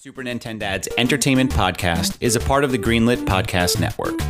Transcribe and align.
Super 0.00 0.22
Nintendad's 0.22 0.88
Entertainment 0.96 1.50
Podcast 1.50 2.16
is 2.20 2.36
a 2.36 2.40
part 2.40 2.62
of 2.62 2.70
the 2.70 2.78
Greenlit 2.78 3.24
Podcast 3.24 3.80
Network. 3.80 4.20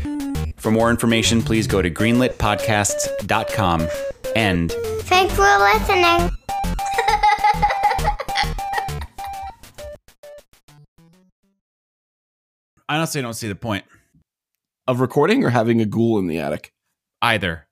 For 0.58 0.70
more 0.70 0.88
information, 0.88 1.42
please 1.42 1.66
go 1.66 1.82
to 1.82 1.90
greenlitpodcasts.com 1.90 3.88
and 4.34 4.72
Thanks 4.72 5.34
for 5.34 5.42
listening. 5.58 6.30
I 12.88 12.96
honestly 12.96 13.20
don't 13.22 13.34
see 13.34 13.48
the 13.48 13.54
point 13.54 13.84
Of 14.86 15.00
recording 15.00 15.44
or 15.44 15.50
having 15.50 15.80
a 15.80 15.86
ghoul 15.86 16.18
in 16.18 16.26
the 16.26 16.38
attic? 16.38 16.72
either. 17.20 17.66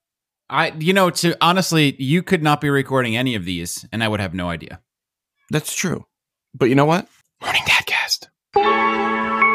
I 0.51 0.73
you 0.79 0.93
know, 0.93 1.11
to 1.11 1.37
honestly, 1.41 1.97
you 1.99 2.23
could 2.23 2.43
not 2.43 2.61
be 2.61 2.69
recording 2.71 3.17
any 3.17 3.35
of 3.35 3.45
these 3.45 3.87
and 3.93 4.03
I 4.05 4.09
would 4.09 4.21
have 4.21 4.35
no 4.35 4.49
idea. 4.49 4.81
That's 5.51 5.75
true. 5.75 6.05
But 6.55 6.69
you 6.69 6.75
know 6.75 6.85
what? 6.85 7.09
Morning 7.43 7.63
Música 8.57 9.46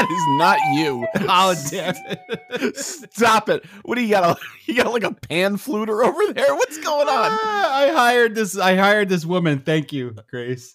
That 0.00 0.10
is 0.10 0.26
not 0.38 0.58
you. 0.72 1.06
Oh 1.28 1.54
damn 1.70 1.94
it. 2.06 2.76
Stop 2.76 3.50
it. 3.50 3.64
What 3.82 3.96
do 3.96 4.02
you 4.02 4.10
got? 4.10 4.38
A, 4.38 4.40
you 4.64 4.74
got 4.74 4.92
like 4.92 5.04
a 5.04 5.12
pan 5.12 5.56
fluter 5.56 6.02
over 6.02 6.32
there? 6.32 6.54
What's 6.54 6.78
going 6.78 7.08
on? 7.08 7.30
Ah, 7.30 7.78
I 7.80 7.90
hired 7.90 8.34
this 8.34 8.56
I 8.56 8.76
hired 8.76 9.10
this 9.10 9.26
woman, 9.26 9.60
thank 9.60 9.92
you, 9.92 10.16
Grace. 10.30 10.72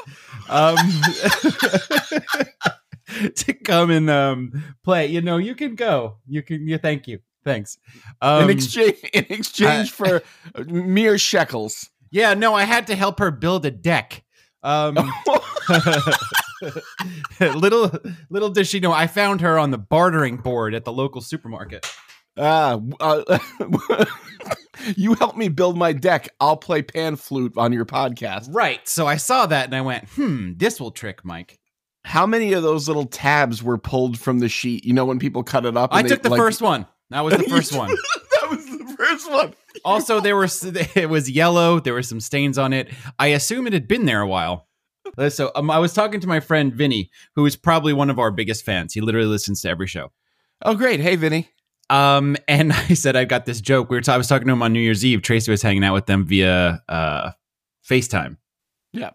Um 0.48 0.78
to 3.36 3.54
come 3.54 3.90
and 3.90 4.10
um 4.10 4.64
play. 4.84 5.08
You 5.08 5.22
know, 5.22 5.38
you 5.38 5.56
can 5.56 5.76
go. 5.76 6.18
You 6.28 6.44
can 6.44 6.68
you 6.68 6.78
thank 6.78 7.08
you. 7.08 7.20
Thanks. 7.44 7.78
Um, 8.22 8.44
in 8.44 8.50
exchange 8.52 8.98
in 9.14 9.26
exchange 9.30 9.92
for 9.92 10.22
mere 10.68 11.18
shekels. 11.18 11.90
Yeah, 12.12 12.36
no, 12.36 12.54
I 12.54 12.64
had 12.64 12.88
to 12.88 12.96
help 12.96 13.20
her 13.20 13.32
build 13.32 13.66
a 13.66 13.72
deck. 13.72 14.24
Um, 14.64 14.98
little 17.40 17.92
little 18.30 18.50
does 18.50 18.68
she 18.68 18.80
know, 18.80 18.92
I 18.92 19.08
found 19.08 19.42
her 19.42 19.58
on 19.58 19.72
the 19.72 19.78
bartering 19.78 20.38
board 20.38 20.74
at 20.74 20.86
the 20.86 20.94
local 20.94 21.22
supermarket. 21.22 21.86
Ah, 22.38 22.80
uh, 23.00 23.40
you 24.98 25.14
help 25.16 25.38
me 25.38 25.48
build 25.48 25.78
my 25.78 25.94
deck. 25.94 26.30
I'll 26.40 26.58
play 26.58 26.82
pan 26.82 27.16
flute 27.16 27.54
on 27.58 27.72
your 27.72 27.86
podcast. 27.86 28.48
Right. 28.52 28.86
So 28.88 29.08
I 29.08 29.18
saw 29.18 29.46
that 29.46 29.66
and 29.66 29.76
I 29.76 29.82
went, 29.82 30.08
hmm, 30.10 30.54
this 30.58 30.80
will 30.80 30.92
trick 30.92 31.24
Mike. 31.24 31.60
How 32.04 32.28
many 32.28 32.54
of 32.54 32.62
those 32.62 32.88
little 32.88 33.06
tabs 33.06 33.64
were 33.64 33.78
pulled 33.78 34.20
from 34.20 34.40
the 34.40 34.50
sheet? 34.50 34.86
You 34.86 34.94
know 34.94 35.06
when 35.06 35.18
people 35.18 35.44
cut 35.44 35.66
it 35.66 35.76
up. 35.78 35.94
I 35.94 36.02
and 36.02 36.10
took 36.10 36.22
the 36.24 36.30
like- 36.30 36.38
first 36.40 36.62
one. 36.62 36.86
That 37.10 37.22
was 37.22 37.36
the 37.38 37.44
first 37.50 37.76
one. 37.76 37.90
that 37.90 38.50
was 38.50 38.66
the 38.66 38.96
first 38.98 39.32
one. 39.32 39.54
Also, 39.84 40.20
there 40.20 40.36
were 40.36 40.48
it 40.96 41.10
was 41.10 41.30
yellow. 41.30 41.80
There 41.80 41.94
were 41.94 42.04
some 42.04 42.20
stains 42.20 42.58
on 42.58 42.74
it. 42.74 42.90
I 43.20 43.28
assume 43.28 43.68
it 43.68 43.74
had 43.74 43.88
been 43.88 44.06
there 44.06 44.22
a 44.22 44.28
while. 44.28 44.65
Uh, 45.18 45.30
So 45.30 45.52
um, 45.56 45.70
I 45.72 45.80
was 45.80 45.94
talking 45.94 46.20
to 46.22 46.28
my 46.28 46.40
friend 46.40 46.74
Vinny, 46.74 47.10
who 47.36 47.46
is 47.46 47.56
probably 47.56 47.94
one 47.94 48.10
of 48.10 48.20
our 48.20 48.32
biggest 48.32 48.64
fans. 48.66 48.94
He 48.94 49.02
literally 49.02 49.28
listens 49.28 49.62
to 49.62 49.70
every 49.70 49.88
show. 49.88 50.12
Oh, 50.64 50.76
great. 50.76 51.00
Hey, 51.00 51.16
Vinny. 51.16 51.50
Um, 51.90 52.36
and 52.48 52.74
I 52.74 52.94
said 52.94 53.16
I've 53.16 53.28
got 53.28 53.46
this 53.46 53.62
joke. 53.62 53.90
We 53.90 53.98
were 53.98 54.02
ta- 54.02 54.14
I 54.14 54.18
was 54.18 54.28
talking 54.28 54.48
to 54.48 54.54
him 54.54 54.64
on 54.64 54.74
New 54.74 54.80
Year's 54.80 55.06
Eve. 55.06 55.22
Tracy 55.22 55.52
was 55.52 55.62
hanging 55.62 55.84
out 55.84 55.94
with 55.94 56.06
them 56.06 56.26
via 56.26 56.82
uh, 56.90 57.32
FaceTime. 57.88 58.38
Yeah. 58.92 59.12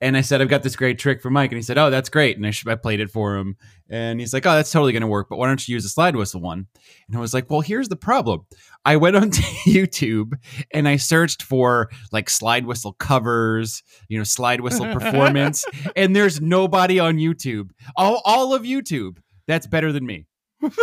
And 0.00 0.16
I 0.16 0.20
said 0.20 0.40
I've 0.40 0.48
got 0.48 0.62
this 0.62 0.76
great 0.76 0.98
trick 0.98 1.20
for 1.20 1.28
Mike, 1.30 1.50
and 1.50 1.56
he 1.56 1.62
said, 1.62 1.76
"Oh, 1.78 1.90
that's 1.90 2.08
great." 2.08 2.36
And 2.36 2.46
I, 2.46 2.50
sh- 2.50 2.66
I 2.66 2.74
played 2.76 3.00
it 3.00 3.10
for 3.10 3.36
him, 3.36 3.56
and 3.88 4.20
he's 4.20 4.32
like, 4.32 4.46
"Oh, 4.46 4.54
that's 4.54 4.70
totally 4.70 4.92
going 4.92 5.00
to 5.00 5.06
work." 5.08 5.28
But 5.28 5.38
why 5.38 5.48
don't 5.48 5.66
you 5.66 5.72
use 5.74 5.82
the 5.82 5.88
slide 5.88 6.14
whistle 6.14 6.40
one? 6.40 6.66
And 7.08 7.16
I 7.16 7.20
was 7.20 7.34
like, 7.34 7.50
"Well, 7.50 7.60
here's 7.60 7.88
the 7.88 7.96
problem. 7.96 8.46
I 8.84 8.96
went 8.96 9.16
onto 9.16 9.42
YouTube 9.66 10.34
and 10.72 10.88
I 10.88 10.96
searched 10.96 11.42
for 11.42 11.90
like 12.12 12.28
slide 12.28 12.66
whistle 12.66 12.92
covers, 12.92 13.82
you 14.08 14.18
know, 14.18 14.24
slide 14.24 14.60
whistle 14.60 14.92
performance, 14.92 15.64
and 15.96 16.14
there's 16.14 16.40
nobody 16.40 16.98
on 16.98 17.16
YouTube, 17.16 17.70
all 17.96 18.20
all 18.24 18.54
of 18.54 18.62
YouTube, 18.62 19.18
that's 19.46 19.66
better 19.66 19.92
than 19.92 20.06
me." 20.06 20.26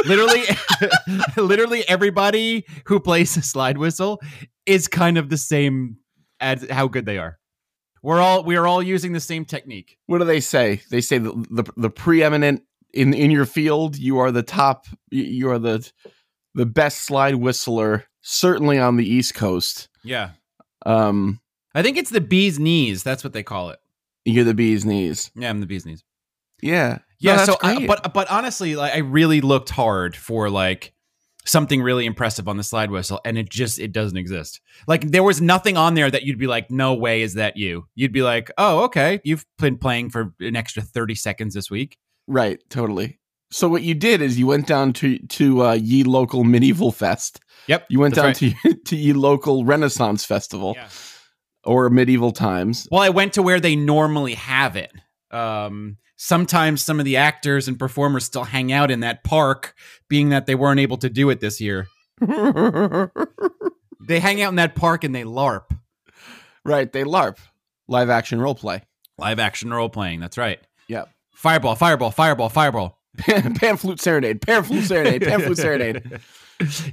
literally 0.06 0.44
literally 1.38 1.88
everybody 1.89 2.63
who 2.85 3.00
plays 3.00 3.35
a 3.35 3.41
slide 3.41 3.79
whistle 3.79 4.22
is 4.68 4.88
kind 4.88 5.18
of 5.18 5.29
the 5.29 5.38
same 5.38 5.97
as 6.39 6.69
how 6.69 6.88
good 6.88 7.07
they 7.07 7.18
are 7.18 7.39
we're 8.03 8.19
all 8.19 8.44
we 8.44 8.56
are 8.56 8.68
all 8.68 8.83
using 8.83 9.13
the 9.13 9.19
same 9.19 9.45
technique 9.45 9.97
What 10.06 10.19
do 10.19 10.25
they 10.25 10.39
say? 10.39 10.81
They 10.91 11.01
say 11.01 11.18
the 11.18 11.31
the, 11.50 11.63
the 11.78 11.89
preeminent 11.89 12.62
in 12.94 13.13
in 13.13 13.31
your 13.31 13.45
field. 13.45 13.97
You 13.97 14.19
are 14.19 14.31
the 14.31 14.44
top. 14.44 14.85
You 15.09 15.50
are 15.50 15.59
the 15.59 15.89
the 16.56 16.66
best 16.66 17.01
slide 17.01 17.35
whistler, 17.35 18.06
certainly 18.22 18.78
on 18.79 18.97
the 18.97 19.06
East 19.06 19.34
Coast. 19.35 19.89
yeah. 20.03 20.31
Um, 20.85 21.39
i 21.75 21.84
think 21.84 21.97
it's 21.97 22.09
the 22.09 22.22
bee's 22.22 22.59
knees. 22.59 23.03
That's 23.03 23.23
what 23.23 23.34
they 23.34 23.44
call 23.44 23.69
it. 23.69 23.79
You're 24.25 24.44
the 24.44 24.53
bee's 24.56 24.84
knees. 24.85 25.29
yeah 25.35 25.50
i'm 25.50 25.59
the 25.59 25.67
bee's 25.67 25.85
knees. 25.85 26.03
Yeah. 26.62 27.00
yeah 27.19 27.35
No, 27.38 27.45
so 27.45 27.57
I, 27.62 27.85
but 27.85 28.13
but 28.13 28.29
honestly 28.31 28.75
like 28.75 28.94
i 28.94 28.97
really 28.97 29.41
looked 29.41 29.69
hard 29.69 30.16
for 30.16 30.50
like 30.50 30.94
something 31.45 31.81
really 31.81 32.06
impressive 32.06 32.47
on 32.47 32.57
the 32.57 32.63
slide 32.63 32.91
whistle 32.91 33.19
and 33.25 33.38
it 33.38 33.50
just 33.50 33.79
it 33.79 33.91
doesn't 33.91 34.18
exist. 34.18 34.59
Like 34.88 35.09
there 35.09 35.23
was 35.23 35.39
nothing 35.41 35.78
on 35.78 35.94
there 35.95 36.09
that 36.09 36.23
you'd 36.23 36.38
be 36.39 36.47
like 36.47 36.69
no 36.72 36.94
way 36.94 37.22
is 37.22 37.35
that 37.35 37.57
you. 37.57 37.85
You'd 37.95 38.12
be 38.12 38.22
like 38.23 38.51
oh 38.57 38.83
okay. 38.85 39.22
You've 39.23 39.45
been 39.59 39.78
playing 39.78 40.09
for 40.09 40.33
an 40.39 40.56
extra 40.56 40.81
30 40.83 41.16
seconds 41.16 41.53
this 41.53 41.69
week. 41.72 41.97
Right, 42.28 42.59
totally. 42.69 43.19
So 43.51 43.67
what 43.67 43.81
you 43.84 43.94
did 43.94 44.22
is 44.22 44.39
you 44.39 44.47
went 44.47 44.66
down 44.67 44.94
to 44.94 45.17
to 45.19 45.63
uh, 45.66 45.73
ye 45.73 46.03
local 46.03 46.44
medieval 46.44 46.91
fest. 46.91 47.39
yep 47.67 47.85
You 47.89 48.00
went 48.00 48.16
down 48.16 48.34
to 48.35 48.51
to 48.85 48.95
ye 48.95 49.13
local 49.13 49.66
Renaissance 49.66 50.25
festival 50.25 50.73
Yeah. 50.78 50.88
or 51.66 51.89
medieval 51.89 52.31
times. 52.31 52.88
Well, 52.91 53.01
I 53.01 53.09
went 53.09 53.34
to 53.34 53.41
where 53.44 53.59
they 53.59 53.75
normally 53.75 54.35
have 54.35 54.75
it. 54.78 54.91
Um, 55.31 55.97
sometimes 56.17 56.81
some 56.84 57.00
of 57.00 57.06
the 57.06 57.17
actors 57.17 57.67
and 57.67 57.78
performers 57.79 58.25
still 58.25 58.44
hang 58.45 58.72
out 58.72 58.89
in 58.91 59.00
that 59.01 59.23
park, 59.23 59.73
being 60.09 60.29
that 60.29 60.45
they 60.45 60.56
weren't 60.56 60.79
able 60.79 60.97
to 60.97 61.09
do 61.09 61.29
it 61.29 61.39
this 61.39 61.59
year. 61.62 61.88
They 64.07 64.19
hang 64.19 64.41
out 64.41 64.50
in 64.50 64.56
that 64.56 64.73
park 64.75 65.03
and 65.03 65.13
they 65.13 65.23
LARP. 65.23 65.66
right, 66.66 66.91
they 66.91 67.03
LARP, 67.03 67.38
live 67.88 68.09
action 68.09 68.41
role 68.41 68.56
play. 68.56 68.81
Live 69.18 69.38
action 69.39 69.72
role 69.72 69.89
playing. 69.89 70.19
That's 70.19 70.38
right. 70.39 70.59
Yep. 70.88 71.09
Fireball, 71.35 71.75
fireball, 71.75 72.09
fireball, 72.12 72.50
fireball. 72.50 72.97
Pan 73.17 73.77
flute 73.77 73.99
serenade, 74.01 74.41
pan 74.41 74.63
flute 74.63 74.85
serenade, 74.85 75.22
pan 75.23 75.41
flute 75.41 75.57
serenade. 75.57 76.19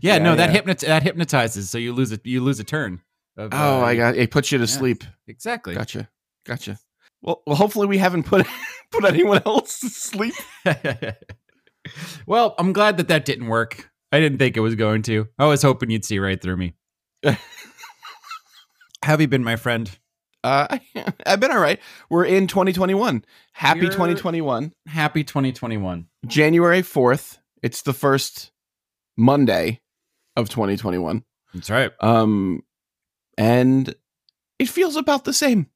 Yeah, 0.01 0.15
Yeah, 0.15 0.19
no, 0.19 0.35
that 0.35 0.51
yeah. 0.51 0.61
hypnot- 0.63 0.81
that 0.87 1.03
hypnotizes, 1.03 1.69
so 1.69 1.77
you 1.77 1.93
lose 1.93 2.11
it. 2.11 2.25
You 2.25 2.41
lose 2.43 2.59
a 2.59 2.65
turn. 2.65 3.03
of, 3.37 3.53
Oh 3.53 3.79
uh, 3.79 3.81
my 3.83 3.95
god, 3.95 4.17
it 4.17 4.31
puts 4.31 4.51
you 4.51 4.57
to 4.57 4.63
yeah. 4.65 4.67
sleep. 4.67 5.05
Exactly. 5.27 5.75
Gotcha, 5.75 6.09
gotcha. 6.47 6.79
Well, 7.21 7.43
well, 7.47 7.57
hopefully 7.57 7.87
we 7.87 7.99
haven't 7.99 8.23
put 8.23 8.47
put 8.91 9.05
anyone 9.05 9.43
else 9.45 9.81
to 9.81 9.91
sleep. 9.91 10.33
well, 12.27 12.55
I'm 12.59 12.73
glad 12.73 12.97
that 12.97 13.09
that 13.09 13.25
didn't 13.27 13.49
work. 13.49 13.91
I 14.11 14.21
didn't 14.21 14.39
think 14.39 14.57
it 14.57 14.61
was 14.61 14.75
going 14.75 15.03
to. 15.03 15.29
I 15.39 15.45
was 15.45 15.61
hoping 15.61 15.91
you'd 15.91 16.05
see 16.07 16.19
right 16.19 16.41
through 16.41 16.57
me. 16.57 16.75
Have 19.05 19.21
you 19.21 19.29
been, 19.29 19.45
my 19.45 19.57
friend? 19.57 19.91
Uh, 20.45 20.79
I've 21.27 21.41
been 21.41 21.51
all 21.51 21.59
right. 21.61 21.81
We're 22.11 22.25
in 22.25 22.47
2021. 22.47 23.25
Happy 23.53 23.81
You're- 23.81 23.91
2021. 23.93 24.73
Happy 24.87 25.25
2021. 25.25 26.07
January 26.27 26.83
4th. 26.83 27.39
It's 27.63 27.83
the 27.83 27.93
first 27.93 28.51
Monday 29.17 29.81
of 30.37 30.49
2021. 30.49 31.25
That's 31.55 31.71
right. 31.71 31.91
Um, 32.01 32.63
and 33.37 33.95
it 34.59 34.69
feels 34.69 34.97
about 34.97 35.25
the 35.25 35.33
same. 35.33 35.67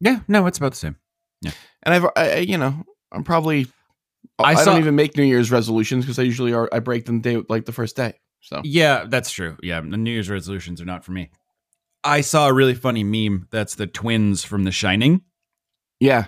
Yeah, 0.00 0.20
no, 0.28 0.46
it's 0.46 0.58
about 0.58 0.72
the 0.72 0.78
same. 0.78 0.96
Yeah. 1.42 1.52
And 1.82 1.94
I've, 1.94 2.04
I, 2.04 2.10
I- 2.16 2.36
you 2.36 2.56
know, 2.58 2.84
I'm 3.12 3.24
probably. 3.24 3.66
I 4.38 4.52
I, 4.52 4.54
saw- 4.54 4.72
don't 4.72 4.80
even 4.80 4.94
make 4.96 5.16
New 5.16 5.24
Year's 5.24 5.50
resolutions 5.50 6.04
because 6.04 6.18
I 6.18 6.22
usually 6.22 6.52
are. 6.54 6.68
I 6.72 6.78
break 6.78 7.04
them 7.04 7.20
day 7.20 7.42
like 7.48 7.66
the 7.66 7.72
first 7.72 7.96
day. 7.96 8.18
So 8.40 8.62
Yeah, 8.64 9.04
that's 9.06 9.30
true. 9.30 9.58
Yeah, 9.62 9.80
the 9.82 9.98
New 9.98 10.10
Year's 10.10 10.30
resolutions 10.30 10.80
are 10.80 10.86
not 10.86 11.04
for 11.04 11.12
me. 11.12 11.30
I 12.04 12.20
saw 12.22 12.48
a 12.48 12.52
really 12.52 12.74
funny 12.74 13.04
meme 13.04 13.46
that's 13.50 13.74
the 13.74 13.86
twins 13.86 14.42
from 14.44 14.64
The 14.64 14.72
Shining. 14.72 15.22
yeah, 16.00 16.26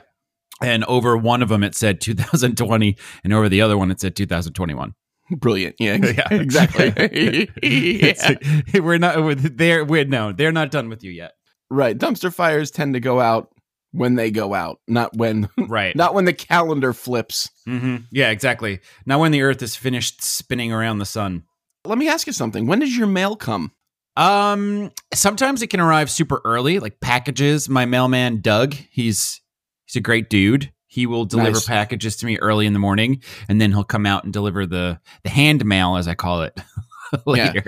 And 0.60 0.84
over 0.84 1.16
one 1.16 1.42
of 1.42 1.48
them, 1.48 1.64
it 1.64 1.74
said 1.74 2.00
2020, 2.00 2.96
and 3.24 3.32
over 3.32 3.48
the 3.48 3.62
other 3.62 3.78
one, 3.78 3.90
it 3.90 4.00
said 4.00 4.14
2021. 4.16 4.94
Brilliant. 5.30 5.76
Yeah, 5.78 5.96
Yeah. 6.02 6.28
exactly. 6.30 7.48
Yeah. 7.62 8.12
like, 8.28 8.44
we're 8.84 8.98
not. 8.98 9.16
They're. 9.56 9.84
We're 9.84 10.04
no. 10.04 10.32
They're 10.32 10.52
not 10.52 10.70
done 10.70 10.88
with 10.90 11.02
you 11.02 11.10
yet. 11.10 11.32
Right. 11.70 11.96
Dumpster 11.96 12.32
fires 12.34 12.70
tend 12.70 12.92
to 12.94 13.00
go 13.00 13.18
out 13.18 13.48
when 13.92 14.16
they 14.16 14.30
go 14.30 14.52
out, 14.52 14.80
not 14.88 15.16
when 15.16 15.48
Right. 15.56 15.96
not 15.96 16.12
when 16.12 16.26
the 16.26 16.32
calendar 16.34 16.92
flips. 16.92 17.48
Mm-hmm. 17.66 17.96
Yeah. 18.10 18.28
Exactly. 18.30 18.80
Not 19.06 19.20
when 19.20 19.32
the 19.32 19.40
Earth 19.42 19.62
is 19.62 19.74
finished 19.74 20.22
spinning 20.22 20.70
around 20.70 20.98
the 20.98 21.06
sun. 21.06 21.44
Let 21.86 21.96
me 21.98 22.08
ask 22.08 22.26
you 22.26 22.32
something. 22.34 22.66
When 22.66 22.80
does 22.80 22.94
your 22.96 23.06
mail 23.06 23.34
come? 23.36 23.72
Um. 24.16 24.90
Sometimes 25.14 25.62
it 25.62 25.68
can 25.68 25.80
arrive 25.80 26.10
super 26.10 26.40
early, 26.44 26.78
like 26.78 27.00
packages. 27.00 27.68
My 27.68 27.86
mailman 27.86 28.40
Doug. 28.40 28.74
He's 28.74 29.40
he's 29.86 29.96
a 29.96 30.00
great 30.00 30.28
dude. 30.30 30.72
He 30.86 31.06
will 31.06 31.24
deliver 31.24 31.52
Nice. 31.52 31.66
packages 31.66 32.16
to 32.18 32.26
me 32.26 32.38
early 32.38 32.66
in 32.66 32.74
the 32.74 32.78
morning, 32.78 33.22
and 33.48 33.60
then 33.60 33.70
he'll 33.72 33.84
come 33.84 34.04
out 34.04 34.24
and 34.24 34.32
deliver 34.32 34.66
the 34.66 35.00
the 35.24 35.30
hand 35.30 35.64
mail, 35.64 35.96
as 35.96 36.06
I 36.06 36.14
call 36.14 36.42
it, 36.42 36.60
later. 37.26 37.64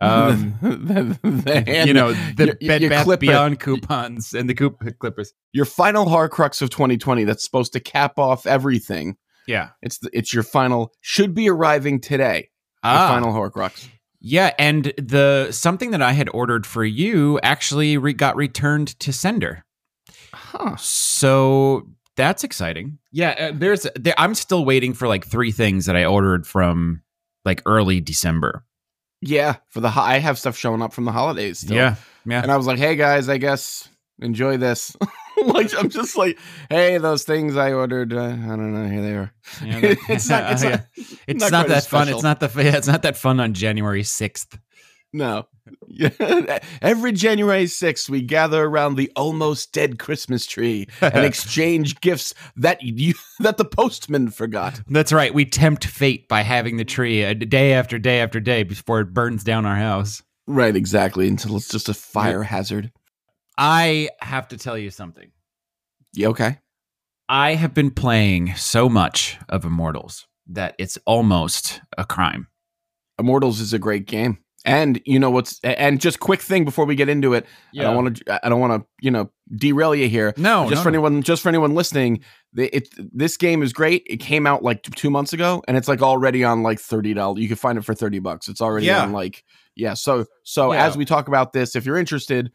Um, 0.00 0.58
the, 0.62 1.16
the 1.22 1.64
hand- 1.66 1.86
you 1.88 1.94
know 1.94 2.12
the 2.12 2.46
your- 2.46 2.68
Bed 2.68 2.80
your 2.80 2.90
Bath 2.90 3.04
clipper. 3.04 3.20
Beyond 3.20 3.60
coupons 3.60 4.34
and 4.34 4.50
the 4.50 4.54
coup- 4.54 4.76
clippers. 4.98 5.32
your 5.52 5.64
final 5.64 6.06
Horcrux 6.06 6.60
of 6.60 6.70
2020 6.70 7.22
that's 7.22 7.44
supposed 7.44 7.72
to 7.74 7.80
cap 7.80 8.18
off 8.18 8.46
everything. 8.46 9.16
Yeah. 9.46 9.68
It's 9.80 9.98
the, 9.98 10.10
it's 10.12 10.34
your 10.34 10.42
final 10.42 10.92
should 11.02 11.32
be 11.34 11.48
arriving 11.48 12.00
today. 12.00 12.50
The 12.82 12.88
Ah, 12.88 13.08
final 13.08 13.32
Horcrux. 13.32 13.88
Yeah, 14.28 14.50
and 14.58 14.92
the 14.98 15.52
something 15.52 15.92
that 15.92 16.02
I 16.02 16.10
had 16.10 16.28
ordered 16.30 16.66
for 16.66 16.84
you 16.84 17.38
actually 17.44 17.96
re- 17.96 18.12
got 18.12 18.34
returned 18.34 18.98
to 18.98 19.12
sender. 19.12 19.64
Huh. 20.34 20.74
So 20.78 21.86
that's 22.16 22.42
exciting. 22.42 22.98
Yeah, 23.12 23.36
uh, 23.38 23.52
there's 23.54 23.86
there, 23.94 24.14
I'm 24.18 24.34
still 24.34 24.64
waiting 24.64 24.94
for 24.94 25.06
like 25.06 25.24
three 25.24 25.52
things 25.52 25.86
that 25.86 25.94
I 25.94 26.06
ordered 26.06 26.44
from 26.44 27.02
like 27.44 27.62
early 27.66 28.00
December. 28.00 28.64
Yeah, 29.22 29.56
for 29.68 29.80
the 29.80 29.90
ho- 29.90 30.02
I 30.02 30.18
have 30.18 30.40
stuff 30.40 30.56
showing 30.56 30.82
up 30.82 30.92
from 30.92 31.04
the 31.04 31.12
holidays. 31.12 31.60
Still. 31.60 31.76
Yeah, 31.76 31.94
yeah. 32.26 32.42
and 32.42 32.50
I 32.50 32.56
was 32.56 32.66
like, 32.66 32.78
"Hey 32.78 32.96
guys, 32.96 33.28
I 33.28 33.38
guess 33.38 33.88
enjoy 34.18 34.56
this." 34.56 34.96
like 35.46 35.72
I'm 35.78 35.88
just 35.88 36.16
like, 36.16 36.38
"Hey, 36.70 36.98
those 36.98 37.24
things 37.24 37.56
I 37.56 37.72
ordered, 37.72 38.12
uh, 38.12 38.22
I 38.22 38.28
don't 38.28 38.72
know, 38.72 38.88
here 38.88 39.02
they 39.02 39.14
are." 39.14 39.32
Yeah, 39.64 39.80
that- 39.80 39.98
it's 40.08 40.28
not. 40.28 40.52
It's 40.52 40.64
yeah. 40.64 40.70
not. 40.70 40.86
It's 41.26 41.40
not 41.40 41.52
not, 41.52 41.68
that 41.68 41.86
fun. 41.86 42.08
It's 42.08 42.22
not 42.22 42.40
the 42.40 42.50
yeah, 42.56 42.76
it's 42.76 42.88
not 42.88 43.02
that 43.02 43.16
fun 43.16 43.40
on 43.40 43.54
January 43.54 44.02
sixth. 44.02 44.58
No. 45.12 45.46
Every 46.82 47.12
January 47.12 47.64
6th, 47.64 48.08
we 48.08 48.22
gather 48.22 48.64
around 48.64 48.96
the 48.96 49.10
almost 49.16 49.72
dead 49.72 49.98
Christmas 49.98 50.46
tree 50.46 50.86
and 51.00 51.24
exchange 51.24 52.00
gifts 52.00 52.34
that 52.56 52.82
you 52.82 53.14
that 53.40 53.56
the 53.56 53.64
postman 53.64 54.30
forgot. 54.30 54.80
That's 54.88 55.12
right. 55.12 55.32
We 55.32 55.44
tempt 55.44 55.86
fate 55.86 56.28
by 56.28 56.42
having 56.42 56.76
the 56.76 56.84
tree 56.84 57.22
a 57.22 57.34
day 57.34 57.72
after 57.72 57.98
day 57.98 58.20
after 58.20 58.40
day 58.40 58.62
before 58.62 59.00
it 59.00 59.14
burns 59.14 59.42
down 59.42 59.64
our 59.64 59.76
house. 59.76 60.22
Right, 60.46 60.76
exactly. 60.76 61.26
Until 61.28 61.56
it's 61.56 61.68
just 61.68 61.88
a 61.88 61.94
fire 61.94 62.42
hazard. 62.42 62.92
I 63.58 64.10
have 64.20 64.48
to 64.48 64.56
tell 64.58 64.76
you 64.76 64.90
something. 64.90 65.30
Yeah, 66.12 66.28
okay. 66.28 66.58
I 67.28 67.54
have 67.54 67.74
been 67.74 67.90
playing 67.90 68.54
so 68.54 68.88
much 68.88 69.38
of 69.48 69.64
Immortals 69.64 70.26
that 70.48 70.74
it's 70.78 70.96
almost 71.06 71.80
a 71.98 72.04
crime. 72.04 72.48
Immortals 73.18 73.60
is 73.60 73.72
a 73.72 73.78
great 73.78 74.06
game. 74.06 74.38
And 74.64 75.00
you 75.06 75.20
know 75.20 75.30
what's 75.30 75.60
and 75.62 76.00
just 76.00 76.18
quick 76.18 76.40
thing 76.40 76.64
before 76.64 76.86
we 76.86 76.96
get 76.96 77.08
into 77.08 77.34
it. 77.34 77.46
I 77.78 77.82
don't 77.82 77.94
want 77.94 78.16
to 78.16 78.44
I 78.44 78.48
don't 78.48 78.58
want 78.60 78.82
to, 78.82 78.88
you 79.00 79.12
know, 79.12 79.30
derail 79.56 79.94
you 79.94 80.08
here. 80.08 80.34
No, 80.36 80.64
just 80.68 80.80
no, 80.80 80.82
for 80.82 80.90
no. 80.90 80.94
anyone 81.06 81.22
just 81.22 81.42
for 81.42 81.48
anyone 81.48 81.74
listening, 81.76 82.20
the, 82.52 82.74
it 82.76 82.88
this 82.98 83.36
game 83.36 83.62
is 83.62 83.72
great. 83.72 84.04
It 84.10 84.16
came 84.16 84.44
out 84.44 84.64
like 84.64 84.82
2 84.82 85.08
months 85.08 85.32
ago 85.32 85.62
and 85.68 85.76
it's 85.76 85.86
like 85.86 86.02
already 86.02 86.42
on 86.42 86.64
like 86.64 86.78
$30. 86.78 87.40
You 87.40 87.46
can 87.46 87.56
find 87.56 87.78
it 87.78 87.84
for 87.84 87.94
30 87.94 88.18
bucks. 88.18 88.48
It's 88.48 88.60
already 88.60 88.86
Yeah. 88.86 89.02
on 89.04 89.12
like 89.12 89.44
yeah, 89.76 89.94
so 89.94 90.26
so 90.42 90.72
Yeah. 90.72 90.84
as 90.84 90.96
we 90.96 91.04
talk 91.04 91.28
about 91.28 91.52
this, 91.52 91.76
if 91.76 91.86
you're 91.86 91.98
interested, 91.98 92.50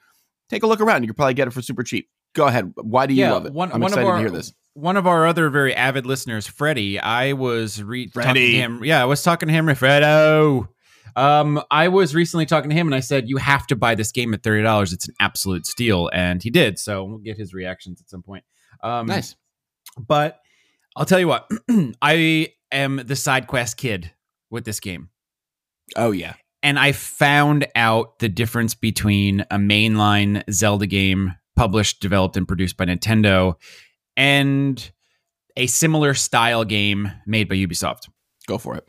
take 0.52 0.62
a 0.64 0.68
look 0.68 0.80
around. 0.82 1.02
You 1.02 1.08
could 1.08 1.18
probably 1.18 1.34
get 1.34 1.48
it 1.48 1.52
for 1.52 1.62
super 1.64 1.82
cheap. 1.82 2.08
Go 2.36 2.46
ahead. 2.46 2.72
Why 2.76 3.08
do 3.08 3.14
you 3.16 3.22
Yeah, 3.22 3.32
love 3.32 3.46
it? 3.48 3.54
one- 3.54 3.72
I'm 3.72 3.82
one 3.82 3.92
of 3.92 3.98
excited 3.98 4.08
our- 4.10 4.16
to 4.18 4.22
hear 4.22 4.30
this. 4.30 4.54
One 4.74 4.96
of 4.96 5.06
our 5.08 5.26
other 5.28 5.50
very 5.50 5.76
avid 5.76 6.06
listeners, 6.06 6.48
Freddie, 6.48 6.98
I 7.00 7.34
was 7.34 7.82
re- 7.84 8.08
talking 8.08 8.36
to 8.36 8.52
him. 8.52 8.84
Yeah, 8.86 9.02
I 9.02 9.06
was 9.06 9.22
talking 9.24 9.48
to 9.48 9.54
him, 9.54 9.66
Fredo. 9.68 10.70
Um, 11.18 11.62
I 11.70 11.90
was 11.90 12.16
recently 12.16 12.46
talking 12.46 12.70
to 12.70 12.76
him, 12.76 12.88
and 12.88 12.96
I 12.96 13.02
said, 13.02 13.28
"You 13.28 13.36
have 13.36 13.68
to 13.68 13.76
buy 13.76 13.96
this 13.96 14.14
game 14.14 14.34
at 14.34 14.44
thirty 14.44 14.64
dollars. 14.64 14.94
It's 14.94 15.10
an 15.10 15.14
absolute 15.20 15.66
steal," 15.66 16.10
and 16.14 16.42
he 16.42 16.50
did. 16.50 16.80
So 16.80 17.04
we'll 17.04 17.18
get 17.18 17.38
his 17.38 17.54
reactions 17.54 18.00
at 18.00 18.10
some 18.10 18.22
point. 18.24 18.46
Um, 18.82 19.08
Nice. 19.08 19.36
But 19.98 20.40
I'll 20.96 21.04
tell 21.06 21.20
you 21.20 21.28
what, 21.28 21.50
I 22.02 22.54
am 22.72 23.02
the 23.06 23.18
side 23.18 23.48
quest 23.48 23.76
kid 23.76 24.12
with 24.50 24.64
this 24.64 24.80
game. 24.80 25.10
Oh 25.98 26.12
yeah. 26.12 26.36
And 26.64 26.78
I 26.78 26.92
found 26.92 27.68
out 27.76 28.20
the 28.20 28.30
difference 28.30 28.76
between 28.76 29.42
a 29.52 29.58
mainline 29.58 30.44
Zelda 30.52 30.86
game 30.86 31.34
published, 31.56 32.02
developed, 32.02 32.38
and 32.38 32.48
produced 32.48 32.78
by 32.78 32.86
Nintendo 32.86 33.56
and 34.16 34.92
a 35.58 35.68
similar 35.68 36.14
style 36.14 36.64
game 36.64 37.12
made 37.26 37.50
by 37.50 37.56
Ubisoft. 37.56 38.10
Go 38.48 38.58
for 38.58 38.76
it. 38.76 38.86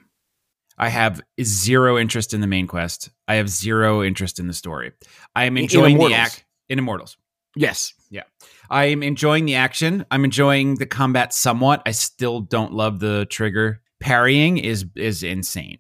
I 0.79 0.89
have 0.89 1.21
zero 1.43 1.99
interest 1.99 2.35
in 2.35 2.41
the 2.41 2.47
main 2.47 2.67
quest. 2.67 3.11
I 3.29 3.35
have 3.35 3.49
zero 3.49 4.03
interest 4.03 4.39
in 4.39 4.47
the 4.47 4.53
story. 4.53 4.93
I 5.35 5.45
am 5.45 5.57
enjoying 5.57 5.99
the 5.99 6.15
act 6.15 6.45
in 6.69 6.79
Immortals. 6.79 7.17
Yes. 7.55 7.93
Yeah. 8.11 8.23
I 8.71 8.87
am 8.87 9.03
enjoying 9.03 9.45
the 9.45 9.55
action. 9.55 10.07
I'm 10.11 10.25
enjoying 10.25 10.77
the 10.77 10.87
combat 10.87 11.35
somewhat. 11.35 11.83
I 11.85 11.91
still 11.91 12.41
don't 12.41 12.73
love 12.73 13.01
the 13.01 13.27
trigger. 13.27 13.83
Parrying 14.01 14.59
is 14.59 14.87
is 14.97 15.23
insane. 15.23 15.79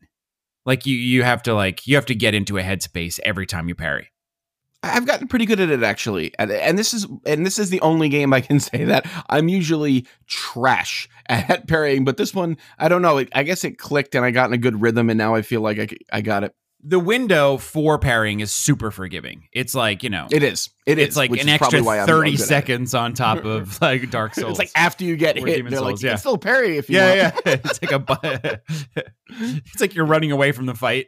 Like 0.64 0.87
you 0.87 0.97
you 0.97 1.23
have 1.23 1.43
to 1.44 1.55
like 1.55 1.87
you 1.87 1.97
have 1.97 2.06
to 2.06 2.14
get 2.14 2.35
into 2.35 2.59
a 2.59 2.62
headspace 2.62 3.19
every 3.25 3.47
time 3.47 3.69
you 3.69 3.75
parry. 3.75 4.09
I've 4.85 5.06
gotten 5.06 5.29
pretty 5.29 5.47
good 5.47 5.61
at 5.61 5.70
it 5.70 5.82
actually, 5.85 6.32
and, 6.38 6.50
and 6.50 6.76
this 6.76 6.93
is 6.93 7.06
and 7.25 7.47
this 7.47 7.59
is 7.59 7.70
the 7.70 7.81
only 7.82 8.09
game 8.09 8.32
I 8.32 8.41
can 8.41 8.59
say 8.61 8.85
that 8.85 9.06
I'm 9.29 9.49
usually 9.49 10.06
trash 10.26 11.09
at 11.26 11.69
parrying. 11.69 12.05
But 12.05 12.17
this 12.17 12.35
one, 12.35 12.56
I 12.79 12.88
don't 12.88 13.03
know. 13.03 13.25
I 13.32 13.43
guess 13.43 13.64
it 13.64 13.79
clicked, 13.79 14.14
and 14.14 14.25
I 14.25 14.31
got 14.31 14.50
in 14.50 14.55
a 14.55 14.59
good 14.59 14.81
rhythm, 14.81 15.11
and 15.11 15.19
now 15.19 15.35
I 15.35 15.43
feel 15.43 15.61
like 15.61 15.79
I, 15.79 15.88
I 16.12 16.20
got 16.20 16.44
it. 16.44 16.55
The 16.84 16.99
window 16.99 17.58
for 17.58 17.96
parrying 17.99 18.40
is 18.40 18.50
super 18.52 18.90
forgiving. 18.90 19.46
It's 19.52 19.73
like, 19.75 20.02
you 20.02 20.11
know, 20.11 20.26
It 20.32 20.43
is. 20.43 20.69
It 20.84 20.99
is. 20.99 21.08
it's 21.08 21.17
like 21.17 21.31
an 21.31 21.38
is 21.38 21.46
extra 21.46 21.81
why 21.82 21.94
I'm- 21.99 22.02
I'm 22.02 22.06
30 22.08 22.31
good 22.32 22.40
at 22.40 22.43
it. 22.43 22.46
seconds 22.46 22.94
on 22.94 23.14
top 23.14 23.44
of 23.44 23.81
like 23.81 24.11
Dark 24.11 24.34
Souls. 24.34 24.50
It's 24.50 24.58
like 24.58 24.70
after 24.75 25.05
you 25.05 25.17
get 25.17 25.37
hit, 25.37 25.44
they're 25.70 25.81
like 25.81 25.90
Souls, 25.90 26.02
you 26.02 26.08
yeah. 26.08 26.12
can 26.14 26.19
still 26.19 26.38
parry 26.38 26.76
if 26.79 26.90
you 26.90 26.96
yeah, 26.99 27.31
want. 27.32 27.46
yeah. 27.46 27.52
It's 27.64 27.82
like 27.82 27.93
a 27.93 27.99
bu- 28.00 28.58
It's 29.31 29.81
like 29.81 29.94
you're 29.94 30.06
running 30.06 30.32
away 30.32 30.50
from 30.52 30.67
the 30.67 30.75
fight. 30.75 31.06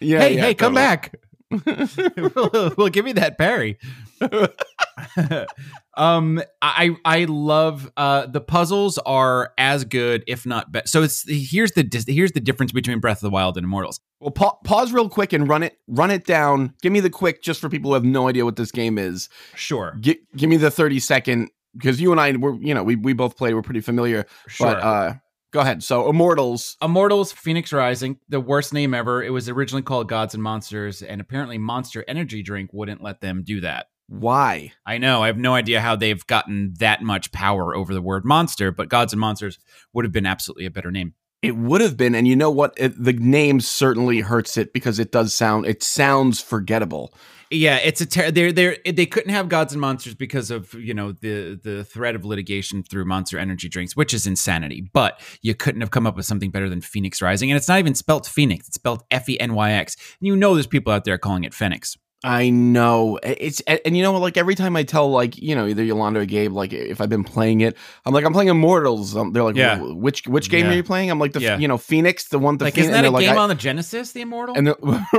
yeah. 0.00 0.20
hey, 0.20 0.36
yeah, 0.36 0.40
hey, 0.40 0.54
come 0.54 0.72
back. 0.74 1.14
We'll, 1.50 2.74
we'll 2.76 2.88
give 2.88 3.04
me 3.04 3.12
that 3.12 3.36
parry. 3.38 3.78
um, 5.96 6.42
I 6.62 6.96
I 7.04 7.24
love 7.24 7.90
uh 7.96 8.26
the 8.26 8.40
puzzles 8.40 8.98
are 8.98 9.52
as 9.58 9.84
good, 9.84 10.24
if 10.26 10.46
not 10.46 10.72
better. 10.72 10.86
So 10.86 11.02
it's 11.02 11.24
here's 11.28 11.72
the 11.72 11.82
dis- 11.82 12.06
here's 12.08 12.32
the 12.32 12.40
difference 12.40 12.72
between 12.72 13.00
Breath 13.00 13.18
of 13.18 13.22
the 13.22 13.30
Wild 13.30 13.56
and 13.56 13.64
Immortals. 13.64 14.00
Well, 14.20 14.30
pa- 14.30 14.56
pause 14.64 14.92
real 14.92 15.08
quick 15.08 15.32
and 15.32 15.48
run 15.48 15.62
it. 15.62 15.78
Run 15.86 16.10
it 16.10 16.24
down. 16.24 16.74
Give 16.82 16.92
me 16.92 17.00
the 17.00 17.10
quick, 17.10 17.42
just 17.42 17.60
for 17.60 17.68
people 17.68 17.90
who 17.90 17.94
have 17.94 18.04
no 18.04 18.28
idea 18.28 18.44
what 18.44 18.56
this 18.56 18.70
game 18.70 18.98
is. 18.98 19.28
Sure, 19.54 19.96
Gi- 20.00 20.20
give 20.36 20.48
me 20.48 20.56
the 20.56 20.70
thirty 20.70 21.00
second 21.00 21.50
because 21.76 22.00
you 22.00 22.12
and 22.12 22.20
I 22.20 22.32
were, 22.36 22.54
you 22.54 22.74
know, 22.74 22.82
we 22.82 22.96
we 22.96 23.12
both 23.12 23.36
played. 23.36 23.54
We're 23.54 23.62
pretty 23.62 23.80
familiar. 23.80 24.26
sure. 24.48 24.66
But 24.68 24.82
uh, 24.82 25.14
go 25.54 25.60
ahead. 25.60 25.82
So 25.82 26.10
Immortals. 26.10 26.76
Immortals 26.82 27.32
Phoenix 27.32 27.72
Rising, 27.72 28.18
the 28.28 28.40
worst 28.40 28.74
name 28.74 28.92
ever. 28.92 29.22
It 29.22 29.30
was 29.30 29.48
originally 29.48 29.82
called 29.82 30.08
Gods 30.08 30.34
and 30.34 30.42
Monsters, 30.42 31.00
and 31.00 31.20
apparently 31.20 31.56
Monster 31.56 32.04
Energy 32.06 32.42
Drink 32.42 32.70
wouldn't 32.74 33.02
let 33.02 33.20
them 33.20 33.42
do 33.44 33.60
that. 33.60 33.86
Why? 34.08 34.72
I 34.84 34.98
know. 34.98 35.22
I 35.22 35.28
have 35.28 35.38
no 35.38 35.54
idea 35.54 35.80
how 35.80 35.96
they've 35.96 36.26
gotten 36.26 36.74
that 36.80 37.02
much 37.02 37.32
power 37.32 37.74
over 37.74 37.94
the 37.94 38.02
word 38.02 38.24
monster, 38.24 38.70
but 38.70 38.90
Gods 38.90 39.14
and 39.14 39.20
Monsters 39.20 39.58
would 39.94 40.04
have 40.04 40.12
been 40.12 40.26
absolutely 40.26 40.66
a 40.66 40.70
better 40.70 40.90
name. 40.90 41.14
It 41.40 41.56
would 41.56 41.80
have 41.80 41.96
been, 41.96 42.14
and 42.14 42.26
you 42.26 42.36
know 42.36 42.50
what? 42.50 42.74
It, 42.76 43.02
the 43.02 43.12
name 43.12 43.60
certainly 43.60 44.20
hurts 44.20 44.56
it 44.56 44.72
because 44.72 44.98
it 44.98 45.12
does 45.12 45.32
sound. 45.32 45.66
It 45.66 45.82
sounds 45.82 46.40
forgettable. 46.40 47.14
Yeah, 47.54 47.76
it's 47.76 48.00
a 48.00 48.06
ter- 48.06 48.30
they're 48.32 48.52
they 48.52 48.76
they 48.84 49.06
couldn't 49.06 49.30
have 49.30 49.48
Gods 49.48 49.72
and 49.72 49.80
Monsters 49.80 50.14
because 50.14 50.50
of 50.50 50.74
you 50.74 50.92
know 50.92 51.12
the 51.12 51.58
the 51.62 51.84
threat 51.84 52.16
of 52.16 52.24
litigation 52.24 52.82
through 52.82 53.04
Monster 53.04 53.38
Energy 53.38 53.68
drinks, 53.68 53.96
which 53.96 54.12
is 54.12 54.26
insanity. 54.26 54.90
But 54.92 55.20
you 55.40 55.54
couldn't 55.54 55.80
have 55.80 55.90
come 55.90 56.06
up 56.06 56.16
with 56.16 56.26
something 56.26 56.50
better 56.50 56.68
than 56.68 56.80
Phoenix 56.80 57.22
Rising, 57.22 57.50
and 57.50 57.56
it's 57.56 57.68
not 57.68 57.78
even 57.78 57.94
spelt 57.94 58.26
Phoenix; 58.26 58.66
it's 58.66 58.74
spelled 58.74 59.04
F 59.10 59.28
E 59.28 59.38
N 59.38 59.54
Y 59.54 59.72
X. 59.72 59.96
And 60.20 60.26
you 60.26 60.34
know, 60.34 60.54
there's 60.54 60.66
people 60.66 60.92
out 60.92 61.04
there 61.04 61.16
calling 61.16 61.44
it 61.44 61.54
Phoenix. 61.54 61.96
I 62.24 62.48
know 62.50 63.18
it's 63.22 63.60
and, 63.60 63.78
and 63.84 63.96
you 63.96 64.02
know 64.02 64.18
like 64.18 64.36
every 64.36 64.54
time 64.54 64.76
I 64.76 64.82
tell 64.82 65.10
like 65.10 65.36
you 65.40 65.54
know 65.54 65.66
either 65.66 65.84
Yolanda 65.84 66.20
or 66.20 66.24
Gabe 66.24 66.52
like 66.52 66.72
if 66.72 67.00
I've 67.00 67.10
been 67.10 67.22
playing 67.22 67.60
it 67.60 67.76
I'm 68.06 68.14
like 68.14 68.24
I'm 68.24 68.32
playing 68.32 68.48
Immortals 68.48 69.14
um, 69.14 69.32
they're 69.32 69.42
like 69.42 69.56
Yeah. 69.56 69.78
Which 69.80 70.26
which 70.26 70.48
game 70.50 70.64
Yeah. 70.66 70.72
are 70.72 70.74
you 70.76 70.82
playing 70.82 71.10
I'm 71.10 71.18
like 71.18 71.32
the 71.34 71.40
Yeah. 71.40 71.58
you 71.58 71.68
know 71.68 71.76
Phoenix 71.78 72.28
the 72.28 72.38
one 72.38 72.56
the 72.56 72.64
like, 72.64 72.74
Phoenix, 72.74 72.88
isn't 72.90 73.02
that 73.02 73.08
a 73.08 73.12
they're 73.12 73.20
game 73.28 73.38
I- 73.38 73.42
on 73.42 73.48
the 73.50 73.54
Genesis, 73.54 74.12
the 74.12 74.22
Immortal? 74.22 74.56
and 74.56 74.68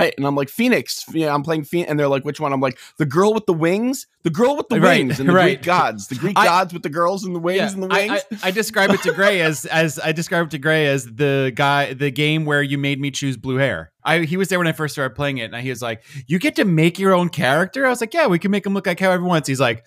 right 0.00 0.12
and 0.16 0.26
I'm 0.26 0.34
like 0.34 0.48
Phoenix 0.48 1.04
yeah 1.12 1.32
I'm 1.32 1.42
playing 1.42 1.64
Phoenix 1.64 1.90
and 1.90 1.98
they're 1.98 2.08
like 2.08 2.24
which 2.24 2.40
one 2.40 2.52
I'm 2.52 2.60
like 2.60 2.78
the 2.98 3.06
girl 3.06 3.32
with 3.32 3.46
the 3.46 3.52
wings 3.54 4.06
the 4.24 4.30
girl 4.30 4.56
with 4.56 4.68
the 4.68 4.80
Right, 4.80 4.98
wings 5.06 5.20
and 5.20 5.28
the 5.28 5.32
right. 5.32 5.56
Greek 5.58 5.62
gods 5.62 6.08
the 6.08 6.16
Greek 6.16 6.36
I- 6.36 6.44
gods 6.44 6.72
with 6.72 6.82
the 6.82 6.90
girls 6.90 7.24
and 7.24 7.34
the 7.34 7.40
wings 7.40 7.72
and 7.72 7.82
the 7.84 7.88
I, 7.94 8.08
wings 8.08 8.22
I, 8.42 8.48
I 8.48 8.50
describe 8.50 8.90
it 8.90 9.00
to 9.02 9.12
Gray 9.12 9.40
as 9.42 9.64
as 9.66 9.98
I 9.98 10.12
describe 10.12 10.46
it 10.46 10.50
to 10.50 10.58
Gray 10.58 10.86
as 10.86 11.04
the 11.04 11.52
guy 11.54 11.92
the 11.94 12.10
game 12.10 12.44
where 12.44 12.62
you 12.62 12.78
made 12.78 13.00
me 13.00 13.10
choose 13.10 13.36
blue 13.36 13.56
hair. 13.56 13.92
I 14.08 14.24
he 14.24 14.36
was 14.36 14.48
there 14.48 14.58
when 14.58 14.66
I 14.66 14.72
first 14.72 14.94
started 14.94 15.14
playing 15.14 15.38
it, 15.38 15.52
and 15.52 15.62
he 15.62 15.70
was 15.70 15.82
like, 15.82 16.02
"You 16.26 16.38
get 16.38 16.56
to 16.56 16.64
make 16.64 16.98
your 16.98 17.14
own 17.14 17.28
character." 17.28 17.86
I 17.86 17.90
was 17.90 18.00
like, 18.00 18.14
"Yeah, 18.14 18.26
we 18.26 18.38
can 18.38 18.50
make 18.50 18.64
him 18.66 18.74
look 18.74 18.86
like 18.86 18.98
however 19.00 19.22
he 19.22 19.28
wants." 19.28 19.48
He's 19.48 19.60
like, 19.60 19.86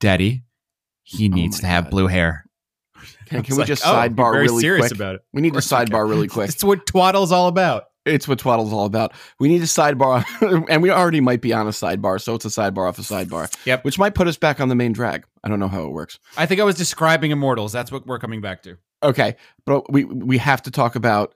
"Daddy, 0.00 0.44
he 1.02 1.28
oh 1.30 1.34
needs 1.34 1.58
Oh 1.58 1.60
to 1.60 1.66
have 1.66 1.84
God. 1.84 1.90
blue 1.90 2.06
hair." 2.06 2.44
can, 3.26 3.42
can 3.42 3.56
we 3.56 3.60
like, 3.60 3.66
just 3.68 3.82
"Oh, 3.84 3.92
sidebar 3.92 4.32
really 4.34 4.60
serious 4.60 4.88
quick 4.88 4.98
about 4.98 5.14
it. 5.16 5.22
we 5.32 5.42
need 5.42 5.52
to 5.54 5.60
sidebar 5.60 6.08
really 6.08 6.28
quick 6.36 6.48
It's 6.48 6.64
what 6.64 6.86
twaddle's 6.86 7.32
all 7.32 7.48
about. 7.48 7.84
It's 8.06 8.28
what 8.28 8.38
Twaddle's 8.38 8.72
all 8.72 8.84
about. 8.86 9.12
We 9.40 9.48
need 9.48 9.62
a 9.62 9.66
sidebar, 9.66 10.24
and 10.70 10.80
we 10.80 10.90
already 10.90 11.20
might 11.20 11.40
be 11.40 11.52
on 11.52 11.66
a 11.66 11.70
sidebar, 11.70 12.20
so 12.20 12.36
it's 12.36 12.44
a 12.44 12.48
sidebar 12.48 12.88
off 12.88 13.00
a 13.00 13.02
sidebar. 13.02 13.52
Yep. 13.66 13.84
Which 13.84 13.98
might 13.98 14.14
put 14.14 14.28
us 14.28 14.36
back 14.38 14.60
on 14.60 14.68
the 14.68 14.76
main 14.76 14.92
drag. 14.92 15.26
I 15.42 15.48
don't 15.48 15.58
know 15.58 15.66
how 15.66 15.82
it 15.84 15.90
works. 15.90 16.20
I 16.36 16.46
think 16.46 16.60
I 16.60 16.64
was 16.64 16.76
describing 16.76 17.32
Immortals. 17.32 17.72
That's 17.72 17.90
what 17.90 18.06
we're 18.06 18.20
coming 18.20 18.40
back 18.40 18.62
to. 18.62 18.78
Okay, 19.02 19.36
but 19.66 19.92
we 19.92 20.04
we 20.04 20.38
have 20.38 20.62
to 20.62 20.70
talk 20.70 20.94
about 20.94 21.34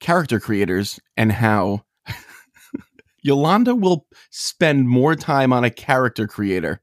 character 0.00 0.40
creators 0.40 0.98
and 1.16 1.30
how 1.32 1.84
Yolanda 3.22 3.74
will 3.74 4.06
spend 4.30 4.88
more 4.88 5.14
time 5.14 5.52
on 5.52 5.64
a 5.64 5.70
character 5.70 6.26
creator 6.26 6.80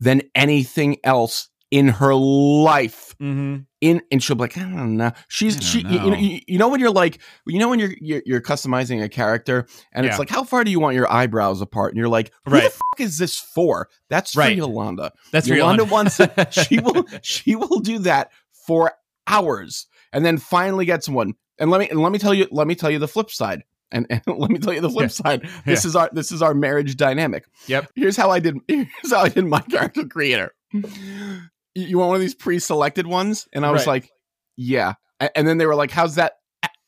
than 0.00 0.22
anything 0.34 0.98
else 1.02 1.48
in 1.70 1.88
her 1.88 2.14
life. 2.14 3.14
Mm-hmm. 3.20 3.62
in 3.80 4.00
and 4.12 4.22
she'll 4.22 4.36
be 4.36 4.42
like, 4.42 4.56
I 4.56 4.60
don't 4.62 4.96
know. 4.96 5.10
She's 5.28 5.54
don't 5.56 5.62
she 5.64 5.82
know. 5.82 6.14
you, 6.14 6.40
you 6.46 6.58
know 6.58 6.68
when 6.68 6.78
you're 6.80 6.90
like 6.90 7.18
you 7.46 7.58
know 7.58 7.68
when 7.68 7.78
you're 7.78 7.92
you're, 8.00 8.22
you're 8.24 8.40
customizing 8.40 9.02
a 9.02 9.08
character 9.08 9.66
and 9.92 10.04
Yeah. 10.04 10.10
it's 10.10 10.18
like 10.18 10.30
how 10.30 10.44
far 10.44 10.62
do 10.64 10.70
you 10.70 10.78
want 10.80 10.94
your 10.94 11.10
eyebrows 11.12 11.60
apart? 11.60 11.92
And 11.92 11.98
you're 11.98 12.08
like, 12.08 12.32
who 12.44 12.52
the 12.52 12.56
Right. 12.58 12.70
fuck 12.72 13.00
is 13.00 13.18
this 13.18 13.36
for? 13.38 13.88
That's 14.08 14.32
for 14.32 14.40
Right. 14.40 14.56
Yolanda. 14.56 15.12
That's 15.32 15.48
Yolanda 15.48 15.82
real. 15.84 15.92
wants 15.92 16.20
it. 16.20 16.30
She 16.52 16.78
will 16.80 17.04
she 17.22 17.56
will 17.56 17.80
do 17.80 17.98
that 18.00 18.30
for 18.66 18.92
hours 19.26 19.86
and 20.12 20.24
then 20.24 20.38
finally 20.38 20.84
gets 20.86 21.08
one. 21.08 21.34
And 21.58 21.70
let 21.70 21.80
me 21.80 21.88
and 21.88 22.00
let 22.00 22.12
me 22.12 22.18
tell 22.18 22.32
you 22.34 22.46
let 22.50 22.66
me 22.66 22.74
tell 22.74 22.90
you 22.90 22.98
the 22.98 23.08
flip 23.08 23.30
side. 23.30 23.64
And, 23.90 24.06
and 24.10 24.20
let 24.26 24.50
me 24.50 24.58
tell 24.58 24.72
you 24.74 24.80
the 24.80 24.90
flip 24.90 25.04
Yeah. 25.04 25.08
side. 25.08 25.48
This 25.64 25.84
is 25.84 25.96
our 25.96 26.10
this 26.12 26.30
is 26.32 26.42
our 26.42 26.54
marriage 26.54 26.96
dynamic. 26.96 27.46
Yep. 27.66 27.90
Here's 27.94 28.16
how 28.16 28.30
I 28.30 28.38
did 28.40 28.56
here's 28.68 28.86
how 29.10 29.20
I 29.20 29.28
did 29.28 29.44
my 29.46 29.60
character 29.60 30.04
creator. 30.06 30.52
You- 30.72 31.40
You 31.74 31.98
want 31.98 32.08
one 32.08 32.16
of 32.16 32.20
these 32.20 32.34
pre-selected 32.34 33.06
ones? 33.06 33.46
And 33.52 33.64
I 33.64 33.70
was 33.70 33.82
Right. 33.86 34.02
like, 34.02 34.10
yeah. 34.56 34.94
And 35.34 35.46
then 35.48 35.58
they 35.58 35.66
were 35.66 35.74
like, 35.76 35.90
how's 35.90 36.16
that 36.16 36.34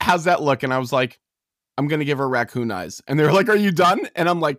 how's 0.00 0.24
that 0.24 0.42
look? 0.42 0.62
And 0.62 0.72
I 0.74 0.78
was 0.78 0.92
like, 0.92 1.18
I'm 1.78 1.88
gonna 1.88 2.04
give 2.04 2.18
her 2.18 2.28
raccoon 2.28 2.70
eyes. 2.70 3.00
And 3.06 3.18
they 3.18 3.24
were 3.24 3.32
like, 3.32 3.48
Are 3.48 3.56
you 3.56 3.72
done? 3.72 4.00
And 4.16 4.28
I'm 4.28 4.40
like, 4.40 4.58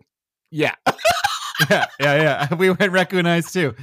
Yeah. 0.51 0.75
yeah, 1.69 1.85
yeah, 1.99 2.15
yeah. 2.49 2.53
We 2.55 2.69
went 2.71 2.91
raccoon 2.91 3.25
eyes 3.27 3.51
too. 3.51 3.75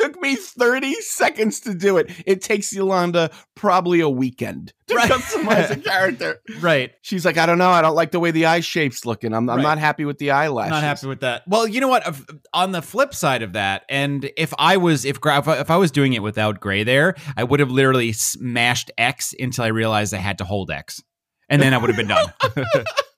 It 0.00 0.12
took 0.12 0.20
me 0.22 0.34
30 0.36 0.94
seconds 1.02 1.60
to 1.60 1.74
do 1.74 1.96
it. 1.98 2.10
It 2.26 2.40
takes 2.42 2.72
Yolanda 2.72 3.30
probably 3.54 4.00
a 4.00 4.08
weekend 4.08 4.72
to 4.86 4.94
Right. 4.94 5.10
customize 5.10 5.70
a 5.70 5.76
character. 5.80 6.40
Right. 6.60 6.92
She's 7.02 7.24
like, 7.24 7.36
I 7.36 7.44
don't 7.46 7.58
know. 7.58 7.70
I 7.70 7.82
don't 7.82 7.94
like 7.94 8.10
the 8.10 8.20
way 8.20 8.30
the 8.30 8.46
eye 8.46 8.60
shape's 8.60 9.04
looking. 9.04 9.32
I'm, 9.34 9.48
I'm 9.50 9.56
Right. 9.58 9.62
not 9.62 9.78
happy 9.78 10.04
with 10.04 10.18
the 10.18 10.30
eyelashes. 10.30 10.70
Not 10.70 10.82
happy 10.82 11.06
with 11.06 11.20
that. 11.20 11.42
Well, 11.46 11.66
you 11.66 11.80
know 11.80 11.88
what? 11.88 12.16
On 12.54 12.72
the 12.72 12.82
flip 12.82 13.14
side 13.14 13.42
of 13.42 13.52
that, 13.52 13.84
and 13.88 14.30
if 14.36 14.54
I 14.58 14.78
was 14.78 15.04
if 15.04 15.18
if 15.24 15.70
I 15.70 15.76
was 15.76 15.90
doing 15.90 16.14
it 16.14 16.22
without 16.22 16.60
Gray 16.60 16.82
there, 16.82 17.14
I 17.36 17.44
would 17.44 17.60
have 17.60 17.70
literally 17.70 18.12
smashed 18.12 18.90
X 18.96 19.34
until 19.38 19.64
I 19.64 19.68
realized 19.68 20.14
I 20.14 20.18
had 20.18 20.38
to 20.38 20.44
hold 20.44 20.70
X, 20.70 21.02
and 21.48 21.60
then 21.60 21.74
I 21.74 21.78
would 21.78 21.90
have 21.90 21.96
been 21.96 22.08
done. 22.08 22.32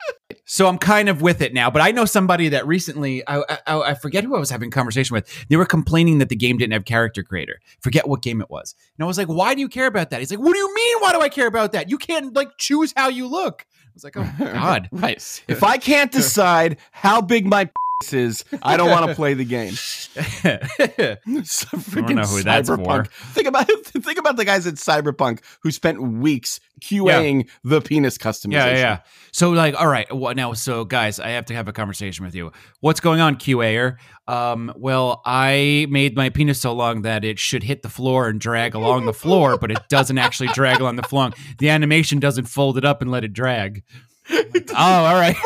so 0.45 0.67
I'm 0.67 0.79
kind 0.79 1.09
of 1.09 1.23
with 1.23 1.41
it 1.41 1.55
now. 1.55 1.71
But 1.71 1.83
I 1.83 1.91
know 1.93 2.05
somebody 2.05 2.49
that 2.51 2.67
recently, 2.67 3.23
I, 3.27 3.43
I 3.67 3.81
I 3.93 3.95
forget 3.95 4.25
who 4.25 4.37
I 4.37 4.39
was 4.39 4.51
having 4.51 4.69
a 4.69 4.71
conversation 4.71 5.15
with. 5.15 5.47
They 5.49 5.57
were 5.57 5.67
complaining 5.67 6.19
that 6.19 6.29
the 6.29 6.37
game 6.37 6.59
didn't 6.59 6.73
have 6.73 6.85
character 6.85 7.23
creator. 7.23 7.61
Forget 7.81 8.09
what 8.09 8.23
game 8.23 8.41
it 8.41 8.51
was. 8.51 8.75
And 8.97 9.05
I 9.05 9.07
was 9.07 9.19
like, 9.19 9.29
why 9.29 9.55
do 9.55 9.61
you 9.61 9.69
care 9.69 9.87
about 9.87 10.11
that? 10.11 10.21
He's 10.21 10.31
like, 10.31 10.41
what 10.41 10.53
do 10.53 10.59
you 10.59 10.75
mean? 10.75 10.97
Why 11.01 11.13
do 11.13 11.21
I 11.21 11.29
care 11.29 11.47
about 11.47 11.73
that? 11.73 11.91
You 11.91 11.99
can't 11.99 12.35
like 12.35 12.59
choose 12.59 12.93
how 12.97 13.09
you 13.09 13.27
look. 13.29 13.67
I 13.71 13.91
was 13.95 14.05
like, 14.05 14.17
oh 14.17 14.33
God. 14.39 14.89
right. 14.93 15.43
If 15.49 15.63
I 15.63 15.79
can't 15.79 16.11
decide 16.21 16.79
how 16.93 17.21
big 17.21 17.47
my 17.47 17.71
is, 18.13 18.45
I 18.63 18.77
don't 18.77 18.91
want 18.91 19.09
to 19.09 19.15
play 19.15 19.35
the 19.35 19.45
game. 19.45 19.73
A 20.15 21.77
freaking 21.77 22.17
know 22.17 22.23
who 22.23 22.43
that's 22.43 22.69
cyberpunk. 22.69 23.09
Think 23.09 23.49
about 23.49 23.69
think 23.85 24.19
about 24.19 24.37
the 24.37 24.45
guys 24.45 24.67
at 24.67 24.75
Cyberpunk 24.75 25.41
who 25.63 25.71
spent 25.71 26.03
weeks 26.03 26.61
QAing 26.81 27.49
the 27.65 27.81
penis 27.81 28.19
customization. 28.19 28.53
Yeah, 28.53 28.67
yeah, 28.67 28.77
yeah. 28.77 28.99
So, 29.31 29.51
like, 29.51 29.75
all 29.81 29.87
right, 29.87 30.13
well, 30.15 30.35
now, 30.35 30.53
so 30.53 30.85
guys, 30.85 31.21
I 31.21 31.31
have 31.31 31.47
to 31.47 31.55
have 31.55 31.69
a 31.69 31.73
conversation 31.73 32.25
with 32.25 32.35
you. 32.35 32.53
What's 32.81 33.01
going 33.01 33.21
on, 33.21 33.37
QAer? 33.37 33.97
Um, 34.29 34.73
well, 34.77 35.23
I 35.25 35.87
made 35.91 36.17
my 36.17 36.29
penis 36.29 36.61
so 36.61 36.73
long 36.73 37.03
that 37.03 37.25
it 37.25 37.39
should 37.39 37.63
hit 37.63 37.83
the 37.83 37.89
floor 37.89 38.29
and 38.29 38.41
drag 38.41 38.75
along 38.75 39.07
the 39.07 39.13
floor, 39.13 39.59
but 39.59 39.71
it 39.71 39.79
doesn't 39.89 40.19
actually 40.19 40.49
drag 40.49 40.81
along 40.81 40.97
the 40.97 41.03
floor. 41.03 41.31
The 41.59 41.71
animation 41.71 42.21
doesn't 42.21 42.47
fold 42.47 42.79
it 42.79 42.85
up 42.85 43.03
and 43.03 43.11
let 43.11 43.25
it 43.25 43.33
drag. 43.33 43.83
oh, 44.31 44.65
all 44.77 45.15
right. 45.15 45.37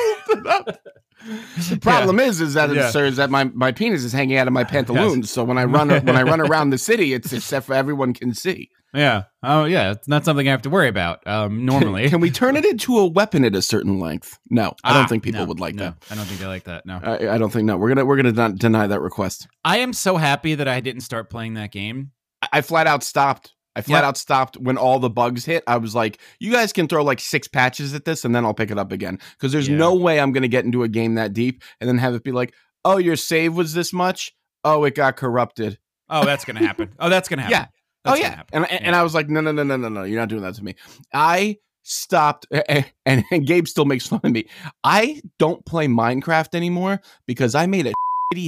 The 1.70 1.78
problem 1.80 2.20
is, 2.20 2.40
is 2.40 2.54
that 2.54 2.72
Yeah. 2.74 2.90
sir, 2.90 3.04
is 3.06 3.16
that 3.16 3.30
my, 3.30 3.44
my 3.44 3.72
penis 3.72 4.04
is 4.04 4.12
hanging 4.12 4.36
out 4.36 4.46
of 4.46 4.52
my 4.52 4.64
pantaloons. 4.64 5.30
So 5.30 5.42
when 5.44 5.58
I 5.58 5.64
run 5.64 5.88
when 6.04 6.16
I 6.16 6.22
run 6.22 6.40
around 6.40 6.70
the 6.70 6.78
city, 6.78 7.12
it's 7.14 7.32
except 7.32 7.66
for 7.66 7.74
everyone 7.74 8.14
can 8.14 8.34
see. 8.34 8.70
Yeah. 8.94 9.24
Oh, 9.42 9.64
yeah. 9.64 9.90
It's 9.90 10.08
not 10.08 10.24
something 10.24 10.46
I 10.48 10.52
have 10.52 10.62
to 10.62 10.70
worry 10.70 10.88
about 10.88 11.26
um, 11.26 11.66
normally. 11.66 12.02
Can, 12.02 12.10
can 12.12 12.20
we 12.20 12.30
turn 12.30 12.56
it 12.56 12.64
into 12.64 12.96
a 12.98 13.06
weapon 13.06 13.44
at 13.44 13.54
a 13.54 13.60
certain 13.60 13.98
length? 13.98 14.38
No, 14.48 14.74
I 14.84 14.94
don't 14.94 15.04
Ah, 15.04 15.06
think 15.06 15.22
people 15.22 15.40
no, 15.42 15.46
would 15.46 15.60
like 15.60 15.74
no, 15.74 15.84
that. 15.84 15.96
I 16.10 16.14
don't 16.14 16.24
think 16.24 16.40
they 16.40 16.46
like 16.46 16.64
that. 16.64 16.86
No. 16.86 17.00
I, 17.02 17.34
I 17.34 17.38
don't 17.38 17.52
think 17.52 17.66
no. 17.66 17.76
We're 17.76 17.88
gonna 17.88 18.04
we're 18.06 18.16
gonna 18.16 18.32
not 18.32 18.56
deny 18.56 18.86
that 18.86 19.00
request. 19.00 19.48
I 19.64 19.78
am 19.78 19.92
so 19.92 20.16
happy 20.16 20.54
that 20.54 20.68
I 20.68 20.80
didn't 20.80 21.02
start 21.02 21.28
playing 21.28 21.54
that 21.54 21.72
game. 21.72 22.12
I, 22.40 22.48
I 22.54 22.60
flat 22.62 22.86
out 22.86 23.02
stopped. 23.02 23.52
I 23.76 23.82
flat 23.82 24.02
Yeah. 24.02 24.08
out 24.08 24.16
stopped 24.16 24.56
when 24.56 24.76
all 24.78 24.98
the 24.98 25.10
bugs 25.10 25.44
hit. 25.44 25.62
I 25.68 25.76
was 25.76 25.94
like, 25.94 26.18
you 26.40 26.50
guys 26.50 26.72
can 26.72 26.88
throw 26.88 27.04
like 27.04 27.20
six 27.20 27.46
patches 27.46 27.94
at 27.94 28.04
this 28.04 28.24
and 28.24 28.34
then 28.34 28.44
I'll 28.44 28.54
pick 28.54 28.70
it 28.72 28.78
up 28.78 28.90
again. 28.90 29.18
Because 29.38 29.52
there's 29.52 29.68
Yeah. 29.68 29.76
no 29.76 29.94
way 29.94 30.18
I'm 30.18 30.32
going 30.32 30.42
to 30.42 30.48
get 30.48 30.64
into 30.64 30.82
a 30.82 30.88
game 30.88 31.14
that 31.14 31.32
deep 31.34 31.62
and 31.80 31.86
then 31.86 31.98
have 31.98 32.14
it 32.14 32.24
be 32.24 32.32
like, 32.32 32.54
oh, 32.84 32.96
your 32.96 33.16
save 33.16 33.54
was 33.54 33.74
this 33.74 33.92
much. 33.92 34.32
Oh, 34.64 34.82
it 34.84 34.94
got 34.96 35.16
corrupted. 35.16 35.78
Oh, 36.08 36.24
that's 36.24 36.44
going 36.44 36.56
to 36.56 36.66
happen. 36.66 36.92
Oh, 36.98 37.08
that's 37.08 37.28
going 37.28 37.38
to 37.40 37.42
happen. 37.44 37.52
Yeah. 37.58 37.66
That's 38.04 38.18
oh, 38.18 38.22
yeah. 38.22 38.36
happen. 38.36 38.64
And, 38.64 38.82
and 38.86 38.96
I 38.96 39.02
was 39.02 39.14
like, 39.14 39.28
no, 39.28 39.40
no, 39.40 39.52
no, 39.52 39.62
no, 39.62 39.76
no, 39.76 39.88
no. 39.88 40.02
You're 40.04 40.20
not 40.20 40.28
doing 40.28 40.42
that 40.42 40.54
to 40.54 40.64
me. 40.64 40.74
I 41.12 41.58
stopped 41.82 42.46
and, 42.50 42.84
and, 43.06 43.24
and 43.30 43.46
Gabe 43.46 43.66
still 43.68 43.84
makes 43.84 44.06
fun 44.06 44.20
of 44.24 44.32
me. 44.32 44.46
I 44.82 45.20
don't 45.38 45.64
play 45.66 45.86
Minecraft 45.86 46.54
anymore 46.54 47.00
because 47.26 47.54
I 47.54 47.66
made 47.66 47.86
a 47.86 47.92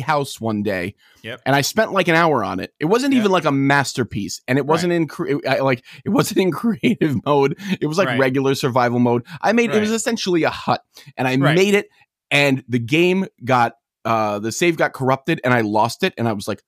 house 0.05 0.41
one 0.41 0.63
day 0.63 0.95
Yep. 1.23 1.43
and 1.47 1.55
I 1.57 1.61
spent 1.63 1.93
like 1.93 2.09
an 2.09 2.15
hour 2.15 2.43
on 2.45 2.61
it. 2.61 2.75
It 2.81 2.87
wasn't 2.87 3.13
Yeah. 3.15 3.21
even 3.21 3.31
like 3.31 3.45
a 3.45 3.53
masterpiece, 3.53 4.41
and 4.49 4.59
it 4.59 4.67
wasn't 4.67 4.93
in 4.93 5.07
cre- 5.07 5.37
I- 5.49 5.61
like 5.61 5.85
it 6.05 6.11
wasn't 6.11 6.41
in 6.41 6.51
creative 6.53 7.25
mode. 7.25 7.57
It 7.81 7.87
was 7.87 7.97
like 7.97 8.09
Right. 8.09 8.19
regular 8.19 8.55
survival 8.55 8.99
mode. 8.99 9.25
I 9.41 9.53
made 9.53 9.71
it 9.71 9.81
was 9.81 9.91
essentially 9.91 10.43
a 10.43 10.51
hut, 10.51 10.83
and 11.17 11.27
I 11.29 11.37
Right. 11.37 11.55
made 11.55 11.75
it, 11.75 11.89
and 12.31 12.65
the 12.69 12.79
game 12.81 13.27
got 13.45 13.75
uh 14.05 14.41
the 14.41 14.53
save 14.53 14.77
got 14.77 14.93
corrupted, 14.93 15.41
and 15.45 15.55
I 15.55 15.61
lost 15.63 16.03
it, 16.03 16.13
and 16.19 16.29
I 16.29 16.33
was 16.33 16.49
like. 16.49 16.61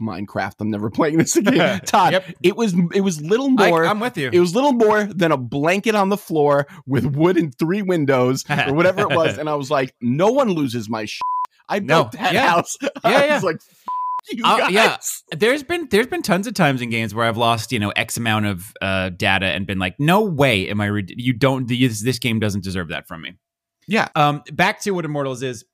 Minecraft. 0.00 0.54
I'm 0.60 0.70
never 0.70 0.88
playing 0.98 1.18
this 1.18 1.36
again. 1.36 1.80
Todd, 1.84 2.12
Yep. 2.14 2.24
it 2.42 2.56
was 2.56 2.74
it 2.94 3.02
was 3.02 3.20
little 3.20 3.48
I, 3.58 3.68
more 3.68 3.84
I'm 3.84 4.00
with 4.00 4.16
you. 4.16 4.30
it 4.32 4.40
was 4.40 4.54
little 4.54 4.72
more 4.72 5.04
than 5.04 5.30
a 5.30 5.36
blanket 5.36 5.94
on 5.94 6.08
the 6.08 6.16
floor 6.16 6.66
with 6.86 7.04
wood 7.04 7.36
and 7.36 7.54
three 7.58 7.82
windows 7.82 8.44
or 8.48 8.72
whatever 8.72 9.02
it 9.02 9.10
was. 9.10 9.36
And 9.36 9.46
I 9.46 9.56
was 9.56 9.70
like, 9.70 9.92
no 10.00 10.30
one 10.30 10.50
loses 10.52 10.88
my 10.88 11.04
shit. 11.04 11.20
I 11.70 11.78
No. 11.78 12.02
built 12.02 12.12
that 12.12 12.32
Yeah. 12.34 12.48
house. 12.48 12.76
Yeah, 12.82 12.88
I 13.04 13.24
yeah. 13.26 13.34
was 13.36 13.44
like, 13.44 13.56
"F- 13.56 14.36
you 14.36 14.42
Uh, 14.44 14.58
guys. 14.58 14.70
yeah. 14.70 14.96
there's 15.38 15.62
been 15.62 15.88
there's 15.90 16.06
been 16.06 16.20
tons 16.22 16.46
of 16.46 16.52
times 16.54 16.82
in 16.82 16.90
games 16.90 17.14
where 17.14 17.26
I've 17.26 17.38
lost 17.38 17.72
you 17.72 17.78
know 17.78 17.90
X 17.90 18.16
amount 18.18 18.46
of 18.46 18.72
uh, 18.82 19.08
data 19.10 19.46
and 19.46 19.66
been 19.66 19.78
like, 19.78 19.94
no 19.98 20.20
way 20.22 20.68
am 20.68 20.80
I? 20.80 20.86
Re- 20.86 21.06
you 21.08 21.32
don't. 21.32 21.66
This, 21.68 22.02
this 22.02 22.18
game 22.18 22.38
doesn't 22.40 22.62
deserve 22.64 22.88
that 22.88 23.08
from 23.08 23.22
me. 23.22 23.34
Yeah. 23.88 24.08
Um, 24.14 24.42
back 24.52 24.80
to 24.82 24.90
what 24.92 25.04
Immortals 25.04 25.42
is. 25.42 25.64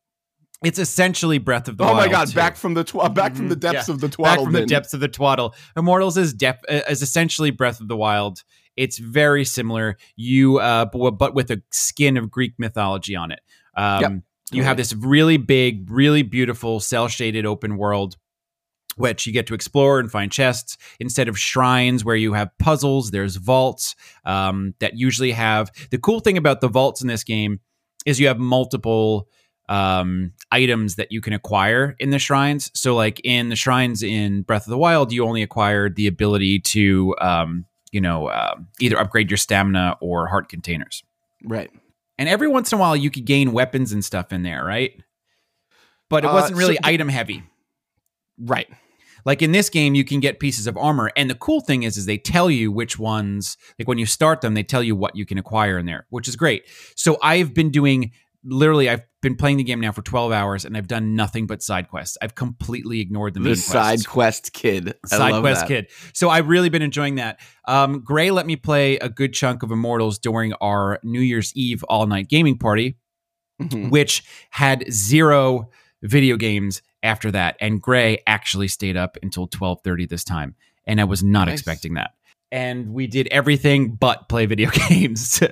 It's 0.65 0.79
essentially 0.79 1.37
Breath 1.38 1.69
of 1.69 1.76
the 1.76 1.85
Oh 1.85 1.88
Wild. 1.88 1.99
Oh 1.99 2.07
my 2.07 2.09
god! 2.11 2.29
too. 2.29 2.35
Back 2.35 2.57
from 2.57 2.73
the 2.75 2.83
tw- 2.85 3.12
back 3.15 3.35
from 3.37 3.49
the 3.50 3.57
depths 3.57 3.88
Yeah. 3.88 3.95
of 3.95 4.00
the 4.00 4.09
twaddle. 4.09 4.45
back 4.45 4.53
from 4.53 4.53
the 4.55 4.65
depths 4.67 4.95
of 4.95 5.00
the 5.00 5.09
twaddle. 5.09 5.55
Immortals 5.76 6.17
is 6.17 6.33
dep- 6.33 6.65
uh, 6.69 6.81
is 6.88 7.03
essentially 7.03 7.50
Breath 7.50 7.81
of 7.81 7.88
the 7.88 7.97
Wild. 7.97 8.43
It's 8.75 8.97
very 8.99 9.45
similar. 9.45 9.99
You 10.17 10.59
uh, 10.59 10.87
but, 10.87 11.12
but 11.12 11.35
with 11.35 11.50
a 11.50 11.62
skin 11.73 12.17
of 12.17 12.31
Greek 12.31 12.55
mythology 12.59 13.15
on 13.17 13.33
it. 13.33 13.41
Um, 13.76 14.00
Yep. 14.00 14.12
You 14.53 14.62
have 14.62 14.76
this 14.76 14.95
really 14.95 15.37
big, 15.37 15.91
really 15.91 16.23
beautiful, 16.23 16.81
cell 16.81 17.09
shaded 17.09 17.47
open 17.47 17.76
world. 17.76 18.17
Which 18.99 19.26
you 19.26 19.33
get 19.35 19.47
to 19.49 19.55
explore 19.55 20.00
and 20.00 20.11
find 20.11 20.33
chests 20.33 20.79
instead 20.99 21.29
of 21.29 21.38
shrines 21.38 22.03
where 22.03 22.17
you 22.17 22.33
have 22.33 22.49
puzzles. 22.59 23.11
There's 23.11 23.37
vaults 23.37 23.95
um, 24.25 24.73
that 24.79 24.97
usually 24.97 25.33
have 25.33 25.71
the 25.91 25.99
cool 25.99 26.21
thing 26.21 26.38
about 26.38 26.62
the 26.62 26.69
vaults 26.69 27.03
in 27.03 27.09
this 27.09 27.23
game 27.23 27.61
is 28.07 28.19
you 28.19 28.29
have 28.29 28.38
multiple 28.38 29.29
um, 29.69 30.33
items 30.50 30.95
that 30.95 31.12
you 31.12 31.21
can 31.21 31.33
acquire 31.33 31.97
in 31.99 32.11
the 32.11 32.19
shrines. 32.19 32.71
So, 32.75 32.95
like 32.95 33.21
in 33.25 33.49
the 33.49 33.57
shrines 33.57 34.03
in 34.03 34.43
Breath 34.43 34.67
of 34.67 34.71
the 34.71 34.79
Wild, 34.79 35.12
you 35.12 35.26
only 35.26 35.43
acquired 35.43 35.97
the 35.97 36.07
ability 36.07 36.61
to, 36.61 37.15
um, 37.21 37.67
you 37.93 38.00
know, 38.00 38.29
uh, 38.29 38.55
either 38.81 38.99
upgrade 38.99 39.31
your 39.31 39.38
stamina 39.38 39.97
or 40.00 40.29
heart 40.29 40.49
containers. 40.49 41.03
Right. 41.45 41.71
And 42.18 42.28
every 42.28 42.49
once 42.49 42.73
in 42.73 42.78
a 42.78 42.80
while, 42.80 42.96
you 42.96 43.11
could 43.11 43.25
gain 43.26 43.52
weapons 43.52 43.92
and 43.92 44.04
stuff 44.04 44.32
in 44.32 44.42
there, 44.42 44.64
right? 44.64 44.92
But 46.08 46.25
it 46.25 46.28
Uh, 46.30 46.35
wasn't 46.35 46.56
really 46.58 46.76
so 46.76 46.80
the- 46.82 46.88
item 46.88 47.08
heavy. 47.08 47.42
Right. 48.38 48.68
Like 49.25 49.42
in 49.42 49.50
this 49.52 49.68
game, 49.70 49.94
you 49.96 50.04
can 50.04 50.20
get 50.20 50.38
pieces 50.38 50.66
of 50.68 50.76
armor, 50.76 51.11
and 51.16 51.28
the 51.28 51.35
cool 51.35 51.61
thing 51.61 51.82
is, 51.82 51.96
is 51.96 52.06
they 52.06 52.16
tell 52.18 52.49
you 52.50 52.70
which 52.70 52.96
ones. 52.99 53.56
Like 53.78 53.88
when 53.88 53.99
you 53.99 54.06
start 54.06 54.40
them, 54.40 54.54
they 54.54 54.62
tell 54.62 54.82
you 54.85 54.94
what 54.94 55.16
you 55.16 55.26
can 55.26 55.37
acquire 55.37 55.78
in 55.78 55.87
there, 55.87 56.06
which 56.11 56.28
is 56.28 56.37
great. 56.37 56.62
So 56.94 57.18
I've 57.23 57.52
been 57.52 57.70
doing 57.70 58.12
literally, 58.47 58.88
I've 58.88 59.03
been 59.23 59.35
playing 59.37 59.57
the 59.59 59.65
game 59.65 59.81
now 59.81 59.93
for 59.93 60.03
twelve 60.03 60.33
hours, 60.33 60.65
and 60.65 60.76
I've 60.76 60.87
done 60.88 61.15
nothing 61.15 61.47
but 61.47 61.62
side 61.62 61.88
quests. 61.88 62.17
I've 62.23 62.35
completely 62.35 63.00
ignored 63.00 63.35
the 63.35 63.41
main 63.41 63.50
The 63.50 63.57
side 63.57 64.07
quests. 64.07 64.07
quest 64.07 64.53
kid. 64.53 64.95
I 65.12 65.17
Side 65.17 65.41
quest 65.41 65.61
that. 65.62 65.69
kid. 65.69 65.87
So 66.15 66.31
I've 66.31 66.49
really 66.49 66.69
been 66.69 66.83
enjoying 66.83 67.17
that. 67.17 67.41
Um, 67.67 68.00
Gray 68.05 68.31
let 68.31 68.47
me 68.47 68.57
play 68.57 68.97
a 68.99 69.09
good 69.09 69.33
chunk 69.35 69.62
of 69.62 69.71
Immortals 69.71 70.19
during 70.19 70.53
our 70.55 70.99
New 71.03 71.21
Year's 71.21 71.53
Eve 71.57 71.83
all 71.85 72.07
night 72.07 72.29
gaming 72.29 72.57
party, 72.59 72.97
Mhm. 73.61 73.91
which 73.91 74.23
had 74.50 74.85
zero 74.91 75.71
video 76.03 76.37
games 76.37 76.83
after 77.03 77.31
that 77.31 77.57
and 77.61 77.81
gray 77.81 78.19
actually 78.26 78.69
stayed 78.69 78.97
up 78.97 79.17
until 79.23 79.47
12.30 79.49 80.07
this 80.09 80.25
time 80.25 80.55
and 80.87 81.00
i 81.00 81.05
was 81.05 81.23
not 81.23 81.47
Nice. 81.47 81.55
expecting 81.55 81.95
that 81.95 82.11
and 82.53 82.93
we 82.93 83.07
did 83.07 83.29
everything 83.29 83.93
but 83.95 84.29
play 84.29 84.45
video 84.47 84.71
games 84.88 85.43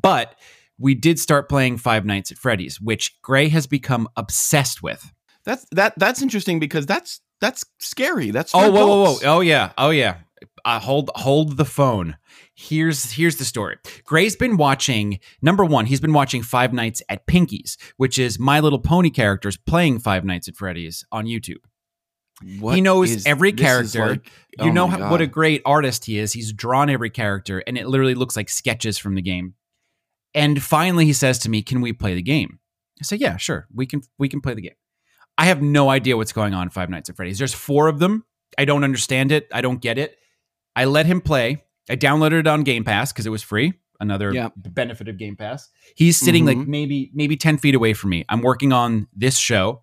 but 0.00 0.34
we 0.78 0.94
did 0.94 1.18
start 1.18 1.48
playing 1.48 1.78
five 1.78 2.04
nights 2.04 2.32
at 2.32 2.38
freddy's 2.38 2.80
which 2.80 3.20
gray 3.22 3.48
has 3.48 3.66
become 3.66 4.08
obsessed 4.16 4.82
with. 4.82 5.12
That's 5.44 5.66
that. 5.72 5.94
That's 5.98 6.22
interesting 6.22 6.58
because 6.58 6.86
that's 6.86 7.20
that's 7.40 7.64
scary. 7.78 8.30
That's 8.30 8.52
oh 8.54 8.70
whoa 8.70 8.86
whoa 8.86 9.02
whoa. 9.04 9.18
oh 9.24 9.40
yeah. 9.40 9.72
Oh 9.76 9.90
yeah. 9.90 10.16
Uh, 10.64 10.78
hold 10.78 11.10
hold 11.14 11.56
the 11.56 11.64
phone. 11.64 12.16
Here's 12.54 13.12
here's 13.12 13.36
the 13.36 13.44
story. 13.44 13.76
Gray's 14.04 14.36
been 14.36 14.56
watching 14.56 15.20
number 15.42 15.64
one 15.64 15.86
he's 15.86 16.00
been 16.00 16.12
watching 16.12 16.42
five 16.42 16.72
nights 16.72 17.02
at 17.08 17.26
pinky's 17.26 17.76
which 17.96 18.18
is 18.18 18.38
my 18.38 18.60
little 18.60 18.78
pony 18.78 19.10
characters 19.10 19.56
playing 19.56 19.98
five 19.98 20.24
nights 20.24 20.48
at 20.48 20.56
freddy's 20.56 21.04
on 21.12 21.26
youtube. 21.26 21.58
What 22.58 22.74
he 22.74 22.80
knows 22.80 23.10
is- 23.10 23.26
every 23.26 23.52
character. 23.52 24.06
like- 24.06 24.26
you 24.58 24.70
oh 24.70 24.72
know 24.72 24.86
how, 24.86 25.10
what 25.10 25.20
a 25.20 25.26
great 25.26 25.62
artist 25.66 26.04
he 26.04 26.16
is. 26.18 26.32
He's 26.32 26.52
drawn 26.52 26.88
every 26.88 27.10
character 27.10 27.62
and 27.66 27.76
it 27.76 27.88
literally 27.88 28.14
looks 28.14 28.36
like 28.36 28.48
sketches 28.48 28.98
from 28.98 29.14
the 29.16 29.22
game 29.22 29.54
and 30.34 30.62
finally 30.62 31.04
he 31.04 31.12
says 31.12 31.38
to 31.40 31.48
me 31.48 31.62
can 31.62 31.80
we 31.80 31.92
play 31.92 32.14
the 32.14 32.22
game? 32.22 32.58
I 33.00 33.04
say 33.04 33.16
yeah 33.16 33.36
sure. 33.36 33.66
We 33.74 33.86
can 33.86 34.02
we 34.18 34.28
can 34.28 34.40
play 34.40 34.54
the 34.54 34.62
game. 34.62 34.74
I 35.36 35.46
have 35.46 35.60
no 35.62 35.90
idea 35.90 36.16
what's 36.16 36.32
going 36.32 36.54
on 36.54 36.70
five 36.70 36.90
nights 36.90 37.10
at 37.10 37.16
freddy's. 37.16 37.38
There's 37.38 37.54
four 37.54 37.88
of 37.88 37.98
them. 37.98 38.24
I 38.56 38.64
don't 38.64 38.84
understand 38.84 39.32
it. 39.32 39.48
I 39.52 39.60
don't 39.62 39.80
get 39.80 39.98
it. 39.98 40.16
I 40.76 40.84
let 40.84 41.06
him 41.06 41.20
play. 41.20 41.64
I 41.90 41.96
downloaded 41.96 42.40
it 42.40 42.46
on 42.46 42.62
game 42.62 42.84
pass 42.84 43.12
because 43.12 43.26
it 43.26 43.30
was 43.30 43.42
free 43.42 43.74
another 44.00 44.32
Yeah. 44.32 44.48
benefit 44.56 45.08
of 45.08 45.18
game 45.18 45.36
pass. 45.36 45.68
He's 45.96 46.16
sitting 46.18 46.44
like 46.46 46.58
Mhm. 46.58 46.66
maybe 46.66 47.10
maybe 47.14 47.36
10 47.36 47.58
feet 47.58 47.74
away 47.74 47.94
from 47.94 48.10
me. 48.10 48.24
I'm 48.28 48.42
working 48.42 48.72
on 48.72 49.06
this 49.14 49.36
show 49.38 49.82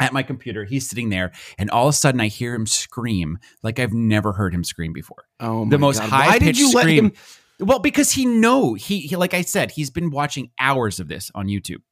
at 0.00 0.12
my 0.12 0.22
computer. 0.22 0.64
He's 0.64 0.88
sitting 0.88 1.10
there 1.10 1.32
and 1.58 1.70
all 1.70 1.86
of 1.88 1.90
a 1.94 1.96
sudden 1.96 2.20
i 2.20 2.26
hear 2.26 2.54
him 2.54 2.66
scream 2.66 3.38
like 3.62 3.78
i've 3.78 3.92
never 3.92 4.32
heard 4.32 4.52
him 4.54 4.64
scream 4.64 4.92
before. 4.92 5.24
Oh 5.40 5.64
the 5.68 5.78
my 5.78 5.86
most 5.86 6.00
God. 6.00 6.08
high 6.10 6.38
pitched 6.38 6.58
you 6.58 6.72
let 6.72 6.82
scream 6.82 7.04
him? 7.06 7.12
Well 7.60 7.78
because 7.78 8.12
he 8.12 8.24
know 8.26 8.74
he, 8.74 9.00
he 9.00 9.16
like 9.16 9.34
i 9.34 9.42
said 9.42 9.70
he's 9.72 9.90
been 9.90 10.10
watching 10.10 10.50
hours 10.60 10.98
of 11.00 11.08
this 11.08 11.30
on 11.34 11.46
youtube. 11.46 11.82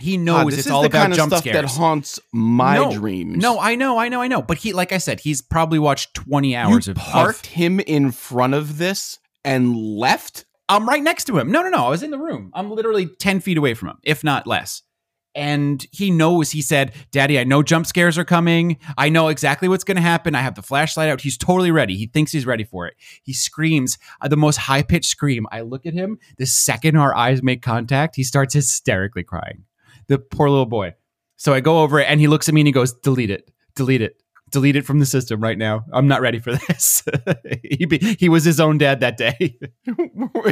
He 0.00 0.16
knows 0.16 0.56
it's 0.56 0.70
all 0.70 0.84
about 0.84 1.00
kind 1.00 1.12
of 1.12 1.16
jump 1.16 1.30
stuff 1.30 1.40
scares. 1.40 1.54
that 1.56 1.64
haunts 1.66 2.20
my 2.32 2.76
No, 2.76 2.92
dreams. 2.92 3.36
no 3.42 3.58
i 3.58 3.74
know 3.74 3.98
i 3.98 4.08
know 4.08 4.20
i 4.22 4.28
know. 4.28 4.40
But 4.42 4.58
he 4.58 4.72
like 4.72 4.92
i 4.92 4.98
said 4.98 5.20
he's 5.20 5.42
probably 5.42 5.80
watched 5.80 6.14
20 6.14 6.54
hours 6.54 6.86
you 6.86 6.92
of, 6.92 6.96
parked 6.98 7.46
of 7.46 7.52
him 7.52 7.80
in 7.80 8.12
front 8.12 8.54
of 8.54 8.78
this 8.78 9.18
and 9.44 9.76
left. 9.76 10.44
i'm 10.68 10.88
right 10.88 11.02
next 11.02 11.24
to 11.24 11.38
him. 11.38 11.50
No 11.50 11.62
no 11.62 11.68
no 11.70 11.86
i 11.86 11.88
was 11.88 12.04
in 12.04 12.12
the 12.12 12.18
room. 12.18 12.50
I'm 12.54 12.70
literally 12.70 13.06
10 13.06 13.40
feet 13.40 13.58
away 13.58 13.74
from 13.74 13.88
him 13.88 13.98
if 14.04 14.22
not 14.22 14.46
less 14.46 14.82
and 15.38 15.86
he 15.92 16.10
knows 16.10 16.50
he 16.50 16.60
said 16.60 16.92
daddy 17.12 17.38
i 17.38 17.44
know 17.44 17.62
jump 17.62 17.86
scares 17.86 18.18
are 18.18 18.24
coming. 18.24 18.76
I 18.96 19.08
know 19.08 19.28
exactly 19.28 19.68
what's 19.68 19.84
going 19.84 19.96
to 19.96 20.02
happen. 20.02 20.34
I 20.34 20.40
have 20.40 20.54
the 20.54 20.62
flashlight 20.62 21.08
out. 21.08 21.20
He's 21.20 21.38
totally 21.38 21.70
ready. 21.70 21.96
He 21.96 22.06
thinks 22.06 22.32
he's 22.32 22.46
ready 22.46 22.64
for 22.64 22.86
it. 22.86 22.94
He 23.22 23.32
screams 23.32 23.98
uh, 24.20 24.28
the 24.28 24.36
most 24.36 24.56
high-pitched 24.56 25.08
scream. 25.08 25.46
I 25.50 25.60
look 25.60 25.86
at 25.86 25.94
him. 25.94 26.18
The 26.36 26.46
second 26.46 26.96
our 26.96 27.14
eyes 27.14 27.42
make 27.42 27.62
contact 27.62 28.16
he 28.16 28.24
starts 28.24 28.54
hysterically 28.54 29.22
crying. 29.22 29.64
The 30.08 30.18
poor 30.18 30.48
little 30.50 30.66
boy. 30.66 30.94
So 31.36 31.54
i 31.54 31.60
go 31.60 31.82
over 31.82 32.00
it 32.00 32.06
and 32.08 32.20
he 32.20 32.26
looks 32.26 32.48
at 32.48 32.54
me 32.54 32.62
and 32.62 32.68
he 32.68 32.72
goes 32.72 32.92
delete 32.92 33.30
it. 33.30 33.50
Delete 33.74 34.02
it 34.02 34.16
delete 34.50 34.76
it 34.76 34.84
from 34.84 34.98
the 34.98 35.06
system 35.06 35.40
right 35.40 35.58
now 35.58 35.84
i'm 35.92 36.06
not 36.08 36.20
ready 36.20 36.38
for 36.38 36.52
this 36.68 37.02
he, 37.62 37.84
be, 37.86 37.98
he 38.18 38.28
was 38.28 38.44
his 38.44 38.60
own 38.60 38.78
dad 38.78 39.00
that 39.00 39.16
day 39.16 39.34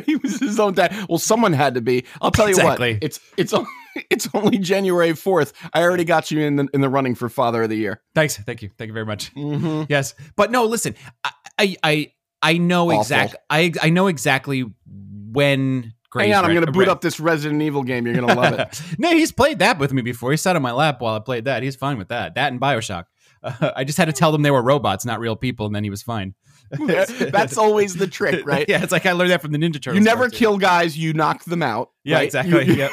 he 0.06 0.16
was 0.16 0.38
his 0.40 0.58
own 0.60 0.74
dad. 0.74 0.94
Well, 1.08 1.18
someone 1.18 1.52
had 1.52 1.74
to 1.74 1.80
be. 1.80 2.04
I'll 2.20 2.30
tell 2.30 2.46
you 2.48 2.54
Exactly. 2.54 2.94
what. 2.94 3.04
It's 3.04 3.20
it's 3.36 3.52
only, 3.52 3.68
it's 4.10 4.28
only 4.34 4.58
January 4.58 5.12
fourth. 5.14 5.52
I 5.72 5.82
already 5.82 6.04
got 6.04 6.30
you 6.30 6.40
in 6.40 6.56
the 6.56 6.68
in 6.72 6.80
the 6.80 6.88
running 6.88 7.14
for 7.14 7.28
Father 7.28 7.62
of 7.64 7.70
the 7.70 7.76
Year. 7.76 8.02
thanks 8.14 8.36
thank 8.36 8.62
you 8.62 8.70
thank 8.78 8.88
you 8.88 8.94
very 8.94 9.06
much 9.06 9.34
Mm-hmm. 9.34 9.84
Yes, 9.88 10.14
but 10.36 10.50
no. 10.50 10.64
Listen, 10.64 10.94
I 11.24 11.30
I 11.58 11.76
I, 11.82 12.12
I 12.42 12.58
know 12.58 12.90
exactly. 12.90 13.38
I 13.50 13.72
I 13.82 13.90
know 13.90 14.06
exactly 14.06 14.64
when. 14.86 15.92
Hang 16.14 16.32
on, 16.32 16.46
I'm 16.46 16.54
going 16.54 16.64
to 16.64 16.72
boot 16.72 16.88
up 16.88 17.02
this 17.02 17.20
Resident 17.20 17.60
Evil 17.60 17.82
game. 17.82 18.06
You're 18.06 18.14
going 18.16 18.28
to 18.28 18.34
love 18.34 18.54
it. 18.58 18.82
no, 18.98 19.10
he's 19.10 19.32
played 19.32 19.58
that 19.58 19.78
with 19.78 19.92
me 19.92 20.00
before. 20.00 20.30
He 20.30 20.38
sat 20.38 20.56
on 20.56 20.62
my 20.62 20.72
lap 20.72 21.02
while 21.02 21.14
I 21.14 21.18
played 21.18 21.44
that. 21.44 21.62
He's 21.62 21.76
fine 21.76 21.98
with 21.98 22.08
that. 22.08 22.36
That 22.36 22.52
and 22.52 22.60
Bioshock. 22.60 23.04
Uh, 23.42 23.72
I 23.76 23.84
just 23.84 23.98
had 23.98 24.06
to 24.06 24.12
tell 24.12 24.32
them 24.32 24.42
they 24.42 24.50
were 24.50 24.62
robots, 24.62 25.04
not 25.04 25.20
real 25.20 25.36
people, 25.36 25.66
and 25.66 25.74
then 25.74 25.84
he 25.84 25.90
was 25.90 26.02
fine. 26.02 26.34
That's 26.70 27.56
always 27.58 27.94
the 27.94 28.06
trick, 28.06 28.44
right? 28.46 28.66
yeah, 28.68 28.82
it's 28.82 28.92
like 28.92 29.06
I 29.06 29.12
learned 29.12 29.30
that 29.30 29.42
from 29.42 29.52
the 29.52 29.58
Ninja 29.58 29.74
Turtles. 29.74 29.96
You 29.96 30.00
never 30.00 30.24
cartoon. 30.24 30.38
kill 30.38 30.58
guys. 30.58 30.98
You 30.98 31.12
knock 31.12 31.44
them 31.44 31.62
out. 31.62 31.90
Yeah, 32.04 32.16
right? 32.16 32.24
exactly. 32.24 32.66
You- 32.66 32.74
yep. 32.74 32.90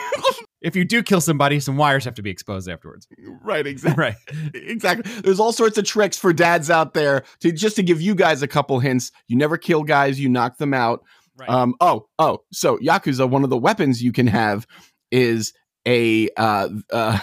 If 0.61 0.77
you 0.77 0.85
do 0.85 1.03
kill 1.03 1.19
somebody, 1.19 1.59
some 1.59 1.75
wires 1.75 2.05
have 2.05 2.13
to 2.15 2.21
be 2.21 2.29
exposed 2.29 2.69
afterwards. 2.69 3.05
right. 3.41 3.67
Exactly. 3.67 4.01
Right. 4.01 4.15
Exactly. 4.53 5.11
There's 5.21 5.37
all 5.39 5.51
sorts 5.51 5.77
of 5.77 5.83
tricks 5.83 6.17
for 6.17 6.31
dads 6.31 6.69
out 6.69 6.93
there 6.93 7.23
to 7.41 7.51
just 7.51 7.75
to 7.75 7.83
give 7.83 7.99
you 8.01 8.15
guys 8.15 8.41
a 8.41 8.47
couple 8.47 8.79
hints. 8.79 9.11
You 9.27 9.35
never 9.35 9.57
kill 9.57 9.83
guys. 9.83 10.21
You 10.21 10.29
knock 10.29 10.57
them 10.59 10.73
out. 10.73 11.03
Right. 11.37 11.49
Um. 11.49 11.75
Oh. 11.81 12.07
Oh. 12.17 12.43
So 12.53 12.77
Yakuza, 12.77 13.29
one 13.29 13.43
of 13.43 13.49
the 13.49 13.57
weapons 13.57 14.01
you 14.01 14.13
can 14.13 14.27
have 14.27 14.65
is 15.11 15.51
a 15.85 16.29
uh 16.37 16.69
uh 16.93 17.19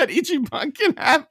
that 0.00 0.08
Ichiban 0.08 0.74
can 0.74 0.94
have 0.96 1.26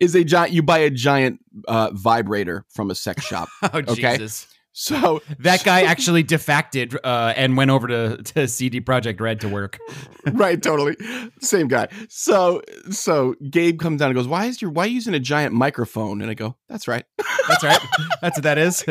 is 0.00 0.14
a 0.14 0.24
giant. 0.24 0.52
You 0.52 0.62
buy 0.62 0.78
a 0.78 0.90
giant 0.90 1.40
uh 1.68 1.90
vibrator 1.92 2.64
from 2.74 2.90
a 2.90 2.94
sex 2.94 3.24
shop. 3.30 3.48
oh 3.62 3.70
Okay. 3.74 4.16
Jesus. 4.18 4.46
So 4.78 5.22
That 5.38 5.64
guy 5.64 5.82
actually 5.92 6.22
defected 6.22 6.94
uh, 7.02 7.32
and 7.34 7.56
went 7.56 7.70
over 7.70 7.88
to, 7.88 8.22
to 8.34 8.46
CD 8.46 8.82
Projekt 8.82 9.20
Red 9.22 9.40
to 9.40 9.48
work. 9.48 9.78
right, 10.32 10.62
totally. 10.62 10.96
Same 11.40 11.66
guy. 11.66 11.88
So 12.10 12.60
so 12.90 13.34
Gabe 13.48 13.78
comes 13.80 14.00
down 14.00 14.10
and 14.10 14.16
goes, 14.16 14.28
"Why 14.28 14.44
is 14.46 14.60
your 14.60 14.70
why 14.70 14.84
are 14.84 14.86
you 14.88 14.94
using 14.96 15.14
a 15.14 15.18
giant 15.18 15.54
microphone?" 15.54 16.20
And 16.20 16.30
I 16.30 16.34
go, 16.34 16.56
"That's 16.68 16.86
right." 16.86 17.04
That's 17.48 17.64
right. 17.64 17.80
That's 18.20 18.36
what 18.36 18.42
that 18.42 18.58
is. 18.58 18.84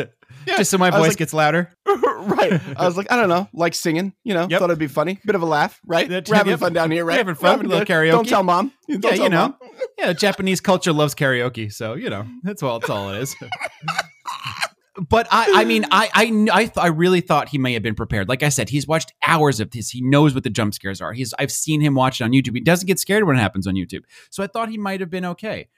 Yeah, 0.46 0.58
Just 0.58 0.70
so 0.70 0.78
my 0.78 0.90
voice 0.90 1.08
like- 1.08 1.16
gets 1.16 1.32
louder. 1.32 1.70
right. 1.86 2.60
I 2.76 2.86
was 2.86 2.96
like, 2.96 3.10
I 3.10 3.16
don't 3.16 3.28
know, 3.28 3.48
like 3.52 3.74
singing, 3.74 4.12
you 4.24 4.34
know, 4.34 4.46
Yep. 4.48 4.60
thut 4.60 4.70
it'd 4.70 4.78
be 4.78 4.86
funny. 4.86 5.18
Bit 5.24 5.34
of 5.34 5.42
a 5.42 5.46
laugh, 5.46 5.80
right? 5.86 6.08
Yep. 6.10 6.28
We're 6.28 6.36
having 6.36 6.56
fun 6.56 6.72
down 6.72 6.90
here, 6.90 7.04
We're 7.04 7.10
right? 7.10 7.18
having 7.18 7.34
fun, 7.34 7.60
a 7.64 7.68
little 7.68 7.84
karaoke. 7.84 8.10
Don't 8.12 8.28
tell 8.28 8.42
mom. 8.42 8.72
Don't 8.88 9.02
Yeah, 9.04 9.10
tell 9.10 9.18
you 9.24 9.28
know. 9.28 9.48
Mom. 9.48 9.56
Yeah, 9.98 10.12
Japanese 10.12 10.60
culture 10.60 10.92
loves 10.92 11.14
karaoke, 11.14 11.72
so 11.72 11.94
you 11.94 12.10
know 12.10 12.26
that's 12.42 12.62
all. 12.62 12.78
That's 12.80 12.90
all 12.90 13.10
it 13.14 13.22
is. 13.22 13.34
but 15.08 15.26
I, 15.30 15.52
I 15.60 15.64
mean, 15.64 15.84
I, 15.90 16.08
I, 16.14 16.46
I, 16.52 16.64
th- 16.64 16.76
I 16.78 16.86
really 16.88 17.20
thought 17.20 17.48
he 17.50 17.58
may 17.58 17.74
have 17.74 17.82
been 17.82 17.94
prepared. 17.94 18.28
Like 18.28 18.42
I 18.42 18.48
said, 18.48 18.68
he's 18.70 18.86
watched 18.86 19.12
hours 19.26 19.60
of 19.60 19.70
this. 19.70 19.90
He 19.90 20.00
knows 20.00 20.34
what 20.34 20.42
the 20.44 20.50
jump 20.50 20.74
scares 20.74 21.00
are. 21.02 21.12
He's, 21.12 21.34
I've 21.38 21.52
seen 21.52 21.80
him 21.82 21.94
watch 21.94 22.20
it 22.20 22.24
on 22.24 22.32
YouTube. 22.32 22.54
He 22.54 22.60
doesn't 22.60 22.86
get 22.86 22.98
scared 22.98 23.24
when 23.24 23.36
it 23.36 23.40
happens 23.40 23.66
on 23.66 23.74
YouTube. 23.74 24.02
So 24.30 24.42
I 24.42 24.46
thought 24.46 24.70
he 24.70 24.78
might 24.78 25.00
have 25.00 25.10
been 25.10 25.24
okay. 25.26 25.68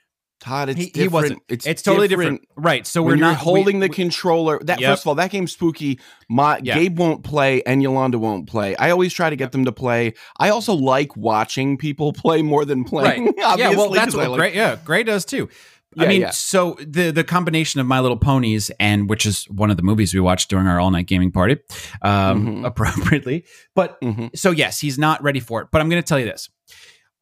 Todd, 0.41 0.69
it's 0.69 0.79
He- 0.79 0.87
different. 0.87 1.03
he 1.03 1.09
wasn't. 1.09 1.43
It's, 1.49 1.83
totally 1.83 2.09
different. 2.09 2.43
right? 2.57 2.87
So 2.87 3.03
when 3.03 3.13
we're 3.19 3.21
not 3.21 3.37
holding 3.37 3.81
we- 3.81 3.89
the 3.89 3.93
controller. 3.95 4.59
That 4.63 4.81
Yep. 4.81 4.91
first 4.91 5.03
of 5.03 5.09
all, 5.09 5.15
that 5.17 5.31
game's 5.31 5.53
spooky. 5.53 5.99
My 6.29 6.61
Yeah. 6.63 6.75
Gabe 6.79 6.99
won't 6.99 7.25
play 7.25 7.63
and 7.65 7.83
Yolanda 7.83 8.19
won't 8.19 8.49
play. 8.49 8.77
I 8.77 8.91
always 8.91 9.13
try 9.13 9.31
to 9.31 9.37
get 9.37 9.53
them 9.53 9.65
to 9.65 9.73
play. 9.73 10.15
I 10.39 10.51
also 10.51 10.75
like 10.75 11.17
watching 11.17 11.77
people 11.77 12.13
play 12.25 12.43
more 12.43 12.65
than 12.65 12.85
playing. 12.85 13.27
Right. 13.27 13.35
yeah, 13.59 13.71
well, 13.71 13.91
that's 13.91 13.95
that's 14.07 14.15
'cause 14.15 14.25
I 14.25 14.29
what 14.29 14.39
like- 14.39 14.53
Gray. 14.53 14.55
Yeah, 14.57 14.77
Gray 14.85 15.03
does 15.03 15.25
too. 15.25 15.49
I 15.99 16.07
mean, 16.07 16.21
yeah. 16.21 16.31
so 16.31 16.77
the 16.87 17.11
the 17.11 17.25
combination 17.25 17.81
of 17.81 17.87
My 17.87 17.99
Little 17.99 18.19
Ponies 18.19 18.71
and 18.79 19.09
which 19.09 19.27
is 19.27 19.47
one 19.47 19.71
of 19.71 19.77
the 19.79 19.83
movies 19.83 20.15
we 20.15 20.21
watched 20.21 20.49
during 20.51 20.67
our 20.69 20.79
all 20.79 20.91
night 20.93 21.07
gaming 21.07 21.33
party, 21.33 21.57
um, 22.03 22.47
Mhm. 22.63 22.67
appropriately. 22.67 23.45
But 23.75 24.01
Mhm. 24.03 24.31
so 24.37 24.51
yes, 24.53 24.79
he's 24.81 24.99
not 24.99 25.21
ready 25.23 25.41
for 25.41 25.63
it. 25.63 25.69
But 25.73 25.81
I'm 25.81 25.89
going 25.89 26.01
to 26.01 26.07
tell 26.07 26.19
you 26.21 26.27
this: 26.27 26.51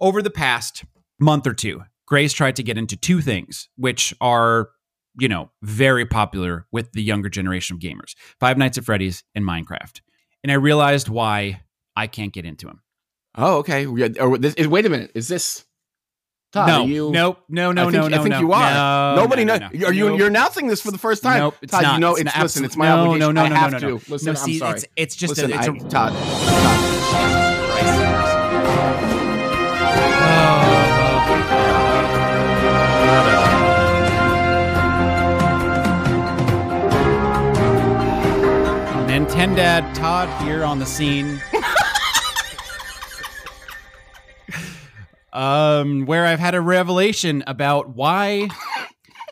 over 0.00 0.20
the 0.20 0.30
past 0.30 0.84
month 1.18 1.46
or 1.46 1.54
two, 1.54 1.82
Gray's 2.06 2.32
tried 2.32 2.56
to 2.56 2.62
get 2.62 2.78
into 2.78 2.96
two 2.96 3.20
things, 3.20 3.68
which 3.76 4.14
are 4.20 4.70
you 5.18 5.28
know 5.28 5.50
very 5.62 6.06
popular 6.06 6.66
with 6.72 6.92
the 6.92 7.02
younger 7.02 7.28
generation 7.28 7.74
of 7.76 7.80
gamers: 7.80 8.14
Five 8.40 8.58
Nights 8.58 8.78
at 8.78 8.84
Freddy's 8.84 9.24
and 9.34 9.44
Minecraft. 9.44 10.00
And 10.42 10.52
I 10.52 10.56
realized 10.56 11.08
why 11.08 11.62
I 11.96 12.06
can't 12.06 12.32
get 12.32 12.44
into 12.44 12.68
him. 12.68 12.82
Oh, 13.34 13.56
okay. 13.58 13.86
We 13.86 14.00
had- 14.02 14.18
or 14.18 14.34
oh, 14.34 14.36
this, 14.36 14.54
is- 14.54 14.68
wait 14.68 14.86
a 14.86 14.88
minute. 14.88 15.10
Is 15.14 15.28
this? 15.28 15.64
Todd, 16.52 16.68
no, 16.68 16.82
are 16.84 16.86
you, 16.86 17.10
nope, 17.10 17.38
no, 17.48 17.72
no, 17.72 17.82
I 17.82 17.84
think, 17.86 17.94
no, 17.94 18.08
no. 18.08 18.16
I 18.16 18.22
think 18.22 18.30
no. 18.30 18.40
you 18.40 18.52
are. 18.52 19.16
No, 19.16 19.22
Nobody 19.22 19.44
no, 19.44 19.56
knows. 19.58 19.72
no, 19.72 19.78
no. 19.80 19.86
Are 19.88 19.92
you? 19.92 20.16
You're 20.16 20.28
announcing 20.28 20.68
this 20.68 20.80
for 20.80 20.92
the 20.92 20.96
first 20.98 21.22
time. 21.24 21.40
Nope, 21.40 21.56
it's 21.60 21.72
Todd, 21.72 21.82
not. 21.82 21.94
you 21.94 22.00
know 22.00 22.12
It's 22.12 22.20
it's, 22.20 22.34
an 22.36 22.42
listen. 22.42 22.64
It's 22.64 22.76
my 22.76 22.86
no, 22.86 22.98
obligation. 23.00 23.34
no, 23.34 23.42
no, 23.42 23.46
I 23.46 23.48
no, 23.48 23.54
have 23.56 23.72
no, 23.72 23.78
to. 23.80 23.86
no. 23.88 24.00
Listen, 24.08 24.32
No, 24.34 24.40
I'm 24.40 24.52
sorry. 24.54 24.74
it's 24.76 24.86
it's 24.94 25.16
just 25.16 25.30
listen, 25.36 25.52
a, 25.52 25.56
it's 25.56 25.68
I, 25.68 25.74
a 25.74 25.78
Todd. 25.90 26.12
Todd. 26.12 27.45
Nintendad 39.16 39.94
Todd 39.94 40.28
here 40.42 40.62
on 40.62 40.78
the 40.78 40.84
scene. 40.84 41.40
um, 45.32 46.04
where 46.04 46.26
I've 46.26 46.38
had 46.38 46.54
a 46.54 46.60
revelation 46.60 47.42
about 47.46 47.96
why 47.96 48.50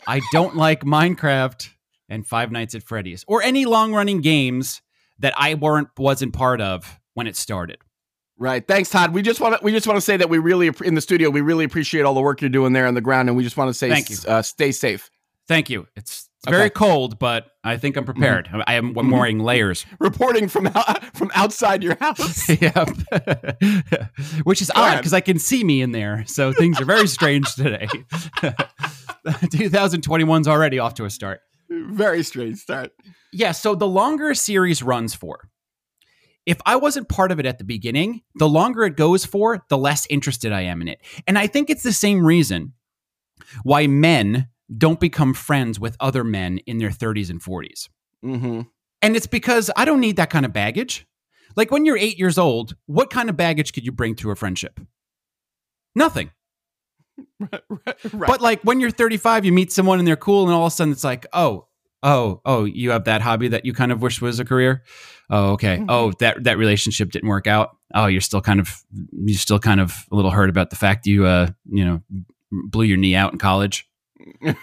I 0.07 0.23
don't 0.33 0.57
like 0.57 0.85
Minecraft 0.85 1.69
and 2.09 2.27
Five 2.27 2.51
Nights 2.51 2.75
at 2.75 2.83
Freddy's 2.83 3.27
or 3.29 3.43
any 3.43 3.67
long-running 3.67 4.23
games 4.23 4.81
that 5.19 5.35
I 5.37 5.53
weren't 5.53 5.89
wasn't 5.99 6.33
part 6.33 6.63
of 6.63 6.99
when 7.13 7.27
it 7.27 7.37
started. 7.37 7.77
Right. 8.39 8.67
Thanks, 8.67 8.89
Todd. 8.89 9.13
We 9.13 9.21
just 9.21 9.39
want 9.39 9.59
to 9.59 9.63
we 9.63 9.71
just 9.71 9.87
want 9.87 9.99
to 9.99 10.01
say 10.01 10.17
that 10.17 10.31
we 10.31 10.39
really 10.39 10.71
in 10.83 10.95
the 10.95 11.03
studio 11.03 11.29
we 11.29 11.43
really 11.43 11.67
appreciate 11.67 12.07
all 12.07 12.15
the 12.15 12.23
work 12.23 12.41
you're 12.41 12.49
doing 12.49 12.73
there 12.73 12.87
on 12.87 12.95
the 12.95 13.03
ground, 13.03 13.29
and 13.29 13.37
we 13.37 13.45
just 13.45 13.59
want 13.59 13.69
to 13.69 13.75
say 13.75 13.91
Thank 13.91 14.09
you. 14.09 14.17
Uh, 14.27 14.41
stay 14.41 14.73
safe. 14.73 15.11
Thank 15.47 15.69
you. 15.69 15.87
It's, 15.95 16.24
it's 16.47 16.51
very 16.51 16.67
Okay. 16.67 16.75
cold, 16.75 17.19
but 17.19 17.47
I 17.63 17.79
think 17.79 17.97
I'm 17.97 18.05
mm-hmm. 18.05 18.13
prepared. 18.13 18.51
I 18.67 18.75
am 18.75 18.97
I'm 18.99 19.11
wearing 19.11 19.39
layers. 19.39 19.87
Reporting 19.99 20.49
from 20.49 20.69
from 21.15 21.31
outside 21.35 21.83
your 21.83 21.97
house. 22.01 22.49
yep. 22.61 22.91
Which 24.45 24.61
is 24.61 24.71
Go 24.71 24.83
odd 24.83 24.99
because 24.99 25.15
I 25.15 25.21
can 25.21 25.39
see 25.39 25.65
me 25.65 25.81
in 25.81 25.93
there. 25.93 26.25
So 26.27 26.53
things 26.53 26.81
are 26.81 26.85
very 26.85 27.07
strange 27.07 27.53
today. 27.55 27.89
2021's 29.27 30.47
already 30.47 30.79
off 30.79 30.95
to 30.95 31.07
a 31.07 31.11
start. 31.11 31.41
Very 31.71 32.23
strange 32.23 32.59
start. 32.59 32.93
Yeah. 33.33 33.53
So 33.53 33.75
the 33.75 33.89
longer 33.89 34.31
a 34.31 34.37
series 34.37 34.83
runs 34.83 35.15
for, 35.15 35.49
if 36.45 36.59
I 36.67 36.77
wasn't 36.77 37.09
part 37.09 37.33
of 37.33 37.41
it 37.41 37.47
at 37.47 37.57
the 37.57 37.65
beginning, 37.65 38.21
the 38.35 38.49
longer 38.49 38.85
it 38.85 38.97
goes 38.97 39.25
for, 39.25 39.65
the 39.71 39.79
less 39.79 40.07
interested 40.11 40.53
I 40.53 40.63
am 40.63 40.83
in 40.83 40.89
it. 40.89 41.01
And 41.27 41.39
I 41.39 41.47
think 41.47 41.71
it's 41.71 41.83
the 41.83 41.93
same 41.93 42.25
reason 42.25 42.75
why 43.63 43.87
men 43.87 44.49
don't 44.77 45.01
become 45.01 45.35
friends 45.35 45.79
with 45.79 45.97
other 46.01 46.25
men 46.25 46.59
in 46.67 46.79
their 46.79 46.91
30s 46.91 47.31
and 47.31 47.41
40s. 47.43 47.89
Mm-hmm. 48.25 48.63
And 49.03 49.17
it's 49.17 49.27
because 49.27 49.71
I 49.77 49.85
don't 49.85 50.01
need 50.01 50.17
that 50.17 50.31
kind 50.31 50.47
of 50.47 50.53
baggage. 50.53 51.07
Like 51.57 51.71
when 51.71 51.85
you're 51.85 51.99
eight 51.99 52.19
years 52.19 52.39
old, 52.39 52.75
what 52.87 53.11
kind 53.11 53.29
of 53.29 53.37
baggage 53.37 53.73
could 53.73 53.85
you 53.85 53.93
bring 53.93 54.15
to 54.17 54.31
a 54.31 54.37
friendship? 54.37 54.81
Nothing. 55.95 56.31
right, 57.41 57.63
right, 57.69 57.97
right. 58.13 58.29
But 58.29 58.41
like 58.41 58.63
when 58.63 58.81
you're 58.81 58.91
35, 58.91 59.45
you 59.45 59.53
meet 59.53 59.71
someone 59.71 59.99
and 59.99 60.09
they're 60.09 60.17
cool, 60.17 60.45
and 60.45 60.53
all 60.53 60.67
of 60.67 60.73
a 60.73 60.75
sudden 60.75 60.93
it's 60.93 61.05
like, 61.05 61.27
oh, 61.33 61.69
oh, 62.03 62.41
oh, 62.45 62.65
you 62.65 62.91
have 62.91 63.05
that 63.05 63.23
hobby 63.23 63.49
that 63.49 63.65
you 63.65 63.73
kind 63.73 63.93
of 63.93 64.03
wish 64.03 64.21
was 64.21 64.41
a 64.41 64.45
career. 64.45 64.83
Oh, 65.31 65.53
okay. 65.53 65.79
Mhm. 65.79 65.87
Oh, 65.89 66.13
that 66.21 66.45
that 66.45 66.59
relationship 66.59 67.11
didn't 67.11 67.29
work 67.29 67.47
out. 67.47 67.77
Oh, 67.95 68.07
you're 68.07 68.21
still 68.21 68.41
kind 68.41 68.61
of 68.61 68.83
you're 69.25 69.39
still 69.39 69.59
kind 69.59 69.81
of 69.81 70.05
a 70.11 70.17
little 70.17 70.31
hurt 70.31 70.51
about 70.51 70.71
the 70.71 70.77
fact 70.77 71.07
you 71.07 71.25
uh 71.25 71.49
you 71.65 71.85
know 71.85 72.03
blew 72.51 72.85
your 72.85 72.99
knee 72.99 73.15
out 73.15 73.33
in 73.33 73.39
college. 73.39 73.89
Right, 74.21 74.57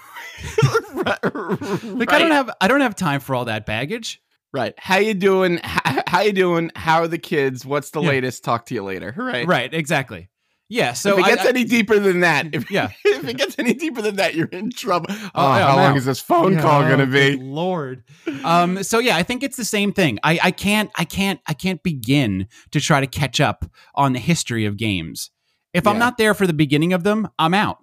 Like 1.84 2.12
I 2.12 2.20
don't 2.20 2.32
have 2.32 2.50
I 2.62 2.68
don't 2.68 2.82
have 2.82 2.96
time 2.96 3.20
for 3.20 3.36
all 3.36 3.46
that 3.46 3.66
baggage. 3.66 4.22
right. 4.54 4.74
How 4.78 4.98
you 4.98 5.14
doing? 5.14 5.60
How, 5.64 6.04
how 6.08 6.22
you 6.22 6.34
doing? 6.34 6.72
How 6.76 7.02
are 7.02 7.08
the 7.08 7.18
kids? 7.18 7.66
What's 7.66 7.92
the 7.92 8.02
Yeah. 8.02 8.10
latest? 8.10 8.44
Talk 8.44 8.66
to 8.68 8.74
you 8.76 8.84
later. 8.84 9.14
Right. 9.18 9.48
Right. 9.48 9.74
Exactly. 9.74 10.30
Yeah. 10.70 10.94
So 10.94 11.20
if 11.20 11.26
it 11.26 11.30
gets 11.30 11.46
I- 11.46 11.50
any 11.50 11.64
deeper 11.66 12.00
than 12.00 12.22
that, 12.22 12.48
if, 12.54 12.72
Yeah. 12.72 12.90
if 13.06 13.28
it 13.28 13.38
gets 13.38 13.60
any 13.60 13.74
deeper 13.74 14.02
than 14.02 14.16
that, 14.16 14.36
you're 14.36 14.48
in 14.48 14.72
trouble. 14.72 15.08
Oh, 15.10 15.30
Oh, 15.36 15.52
how 15.52 15.76
long 15.76 15.98
is 15.98 16.06
this 16.06 16.20
phone 16.22 16.54
Yeah, 16.54 16.62
call 16.62 16.82
oh, 16.84 16.90
gonna 16.90 17.06
be? 17.08 17.36
Lord. 17.38 18.04
Um, 18.44 18.82
so 18.84 19.00
yeah, 19.00 19.18
I 19.18 19.24
think 19.24 19.44
it's 19.44 19.58
the 19.58 19.66
same 19.66 19.92
thing. 19.94 20.18
I, 20.24 20.40
I 20.44 20.52
can't 20.52 20.90
I 20.96 21.04
can't 21.06 21.40
I 21.48 21.54
can't 21.54 21.84
begin 21.84 22.48
to 22.72 22.80
try 22.80 23.02
to 23.02 23.08
catch 23.08 23.40
up 23.42 23.66
on 23.96 24.14
the 24.14 24.20
history 24.20 24.66
of 24.66 24.78
games. 24.78 25.30
If 25.74 25.88
I'm 25.88 25.98
not 26.00 26.18
there 26.18 26.34
for 26.34 26.46
the 26.48 26.54
beginning 26.54 26.92
of 26.94 27.04
them, 27.04 27.30
I'm 27.40 27.54
out. 27.54 27.78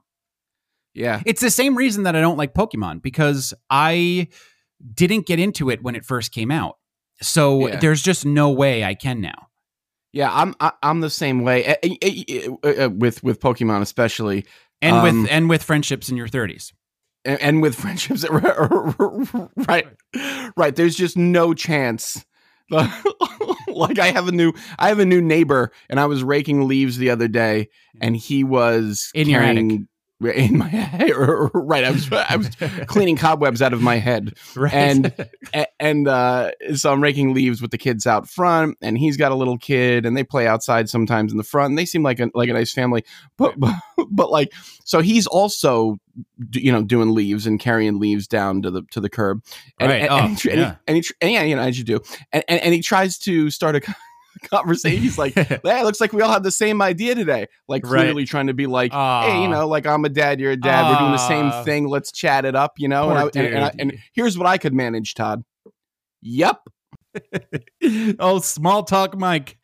Yeah. 0.99 1.23
It's 1.25 1.41
the 1.41 1.51
same 1.51 1.77
reason 1.77 2.03
that 2.03 2.15
I 2.17 2.21
don't 2.21 2.37
like 2.37 2.53
Pokemon 2.55 3.03
because 3.03 3.55
I 3.71 4.29
didn't 4.95 5.27
get 5.27 5.39
into 5.39 5.71
it 5.71 5.83
when 5.83 5.95
it 5.95 6.05
first 6.05 6.33
came 6.33 6.51
out. 6.51 6.77
So 7.23 7.69
Yeah. 7.69 7.77
there's 7.81 8.03
just 8.03 8.27
no 8.27 8.51
way 8.51 8.85
I 8.85 8.95
can 8.95 9.21
now. 9.21 9.47
Yeah, 10.13 10.31
I'm 10.33 10.55
I, 10.61 10.73
I'm 10.83 11.01
the 11.01 11.11
same 11.11 11.43
way 11.43 11.65
eh, 11.65 11.77
eh, 11.83 12.47
eh, 12.65 12.87
with 12.87 13.23
with 13.23 13.41
Pokemon 13.41 13.83
especially, 13.83 14.45
And 14.83 14.97
Um, 14.97 15.03
with 15.23 15.31
and 15.31 15.49
with 15.49 15.63
friendships 15.63 16.09
in 16.09 16.17
your 16.17 16.29
30s. 16.29 16.73
and, 17.25 17.41
and 17.43 17.63
with 17.63 17.75
friendships. 17.75 18.25
right, 18.31 19.87
right. 20.57 20.77
There's 20.77 20.97
just 20.97 21.17
no 21.17 21.55
chance. 21.55 22.25
like 22.71 23.99
I 23.99 24.11
have 24.11 24.29
a 24.29 24.33
new 24.33 24.53
I 24.79 24.89
have 24.89 24.99
a 24.99 25.07
new 25.07 25.21
neighbor, 25.21 25.73
and 25.89 25.99
I 26.01 26.07
was 26.07 26.23
raking 26.23 26.67
leaves 26.69 26.99
the 26.99 27.11
other 27.11 27.29
day, 27.29 27.69
and 28.01 28.17
he 28.17 28.45
was 28.45 29.11
In 29.15 29.29
your 29.29 29.41
carrying, 29.41 29.89
in 30.21 30.59
my 30.59 30.69
head. 30.69 31.11
right, 31.55 31.85
I 31.85 31.91
was 31.91 32.11
I 32.13 32.37
was 32.37 32.51
cleaning 32.87 33.17
cobwebs 33.17 33.63
out 33.63 33.73
of 33.73 33.81
my 33.81 33.97
head. 33.97 34.35
right. 34.57 34.73
and- 34.73 35.13
and 35.81 36.09
uh, 36.09 36.51
so 36.75 36.93
I'm 36.93 37.03
raking 37.03 37.33
leaves 37.35 37.63
with 37.63 37.71
the 37.71 37.79
kids 37.79 38.07
out 38.07 38.29
front, 38.29 38.77
and 38.83 38.99
he's 38.99 39.17
got 39.17 39.31
a 39.33 39.35
little 39.37 39.57
kid, 39.59 40.05
and 40.05 40.17
they 40.17 40.25
play 40.25 40.47
outside 40.47 40.89
sometimes 40.89 41.31
in 41.33 41.39
the 41.39 41.45
front. 41.45 41.71
And 41.71 41.79
they 41.79 41.85
seem 41.87 42.03
like 42.03 42.19
a 42.21 42.31
like 42.35 42.49
a 42.49 42.53
nice 42.53 42.73
family, 42.73 43.05
but 43.37 43.59
but, 43.59 43.75
but 44.11 44.31
like 44.31 44.53
so 44.85 45.01
he's 45.01 45.27
also 45.29 45.99
you 46.53 46.73
know 46.73 46.83
doing 46.83 47.15
leaves 47.15 47.47
and 47.47 47.59
carrying 47.61 47.99
leaves 48.01 48.27
down 48.27 48.61
to 48.63 48.71
the 48.71 48.83
to 48.91 49.01
the 49.01 49.09
curb, 49.09 49.43
and, 49.79 49.91
Right. 49.91 50.03
and, 50.03 50.11
Oh, 50.11 50.17
and, 50.19 50.29
he, 50.31 50.37
tr- 50.37 50.49
and, 50.51 50.59
he, 50.59 50.63
yeah. 50.65 50.75
and, 50.89 50.97
he 50.97 51.05
and 51.21 51.31
yeah, 51.33 51.43
you 51.45 51.57
know 51.57 51.63
as 51.63 51.79
you 51.79 51.85
do, 51.85 52.01
and, 52.33 52.45
and 52.49 52.61
and 52.61 52.75
he 52.75 52.83
tries 52.83 53.17
to 53.21 53.51
start 53.51 53.77
a 53.77 53.81
conversation. 54.39 55.01
He's 55.03 55.19
like, 55.19 55.35
"Hey, 55.35 55.59
it 55.63 55.85
looks 55.85 56.01
like 56.01 56.13
we 56.13 56.23
all 56.23 56.31
have 56.33 56.43
the 56.43 56.51
same 56.51 56.81
idea 56.83 57.15
today." 57.15 57.47
Like 57.69 57.85
Right. 57.85 58.03
clearly 58.03 58.25
trying 58.25 58.47
to 58.49 58.55
be 58.55 58.67
like, 58.67 58.93
hey, 58.93 59.43
you 59.43 59.49
know, 59.49 59.67
like 59.69 59.87
I'm 59.87 60.05
a 60.05 60.09
dad, 60.09 60.41
you're 60.41 60.53
a 60.53 60.57
dad. 60.57 60.91
We're 60.91 60.99
doing 60.99 61.13
the 61.13 61.19
same 61.29 61.65
thing. 61.65 61.89
Let's 61.89 62.13
chat 62.13 62.45
it 62.45 62.55
up, 62.57 62.73
you 62.79 62.89
know. 62.89 63.11
And, 63.11 63.19
I, 63.19 63.23
and, 63.23 63.37
and, 63.55 63.65
I, 63.65 63.73
and 63.79 63.99
here's 64.15 64.37
what 64.39 64.47
I 64.47 64.59
could 64.59 64.75
manage, 64.75 65.15
Todd. 65.15 65.43
Yep. 66.23 66.61
oh, 68.19 68.39
small 68.41 68.83
talk, 68.85 69.17
Mike. 69.17 69.59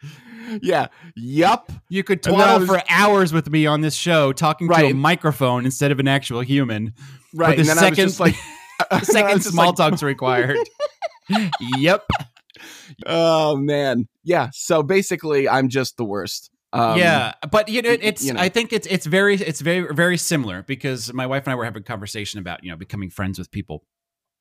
Yeah. 0.63 0.89
Yup. 1.17 1.73
You 1.89 2.05
could 2.05 2.25
And 2.27 2.35
then 2.35 2.41
I 2.41 2.45
twaddle 2.59 2.61
was- 2.61 2.69
for 2.69 2.83
hours 2.91 3.33
with 3.33 3.49
me 3.51 3.67
on 3.67 3.81
this 3.81 3.95
show, 3.95 4.33
talking 4.33 4.69
to 4.69 4.75
a 4.75 4.93
microphone 4.93 5.65
instead 5.65 5.91
of 5.91 5.99
an 6.01 6.09
actual 6.09 6.41
human. 6.43 6.93
Right. 7.35 7.57
the 7.57 7.61
and 7.63 7.69
then 7.71 7.77
second- 7.77 8.01
I 8.01 8.05
was 8.05 8.13
just 8.13 8.21
like, 8.21 8.35
The 8.91 9.01
second 9.07 9.43
small 9.43 9.67
like, 9.69 9.77
talk's 9.77 10.03
required. 10.03 10.59
yep. 11.79 12.05
Oh 13.07 13.57
man. 13.57 14.07
Yeah. 14.23 14.49
So 14.53 14.83
basically, 14.83 15.49
I'm 15.49 15.69
just 15.69 15.97
the 15.97 16.05
worst. 16.05 16.51
Um, 16.73 16.99
yeah, 16.99 17.35
but 17.53 17.69
you 17.69 17.83
know, 17.83 17.97
it's. 18.01 18.25
you 18.25 18.33
know. 18.33 18.41
I 18.41 18.49
think 18.49 18.73
it's 18.73 18.87
it's 18.89 19.07
very 19.07 19.37
it's 19.37 19.61
very 19.61 19.95
very 19.95 20.17
similar 20.19 20.63
because 20.63 21.13
my 21.13 21.27
wife 21.27 21.45
and 21.47 21.53
I 21.53 21.55
were 21.55 21.65
having 21.65 21.83
a 21.83 21.85
conversation 21.85 22.41
about 22.41 22.65
you 22.65 22.71
know 22.71 22.77
becoming 22.77 23.11
friends 23.11 23.39
with 23.39 23.51
people 23.53 23.85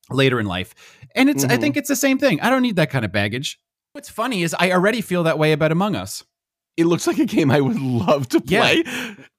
later 0.10 0.40
in 0.40 0.48
life, 0.48 0.74
and 1.16 1.30
it's. 1.30 1.44
I 1.44 1.58
Mhm. 1.58 1.62
think 1.62 1.78
it's 1.78 1.90
the 1.90 1.96
same 1.96 2.18
thing. 2.18 2.42
I 2.42 2.50
don't 2.50 2.64
need 2.64 2.78
that 2.78 2.90
kind 2.90 3.06
of 3.06 3.12
baggage. 3.12 3.60
What's 3.92 4.10
funny 4.10 4.42
is 4.42 4.56
I 4.58 4.72
already 4.72 5.02
feel 5.02 5.24
that 5.24 5.38
way 5.38 5.52
about 5.52 5.72
Among 5.72 5.96
Us. 5.96 6.24
It 6.76 6.86
looks 6.88 7.06
like 7.06 7.20
a 7.20 7.26
game 7.26 7.52
I 7.52 7.62
would 7.62 7.80
love 7.80 8.28
to 8.30 8.42
Yeah. 8.46 8.62
play, 8.62 8.84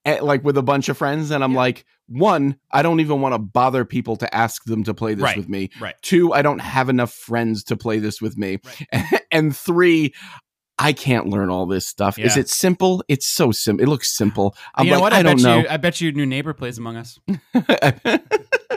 eh, 0.04 0.20
like 0.22 0.44
with 0.44 0.56
a 0.56 0.62
bunch 0.62 0.88
of 0.88 0.96
friends. 0.96 1.32
And 1.32 1.42
I'm 1.42 1.50
Yeah. 1.50 1.58
like, 1.58 1.84
one, 2.06 2.56
I 2.70 2.82
don't 2.82 3.00
even 3.00 3.20
want 3.20 3.34
to 3.34 3.38
bother 3.38 3.84
people 3.84 4.16
to 4.16 4.34
ask 4.34 4.64
them 4.64 4.84
to 4.84 4.94
play 4.94 5.14
this 5.14 5.22
Right. 5.22 5.36
with 5.36 5.48
me. 5.48 5.70
Right. 5.80 5.94
Two, 6.02 6.32
I 6.32 6.42
don't 6.42 6.60
have 6.60 6.88
enough 6.88 7.12
friends 7.12 7.64
to 7.64 7.76
play 7.76 7.98
this 7.98 8.20
with 8.20 8.36
me. 8.36 8.58
and 9.30 9.56
three, 9.56 10.14
I 10.78 10.92
can't 10.92 11.28
learn 11.28 11.50
all 11.50 11.66
this 11.66 11.86
stuff. 11.86 12.18
Is 12.18 12.36
it 12.36 12.48
simple? 12.48 13.02
It's 13.08 13.26
so 13.26 13.52
simple. 13.52 13.84
It 13.84 13.88
looks 13.88 14.16
simple. 14.16 14.56
I'm 14.74 14.86
you 14.86 14.92
know 14.92 15.00
what? 15.00 15.12
I, 15.12 15.20
I, 15.20 15.22
don't 15.22 15.36
bet 15.36 15.44
know. 15.44 15.58
you. 15.60 15.66
I 15.70 15.76
bet 15.76 16.00
your 16.00 16.12
new 16.12 16.26
neighbor 16.26 16.52
plays 16.52 16.78
Among 16.78 16.96
Us. 16.96 17.18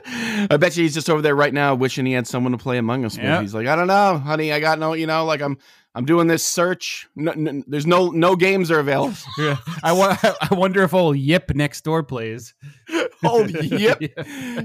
I 0.09 0.57
bet 0.57 0.77
you 0.77 0.83
he's 0.83 0.93
just 0.93 1.09
over 1.09 1.21
there 1.21 1.35
right 1.35 1.53
now 1.53 1.75
wishing 1.75 2.05
he 2.05 2.13
had 2.13 2.27
someone 2.27 2.51
to 2.51 2.57
play 2.57 2.77
Among 2.77 3.03
Us 3.03 3.17
with. 3.17 3.25
Yeah. 3.25 3.41
He's 3.41 3.53
like, 3.53 3.67
I 3.67 3.75
don't 3.75 3.87
know, 3.87 4.17
honey. 4.19 4.53
I 4.53 4.59
got 4.59 4.79
no, 4.79 4.93
you 4.93 5.07
know, 5.07 5.25
like 5.25 5.41
I'm, 5.41 5.57
I'm 5.97 6.05
doing 6.05 6.27
this 6.27 6.45
search. 6.45 7.07
No, 7.15 7.31
no, 7.33 7.63
there's 7.65 7.87
no, 7.87 8.11
no 8.11 8.35
games 8.35 8.69
are 8.69 8.77
available. 8.79 9.15
Yeah. 9.39 9.57
I, 9.83 9.93
wa- 9.93 10.15
I 10.23 10.53
wonder 10.53 10.83
if 10.83 10.93
old 10.93 11.17
Yip 11.17 11.51
next 11.55 11.81
door 11.83 12.03
plays. 12.03 12.53
oh, 13.23 13.45
yep. 13.47 13.99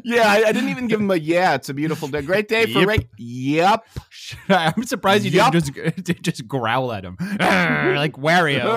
Yeah, 0.04 0.24
I, 0.30 0.44
I 0.46 0.52
didn't 0.52 0.68
even 0.68 0.88
give 0.88 1.00
him 1.00 1.10
a 1.10 1.16
yeah. 1.16 1.54
It's 1.54 1.68
a 1.70 1.74
beautiful 1.74 2.08
day. 2.08 2.20
Great 2.22 2.48
day 2.48 2.66
for 2.66 2.80
Yep. 2.80 2.88
Rick. 2.88 3.08
Yep. 3.18 3.86
I'm 4.50 4.82
surprised 4.84 5.24
you 5.24 5.30
Yup. 5.30 5.52
didn't 5.52 6.04
just, 6.04 6.22
just 6.22 6.46
growl 6.48 6.92
at 6.92 7.04
him 7.04 7.16
like 7.20 8.12
Wario, 8.14 8.76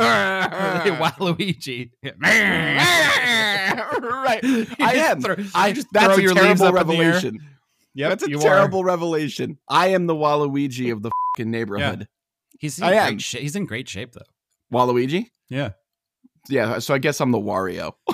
Waluigi. 0.98 1.92
right. 3.24 4.40
I 4.80 4.94
am. 4.96 5.22
throw- 5.22 5.36
I 5.54 5.72
just 5.74 5.88
that's 5.92 6.06
throw 6.16 6.32
a 6.32 6.34
terrible 6.34 6.50
up 6.52 6.58
the 6.58 6.66
air. 6.66 6.74
revelation. 6.74 7.40
Yep, 7.98 8.10
That's 8.10 8.24
a 8.28 8.30
you 8.30 8.38
are. 8.40 8.42
terrible 8.42 8.84
revelation. 8.84 9.58
I 9.70 9.88
am 9.90 10.06
the 10.06 10.16
Waluigi 10.16 10.92
of 10.92 11.02
the 11.02 11.12
fucking 11.38 11.50
neighborhood. 11.50 12.08
He's 12.60 12.78
in 12.80 12.86
I 12.86 12.94
am. 12.94 13.08
great 13.14 13.22
shape. 13.22 13.42
He's 13.42 13.56
in 13.56 13.66
great 13.66 13.88
shape 13.90 14.14
though. 14.14 14.22
Waluigi? 14.74 15.28
Yeah. 15.50 15.72
Yeah, 16.50 16.80
so 16.80 16.94
I 16.94 17.00
guess 17.00 17.20
I'm 17.22 17.32
the 17.32 17.40
Wario. 17.40 17.94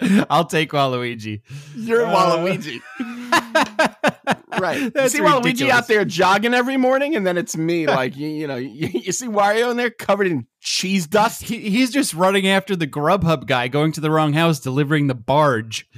I'll 0.30 0.44
take 0.44 0.70
Waluigi. 0.70 1.40
You're 1.74 2.06
Uh, 2.06 2.14
Waluigi. 2.14 2.80
right. 4.60 4.92
That's 4.94 5.12
you 5.14 5.18
see 5.18 5.24
Waluigi 5.24 5.44
ridiculous. 5.44 5.74
out 5.74 5.88
there 5.88 6.04
jogging 6.04 6.54
every 6.54 6.76
morning, 6.76 7.16
and 7.16 7.26
then 7.26 7.36
it's 7.36 7.56
me, 7.56 7.86
like, 7.86 8.16
you, 8.16 8.28
you 8.28 8.46
know, 8.46 8.56
you, 8.56 8.88
you 8.88 9.10
see 9.12 9.26
Wario 9.26 9.70
in 9.72 9.76
there 9.76 9.90
covered 9.90 10.28
in 10.28 10.46
cheese 10.60 11.06
dust. 11.08 11.42
He, 11.42 11.68
he's 11.70 11.90
just 11.90 12.14
running 12.14 12.46
after 12.46 12.76
the 12.76 12.86
Grubhub 12.86 13.46
guy, 13.46 13.66
going 13.68 13.90
to 13.92 14.00
the 14.00 14.10
wrong 14.10 14.32
house, 14.34 14.60
delivering 14.60 15.08
the 15.08 15.14
barge. 15.16 15.88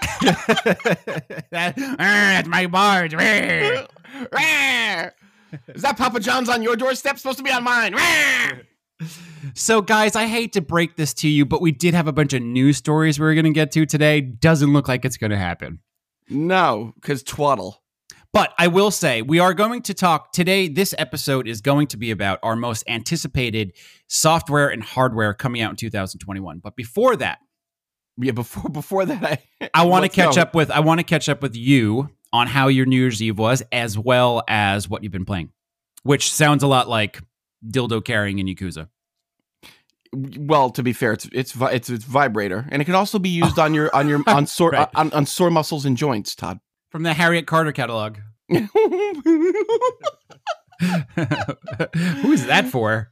that, 1.50 1.74
"Arr, 1.78 1.96
that's 1.98 2.48
my 2.48 2.66
barge. 2.66 3.14
Arr." 3.14 3.86
Rah! 4.32 5.10
Is 5.68 5.82
that 5.82 5.96
Papa 5.96 6.20
John's 6.20 6.48
on 6.48 6.62
your 6.62 6.76
doorstep? 6.76 7.18
Supposed 7.18 7.38
to 7.38 7.44
be 7.44 7.52
on 7.52 7.64
mine. 7.64 7.94
So, 9.54 9.82
guys, 9.82 10.16
I 10.16 10.26
hate 10.26 10.52
to 10.54 10.60
break 10.60 10.96
this 10.96 11.14
to 11.14 11.28
you, 11.28 11.44
but 11.44 11.60
we 11.60 11.70
did 11.70 11.94
have 11.94 12.08
a 12.08 12.12
bunch 12.12 12.32
of 12.32 12.42
news 12.42 12.76
stories 12.76 13.18
we 13.18 13.26
were 13.26 13.34
going 13.34 13.44
to 13.44 13.52
get 13.52 13.72
to 13.72 13.86
today. 13.86 14.20
Doesn't 14.20 14.72
look 14.72 14.88
like 14.88 15.04
it's 15.04 15.16
going 15.16 15.30
to 15.30 15.36
happen. 15.36 15.80
No, 16.28 16.92
because 16.96 17.22
twaddle. 17.22 17.82
But 18.32 18.52
I 18.58 18.66
will 18.66 18.90
say, 18.90 19.22
we 19.22 19.38
are 19.38 19.54
going 19.54 19.82
to 19.82 19.94
talk 19.94 20.32
today. 20.32 20.68
This 20.68 20.94
episode 20.98 21.48
is 21.48 21.60
going 21.60 21.86
to 21.88 21.96
be 21.96 22.10
about 22.10 22.38
our 22.42 22.56
most 22.56 22.84
anticipated 22.88 23.72
software 24.08 24.68
and 24.68 24.82
hardware 24.82 25.32
coming 25.32 25.62
out 25.62 25.70
in 25.70 25.76
2021. 25.76 26.58
But 26.58 26.76
before 26.76 27.16
that, 27.16 27.38
Yeah, 28.18 28.32
before 28.32 28.68
before 28.70 29.04
that, 29.06 29.42
I 29.60 29.70
I 29.74 29.84
want 29.86 30.04
to 30.04 30.08
catch 30.08 30.38
up 30.38 30.54
with 30.54 30.70
I 30.70 30.80
want 30.80 31.00
to 31.00 31.04
catch 31.04 31.28
up 31.28 31.42
with 31.42 31.54
you 31.56 32.08
on 32.32 32.46
how 32.46 32.68
your 32.68 32.86
New 32.86 32.96
Year's 32.96 33.22
Eve 33.22 33.38
was, 33.38 33.62
as 33.72 33.98
well 33.98 34.42
as 34.48 34.88
what 34.88 35.02
you've 35.02 35.12
been 35.12 35.24
playing, 35.24 35.50
which 36.02 36.32
sounds 36.32 36.62
a 36.62 36.66
lot 36.66 36.88
like 36.88 37.20
dildo 37.66 38.04
carrying 38.04 38.38
in 38.38 38.46
Yakuza. 38.46 38.88
Well, 40.14 40.70
to 40.70 40.82
be 40.82 40.92
fair, 40.92 41.12
it's 41.12 41.28
it's 41.32 41.54
it's 41.60 41.90
it's 41.90 42.04
vibrator, 42.04 42.66
and 42.70 42.80
it 42.80 42.84
can 42.86 42.94
also 42.94 43.18
be 43.18 43.28
used 43.28 43.58
on 43.58 43.74
your 43.74 43.94
on 43.94 44.08
your 44.08 44.22
on 44.26 44.46
sore 44.46 44.70
Right. 44.70 44.88
on, 44.94 45.12
on 45.12 45.26
sore 45.26 45.50
muscles 45.50 45.84
and 45.84 45.96
joints. 45.96 46.34
Todd. 46.34 46.58
From 46.90 47.02
the 47.02 47.12
Harriet 47.14 47.46
Carter 47.46 47.72
catalog. 47.72 48.16
Who 48.48 48.58
is 52.32 52.46
that 52.46 52.68
for? 52.70 53.10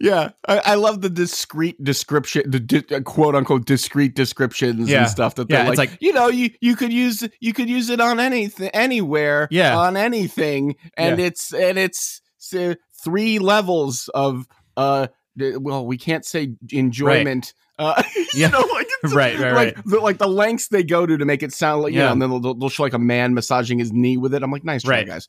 Yeah, 0.00 0.30
I, 0.48 0.58
I 0.58 0.74
love 0.74 1.00
the 1.02 1.08
discreet 1.08 1.82
description, 1.82 2.50
the 2.50 2.60
di- 2.60 2.94
uh, 2.94 3.00
quote 3.00 3.34
unquote 3.34 3.64
discreet 3.64 4.14
descriptions 4.14 4.88
Yeah. 4.90 5.02
and 5.02 5.08
stuff 5.08 5.36
that 5.36 5.48
they're 5.48 5.64
Yeah, 5.64 5.68
it's 5.70 5.78
like, 5.78 5.90
like- 5.92 6.02
you 6.02 6.12
know, 6.12 6.28
you 6.28 6.50
you 6.60 6.74
could 6.76 6.92
use 6.92 7.26
you 7.40 7.52
could 7.52 7.68
use 7.70 7.90
it 7.90 8.00
on 8.00 8.18
anything, 8.20 8.68
anywhere, 8.70 9.46
Yeah. 9.50 9.78
on 9.78 9.96
anything, 9.96 10.74
and 10.96 11.18
Yeah. 11.18 11.26
it's 11.26 11.54
and 11.54 11.78
it's 11.78 12.20
uh, 12.54 12.74
three 13.04 13.38
levels 13.38 14.10
of 14.14 14.46
uh, 14.76 15.06
d- 15.36 15.56
well, 15.56 15.86
we 15.86 15.96
can't 15.96 16.24
say 16.26 16.54
enjoyment. 16.72 17.54
Uh, 17.78 18.02
Yeah. 18.34 18.48
know, 18.48 18.60
like 18.72 18.88
Right, 19.04 19.38
right, 19.38 19.52
like 19.52 19.76
right. 19.76 19.84
the, 19.86 20.00
like 20.00 20.18
the 20.18 20.28
lengths 20.28 20.68
they 20.68 20.82
go 20.82 21.06
to 21.06 21.16
to 21.16 21.24
make 21.24 21.42
it 21.44 21.52
sound 21.52 21.82
like 21.82 21.92
you 21.92 22.00
Yeah. 22.00 22.06
know, 22.06 22.12
and 22.12 22.22
then 22.22 22.42
they'll, 22.42 22.54
they'll 22.54 22.68
show 22.68 22.82
like 22.82 22.94
a 22.94 22.98
man 22.98 23.32
massaging 23.34 23.78
his 23.78 23.92
knee 23.92 24.16
with 24.16 24.34
it. 24.34 24.42
I'm 24.42 24.50
like, 24.50 24.64
nice 24.64 24.82
try, 24.82 24.96
Right. 24.98 25.06
guys. 25.06 25.28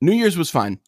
New 0.00 0.12
Year's 0.12 0.36
was 0.38 0.48
fine. 0.50 0.78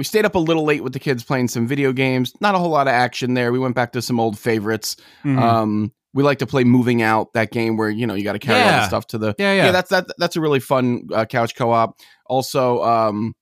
We 0.00 0.04
stayed 0.04 0.24
up 0.24 0.34
a 0.34 0.38
little 0.38 0.64
late 0.64 0.82
with 0.82 0.94
the 0.94 0.98
kids 0.98 1.22
playing 1.22 1.48
some 1.48 1.66
video 1.66 1.92
games. 1.92 2.32
Not 2.40 2.54
a 2.54 2.58
whole 2.58 2.70
lot 2.70 2.88
of 2.88 2.94
action 2.94 3.34
there. 3.34 3.52
We 3.52 3.58
went 3.58 3.74
back 3.74 3.92
to 3.92 4.00
some 4.00 4.18
old 4.18 4.38
favorites. 4.38 4.96
Mhm. 5.26 5.38
Um, 5.38 5.92
we 6.14 6.22
like 6.22 6.38
to 6.38 6.46
play 6.46 6.64
Moving 6.64 7.02
Out, 7.02 7.34
that 7.34 7.50
game 7.52 7.76
where 7.76 7.90
you 7.90 8.06
know 8.06 8.14
you 8.14 8.24
got 8.24 8.32
to 8.32 8.38
carry 8.38 8.58
all 8.62 8.64
Yeah. 8.66 8.78
the 8.80 8.86
stuff 8.88 9.06
to 9.08 9.18
the. 9.18 9.34
yeah, 9.38 9.52
Yeah, 9.52 9.64
yeah. 9.66 9.72
that's 9.72 9.90
that. 9.90 10.06
That's 10.16 10.36
a 10.36 10.40
really 10.40 10.58
fun 10.58 11.08
uh, 11.12 11.26
couch 11.26 11.54
co-op. 11.54 11.98
Also, 12.24 12.82
um, 12.82 13.34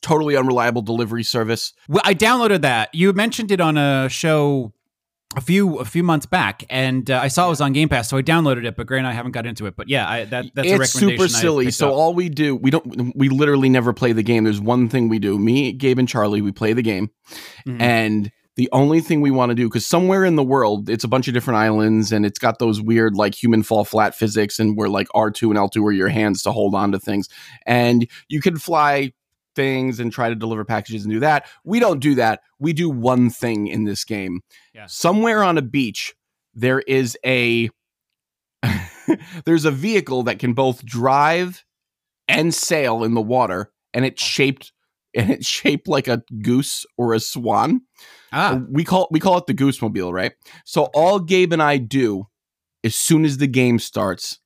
totally 0.00 0.36
unreliable 0.36 0.82
delivery 0.82 1.22
service. 1.22 1.72
Well, 1.88 2.02
I 2.04 2.14
downloaded 2.14 2.62
that. 2.62 2.92
You 2.92 3.12
mentioned 3.12 3.52
it 3.52 3.60
on 3.60 3.78
a 3.78 4.08
show 4.08 4.72
a 5.36 5.40
few 5.40 5.78
a 5.78 5.84
few 5.84 6.02
months 6.02 6.26
back, 6.26 6.64
and 6.68 7.10
uh, 7.10 7.18
I 7.22 7.28
saw 7.28 7.46
it 7.46 7.50
was 7.50 7.60
on 7.60 7.72
Game 7.72 7.88
Pass, 7.88 8.08
so 8.08 8.16
I 8.16 8.22
downloaded 8.22 8.66
it. 8.66 8.76
But 8.76 8.86
Grant, 8.86 9.00
and 9.00 9.08
I 9.08 9.12
haven't 9.12 9.32
got 9.32 9.46
into 9.46 9.66
it. 9.66 9.76
But 9.76 9.88
yeah, 9.88 10.08
I, 10.08 10.24
that 10.24 10.46
that's 10.54 10.68
a 10.68 10.74
it's 10.74 10.94
recommendation. 10.94 11.18
super 11.18 11.28
silly. 11.28 11.70
So 11.70 11.88
up. 11.88 11.94
all 11.94 12.14
we 12.14 12.28
do, 12.28 12.54
we 12.56 12.70
don't, 12.70 13.16
we 13.16 13.28
literally 13.28 13.68
never 13.68 13.92
play 13.92 14.12
the 14.12 14.22
game. 14.22 14.44
There's 14.44 14.60
one 14.60 14.88
thing 14.88 15.08
we 15.08 15.18
do. 15.18 15.38
Me, 15.38 15.72
Gabe, 15.72 15.98
and 15.98 16.08
Charlie, 16.08 16.42
we 16.42 16.52
play 16.52 16.72
the 16.74 16.82
game, 16.82 17.10
Mhm. 17.66 17.80
and 17.80 18.30
the 18.56 18.68
only 18.72 19.00
thing 19.00 19.22
we 19.22 19.30
want 19.30 19.48
to 19.48 19.54
do, 19.54 19.66
because 19.66 19.86
somewhere 19.86 20.26
in 20.26 20.36
the 20.36 20.42
world, 20.42 20.90
it's 20.90 21.04
a 21.04 21.08
bunch 21.08 21.26
of 21.26 21.32
different 21.32 21.56
islands, 21.56 22.12
and 22.12 22.26
it's 22.26 22.38
got 22.38 22.58
those 22.58 22.82
weird 22.82 23.14
like 23.16 23.34
human 23.34 23.62
fall 23.62 23.84
flat 23.86 24.14
physics, 24.14 24.58
and 24.58 24.76
where 24.76 24.90
like 24.90 25.08
R 25.14 25.30
two 25.30 25.50
and 25.50 25.56
L 25.56 25.70
two 25.70 25.86
are 25.86 25.92
your 25.92 26.08
hands 26.10 26.42
to 26.42 26.52
hold 26.52 26.74
on 26.74 26.92
to 26.92 26.98
things, 26.98 27.28
and 27.66 28.06
you 28.28 28.42
can 28.42 28.58
fly 28.58 29.12
things 29.54 30.00
and 30.00 30.12
try 30.12 30.28
to 30.28 30.34
deliver 30.34 30.64
packages 30.64 31.04
and 31.04 31.12
do 31.12 31.20
that. 31.20 31.46
We 31.64 31.80
don't 31.80 32.00
do 32.00 32.14
that. 32.16 32.40
We 32.58 32.72
do 32.72 32.88
one 32.90 33.30
thing 33.30 33.66
in 33.66 33.84
this 33.84 34.04
game. 34.04 34.40
Yeah. 34.74 34.86
Somewhere 34.86 35.42
on 35.42 35.58
a 35.58 35.62
beach, 35.62 36.14
there 36.54 36.80
is 36.80 37.16
a 37.24 37.70
there's 39.44 39.64
a 39.64 39.70
vehicle 39.70 40.22
that 40.24 40.38
can 40.38 40.52
both 40.52 40.84
drive 40.84 41.64
and 42.28 42.54
sail 42.54 43.02
in 43.04 43.14
the 43.14 43.20
water, 43.20 43.72
and 43.92 44.04
it's 44.04 44.22
shaped 44.22 44.72
and 45.14 45.30
it's 45.30 45.46
shaped 45.46 45.88
like 45.88 46.08
a 46.08 46.22
goose 46.42 46.86
or 46.96 47.12
a 47.12 47.20
swan. 47.20 47.82
ah, 48.32 48.60
We 48.70 48.84
call 48.84 49.08
we 49.10 49.20
call 49.20 49.36
it 49.38 49.46
the 49.46 49.54
goose 49.54 49.82
mobile, 49.82 50.12
right? 50.12 50.32
So 50.64 50.84
all 50.94 51.18
Gabe 51.18 51.52
and 51.52 51.62
I 51.62 51.76
do 51.78 52.28
as 52.84 52.94
soon 52.94 53.24
as 53.24 53.38
the 53.38 53.46
game 53.46 53.78
starts 53.78 54.38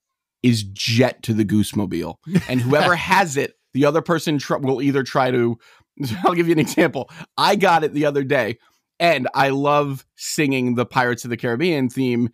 is 0.42 0.62
jet 0.62 1.22
to 1.24 1.34
the 1.34 1.44
goose 1.44 1.74
mobile, 1.76 2.18
and 2.48 2.60
whoever 2.60 2.94
has 2.96 3.36
it, 3.36 3.54
the 3.76 3.84
other 3.84 4.00
person 4.02 4.38
tr- 4.38 4.56
will 4.56 4.80
either 4.82 5.02
try 5.04 5.30
to. 5.30 5.58
I'll 6.24 6.34
give 6.34 6.46
you 6.48 6.52
an 6.52 6.58
example. 6.58 7.10
I 7.36 7.54
got 7.56 7.84
it 7.84 7.92
the 7.92 8.06
other 8.06 8.24
day, 8.24 8.58
and 8.98 9.28
I 9.34 9.50
love 9.50 10.04
singing 10.16 10.74
the 10.74 10.86
Pirates 10.86 11.24
of 11.24 11.30
the 11.30 11.36
Caribbean 11.36 11.88
theme. 11.90 12.30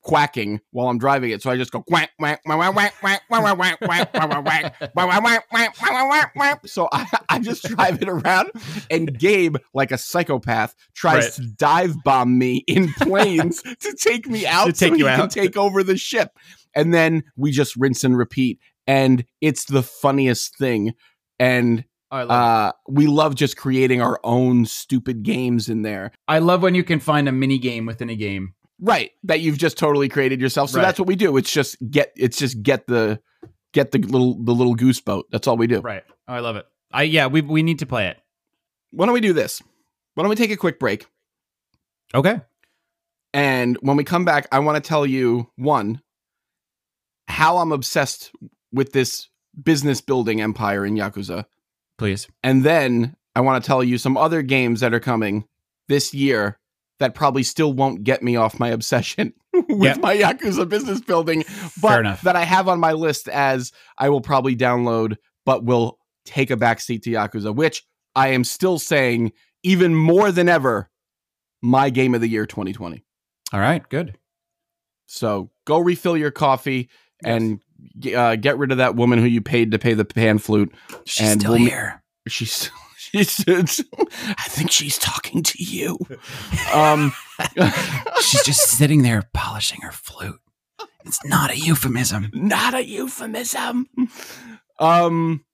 Quacking 0.00 0.60
while 0.70 0.88
I'm 0.88 0.96
driving 0.96 1.32
it, 1.32 1.42
so 1.42 1.50
I 1.50 1.56
just 1.58 1.70
go 1.72 1.82
quack 1.82 2.10
quack 2.18 2.40
quack 2.44 2.60
quack 2.72 2.94
quack 2.98 3.22
quack 3.28 3.58
quack 3.58 3.78
quack 3.78 3.78
quack 3.80 4.68
quack 4.70 5.44
quack 5.50 5.74
quack 5.76 6.04
quack 6.06 6.32
quack. 6.34 6.66
So 6.68 6.88
I, 6.92 7.04
I 7.28 7.38
just 7.40 7.64
drive 7.64 8.00
it 8.00 8.08
around, 8.08 8.52
and 8.90 9.18
Gabe, 9.18 9.56
like 9.74 9.90
a 9.90 9.98
psychopath, 9.98 10.74
tries 10.94 11.24
Right. 11.24 11.32
to 11.34 11.42
dive 11.58 11.96
bomb 12.04 12.38
me 12.38 12.58
in 12.68 12.90
planes 12.94 13.60
to 13.60 13.92
take 14.00 14.26
me 14.28 14.46
out 14.46 14.66
To 14.66 14.72
take 14.72 14.92
so 14.92 14.96
you 14.96 15.06
he 15.08 15.10
can 15.12 15.20
out. 15.22 15.30
take 15.30 15.56
over 15.58 15.82
the 15.82 15.98
ship. 15.98 16.30
And 16.74 16.94
then 16.94 17.24
we 17.36 17.50
just 17.50 17.76
rinse 17.76 18.02
and 18.04 18.16
repeat. 18.16 18.60
And 18.88 19.24
it's 19.40 19.66
the 19.66 19.82
funniest 19.84 20.56
thing. 20.58 20.94
And 21.38 21.84
I 22.10 22.22
love, 22.22 22.30
uh, 22.30 22.72
we 22.88 23.06
love 23.06 23.34
just 23.34 23.56
creating 23.56 24.00
our 24.00 24.18
own 24.24 24.64
stupid 24.64 25.22
games 25.22 25.68
in 25.68 25.82
there. 25.82 26.10
I 26.26 26.38
love 26.38 26.62
when 26.62 26.74
you 26.74 26.82
can 26.82 26.98
find 26.98 27.28
a 27.28 27.32
mini 27.32 27.58
game 27.58 27.84
within 27.86 28.08
a 28.08 28.16
game. 28.16 28.54
Right. 28.80 29.10
That 29.24 29.40
you've 29.40 29.58
just 29.58 29.76
totally 29.76 30.08
created 30.08 30.40
yourself. 30.40 30.70
So 30.70 30.78
Right. 30.78 30.86
that's 30.86 30.98
what 30.98 31.06
we 31.06 31.16
do. 31.16 31.36
It's 31.36 31.52
just 31.52 31.76
get 31.90 32.12
it's 32.16 32.38
just 32.38 32.62
get 32.62 32.86
the 32.86 33.20
get 33.74 33.90
the 33.92 33.98
little 33.98 34.42
the 34.42 34.54
little 34.54 34.74
goose 34.74 35.00
boat. 35.00 35.26
That's 35.30 35.46
all 35.46 35.56
we 35.58 35.66
do. 35.66 35.80
Right. 35.80 36.04
Oh, 36.26 36.32
I 36.34 36.40
love 36.40 36.56
it. 36.56 36.66
I 36.90 37.02
yeah, 37.02 37.26
we 37.26 37.42
we 37.42 37.62
need 37.62 37.80
to 37.80 37.86
play 37.86 38.06
it. 38.06 38.18
Why 38.90 39.04
don't 39.04 39.12
we 39.12 39.20
do 39.20 39.34
this? 39.34 39.60
Why 40.14 40.22
don't 40.22 40.30
we 40.30 40.36
take 40.36 40.50
a 40.50 40.56
quick 40.56 40.78
break? 40.80 41.06
Okay. 42.14 42.40
And 43.34 43.76
when 43.82 43.98
we 43.98 44.04
come 44.04 44.24
back, 44.24 44.46
I 44.50 44.60
want 44.60 44.82
to 44.82 44.88
tell 44.88 45.04
you 45.04 45.50
one, 45.56 46.00
how 47.26 47.58
I'm 47.58 47.72
obsessed 47.72 48.32
with 48.72 48.92
this 48.92 49.28
business 49.62 50.00
building 50.00 50.40
empire 50.40 50.84
in 50.86 50.94
Yakuza. 50.94 51.44
Please. 51.96 52.28
And 52.42 52.64
then 52.64 53.16
I 53.34 53.40
want 53.40 53.62
to 53.62 53.66
tell 53.66 53.82
you 53.82 53.98
some 53.98 54.16
other 54.16 54.42
games 54.42 54.80
that 54.80 54.94
are 54.94 55.00
coming 55.00 55.44
this 55.88 56.12
year 56.14 56.58
that 57.00 57.14
probably 57.14 57.42
still 57.42 57.72
won't 57.72 58.02
get 58.04 58.22
me 58.22 58.36
off 58.36 58.58
my 58.58 58.68
obsession 58.68 59.32
with 59.52 59.82
Yep. 59.82 60.00
my 60.00 60.16
Yakuza 60.16 60.68
business 60.68 61.00
building, 61.00 61.44
but 61.80 62.20
that 62.22 62.36
I 62.36 62.44
have 62.44 62.68
on 62.68 62.80
my 62.80 62.92
list 62.92 63.28
as 63.28 63.72
I 63.96 64.08
will 64.08 64.20
probably 64.20 64.56
download, 64.56 65.16
but 65.46 65.64
will 65.64 65.98
take 66.24 66.50
a 66.50 66.56
backseat 66.56 67.02
to 67.02 67.10
Yakuza, 67.10 67.54
which 67.54 67.84
I 68.14 68.28
am 68.28 68.44
still 68.44 68.78
saying, 68.78 69.32
even 69.62 69.94
more 69.94 70.30
than 70.32 70.48
ever, 70.48 70.90
my 71.62 71.90
game 71.90 72.14
of 72.14 72.20
the 72.20 72.28
year 72.28 72.46
2020. 72.46 73.04
All 73.52 73.60
right. 73.60 73.88
Good. 73.88 74.18
So 75.06 75.50
go 75.64 75.78
refill 75.78 76.16
your 76.16 76.30
coffee 76.30 76.88
and 77.24 77.58
g- 77.60 77.64
uh, 78.14 78.36
get 78.36 78.58
rid 78.58 78.72
of 78.72 78.78
that 78.78 78.96
woman 78.96 79.18
who 79.18 79.26
you 79.26 79.40
paid 79.40 79.70
to 79.72 79.78
pay 79.78 79.94
the 79.94 80.04
pan 80.04 80.38
flute. 80.38 80.72
She's 81.04 81.28
And 81.30 81.40
still 81.40 81.52
we'll 81.52 81.60
ma- 81.60 81.66
here. 81.68 82.02
She's 82.28 82.70
she's 82.98 83.44
I 83.48 83.62
think 84.48 84.70
she's 84.70 84.98
talking 84.98 85.42
to 85.42 85.62
you. 85.62 85.98
Um 86.72 87.12
She's 88.20 88.42
just 88.44 88.62
sitting 88.68 89.02
there 89.02 89.22
polishing 89.32 89.80
her 89.82 89.92
flute. 89.92 90.40
It's 91.04 91.24
not 91.24 91.50
a 91.50 91.56
euphemism. 91.58 92.30
not 92.34 92.74
a 92.74 92.84
euphemism. 92.84 93.86
Um 94.78 95.44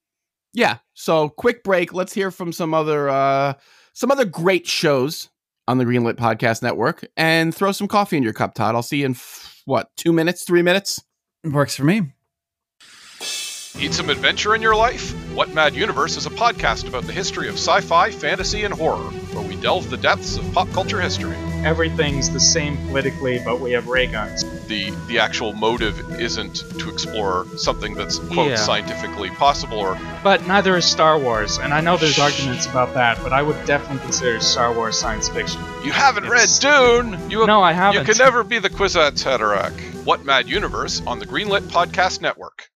yeah, 0.52 0.78
so 0.94 1.28
quick 1.28 1.62
break. 1.64 1.92
Let's 1.92 2.12
hear 2.12 2.30
from 2.30 2.52
some 2.52 2.74
other 2.74 3.08
uh 3.08 3.54
some 3.92 4.10
other 4.10 4.24
great 4.24 4.66
shows 4.66 5.28
on 5.68 5.78
the 5.78 5.84
Greenlit 5.84 6.14
Podcast 6.14 6.62
Network 6.62 7.06
and 7.16 7.54
throw 7.54 7.72
some 7.72 7.88
coffee 7.88 8.16
in 8.16 8.22
your 8.22 8.32
cup, 8.32 8.54
Todd. 8.54 8.74
I'll 8.74 8.82
see 8.82 8.98
you 8.98 9.06
in 9.06 9.12
f- 9.12 9.62
what, 9.64 9.88
2 9.96 10.12
minutes, 10.12 10.44
3 10.44 10.60
minutes? 10.62 11.02
Works 11.44 11.74
for 11.76 11.84
me. 11.84 12.12
Need 13.76 13.92
some 13.92 14.08
adventure 14.08 14.54
in 14.54 14.62
your 14.62 14.76
life? 14.76 15.12
What 15.34 15.52
Mad 15.52 15.74
Universe 15.74 16.16
is 16.16 16.26
a 16.26 16.30
podcast 16.30 16.86
about 16.86 17.04
the 17.04 17.12
history 17.12 17.48
of 17.48 17.56
sci 17.56 17.80
fi, 17.80 18.10
fantasy, 18.12 18.62
and 18.62 18.72
horror, 18.72 19.10
where 19.32 19.42
we 19.46 19.56
delve 19.56 19.90
the 19.90 19.96
depths 19.96 20.36
of 20.36 20.50
pop 20.52 20.70
culture 20.70 21.00
history. 21.00 21.36
Everything's 21.64 22.30
the 22.30 22.38
same 22.38 22.76
politically, 22.86 23.40
but 23.44 23.58
we 23.60 23.72
have 23.72 23.88
ray 23.88 24.06
guns. 24.06 24.44
The 24.68 24.90
the 25.08 25.18
actual 25.18 25.54
motive 25.54 26.20
isn't 26.20 26.56
to 26.78 26.88
explore 26.88 27.46
something 27.56 27.94
that's 27.94 28.18
quote 28.20 28.50
Yeah. 28.50 28.56
scientifically 28.56 29.30
possible 29.30 29.78
or 29.80 29.98
But 30.22 30.46
neither 30.46 30.76
is 30.76 30.84
Star 30.84 31.18
Wars, 31.18 31.58
and 31.58 31.74
I 31.74 31.80
know 31.80 31.96
there's 31.96 32.18
arguments 32.20 32.66
about 32.66 32.94
that, 32.94 33.20
but 33.24 33.32
I 33.32 33.42
would 33.42 33.56
definitely 33.66 34.04
consider 34.04 34.38
Star 34.40 34.72
Wars 34.72 34.96
science 34.96 35.28
fiction. 35.28 35.60
you 35.82 35.90
haven't 35.90 36.24
It's- 36.26 36.62
read 36.62 36.70
Dune. 37.10 37.30
You 37.30 37.44
No, 37.44 37.60
I 37.62 37.72
haven't. 37.72 38.00
You 38.00 38.06
can 38.14 38.18
never 38.24 38.44
be 38.44 38.60
the 38.60 38.70
Kwisatz 38.70 39.24
Haderach. 39.24 39.72
What 40.04 40.24
Mad 40.24 40.48
Universe 40.48 41.02
on 41.08 41.18
the 41.18 41.26
Greenlit 41.26 41.62
Podcast 41.62 42.20
Network. 42.20 42.68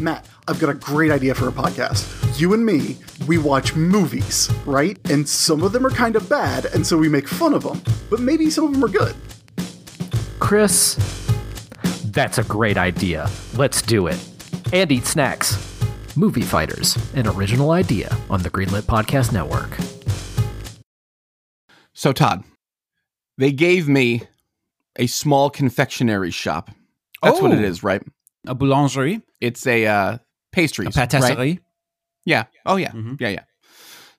Matt, 0.00 0.26
I've 0.48 0.58
got 0.58 0.70
a 0.70 0.74
great 0.74 1.12
idea 1.12 1.36
for 1.36 1.46
a 1.46 1.52
podcast. 1.52 2.40
You 2.40 2.52
and 2.52 2.66
me, 2.66 2.96
we 3.28 3.38
watch 3.38 3.76
movies, 3.76 4.50
right? 4.66 4.98
And 5.08 5.28
some 5.28 5.62
of 5.62 5.70
them 5.70 5.86
are 5.86 5.90
kind 5.90 6.16
of 6.16 6.28
bad, 6.28 6.64
and 6.66 6.84
so 6.84 6.98
we 6.98 7.08
make 7.08 7.28
fun 7.28 7.54
of 7.54 7.62
them. 7.62 7.80
But 8.10 8.18
maybe 8.18 8.50
some 8.50 8.64
of 8.64 8.72
them 8.72 8.84
are 8.84 8.88
good. 8.88 9.14
Chris, 10.40 10.96
that's 12.06 12.38
a 12.38 12.42
great 12.42 12.76
idea. 12.76 13.30
Let's 13.54 13.82
do 13.82 14.08
it. 14.08 14.18
And 14.72 14.90
eat 14.90 15.06
snacks. 15.06 15.56
Movie 16.16 16.42
Fighters, 16.42 16.96
an 17.14 17.28
original 17.28 17.70
idea 17.70 18.16
on 18.28 18.42
the 18.42 18.50
Greenlit 18.50 18.82
Podcast 18.82 19.32
Network. 19.32 19.70
So, 21.92 22.12
Todd, 22.12 22.42
they 23.38 23.52
gave 23.52 23.86
me 23.88 24.22
a 24.96 25.06
small 25.06 25.50
confectionery 25.50 26.32
shop. 26.32 26.72
That's 27.22 27.40
what 27.40 27.52
it 27.52 27.64
Oh. 27.64 27.78
right? 27.84 28.02
A 28.46 28.54
boulangerie, 28.54 29.22
It's 29.44 29.66
a 29.66 29.86
uh, 29.86 30.18
pastries. 30.52 30.88
a 30.96 31.00
right? 31.20 31.36
Yeah. 32.24 32.44
Oh, 32.66 32.76
yeah. 32.76 32.92
Mhm. 32.92 33.20
Yeah, 33.20 33.28
yeah. 33.28 33.44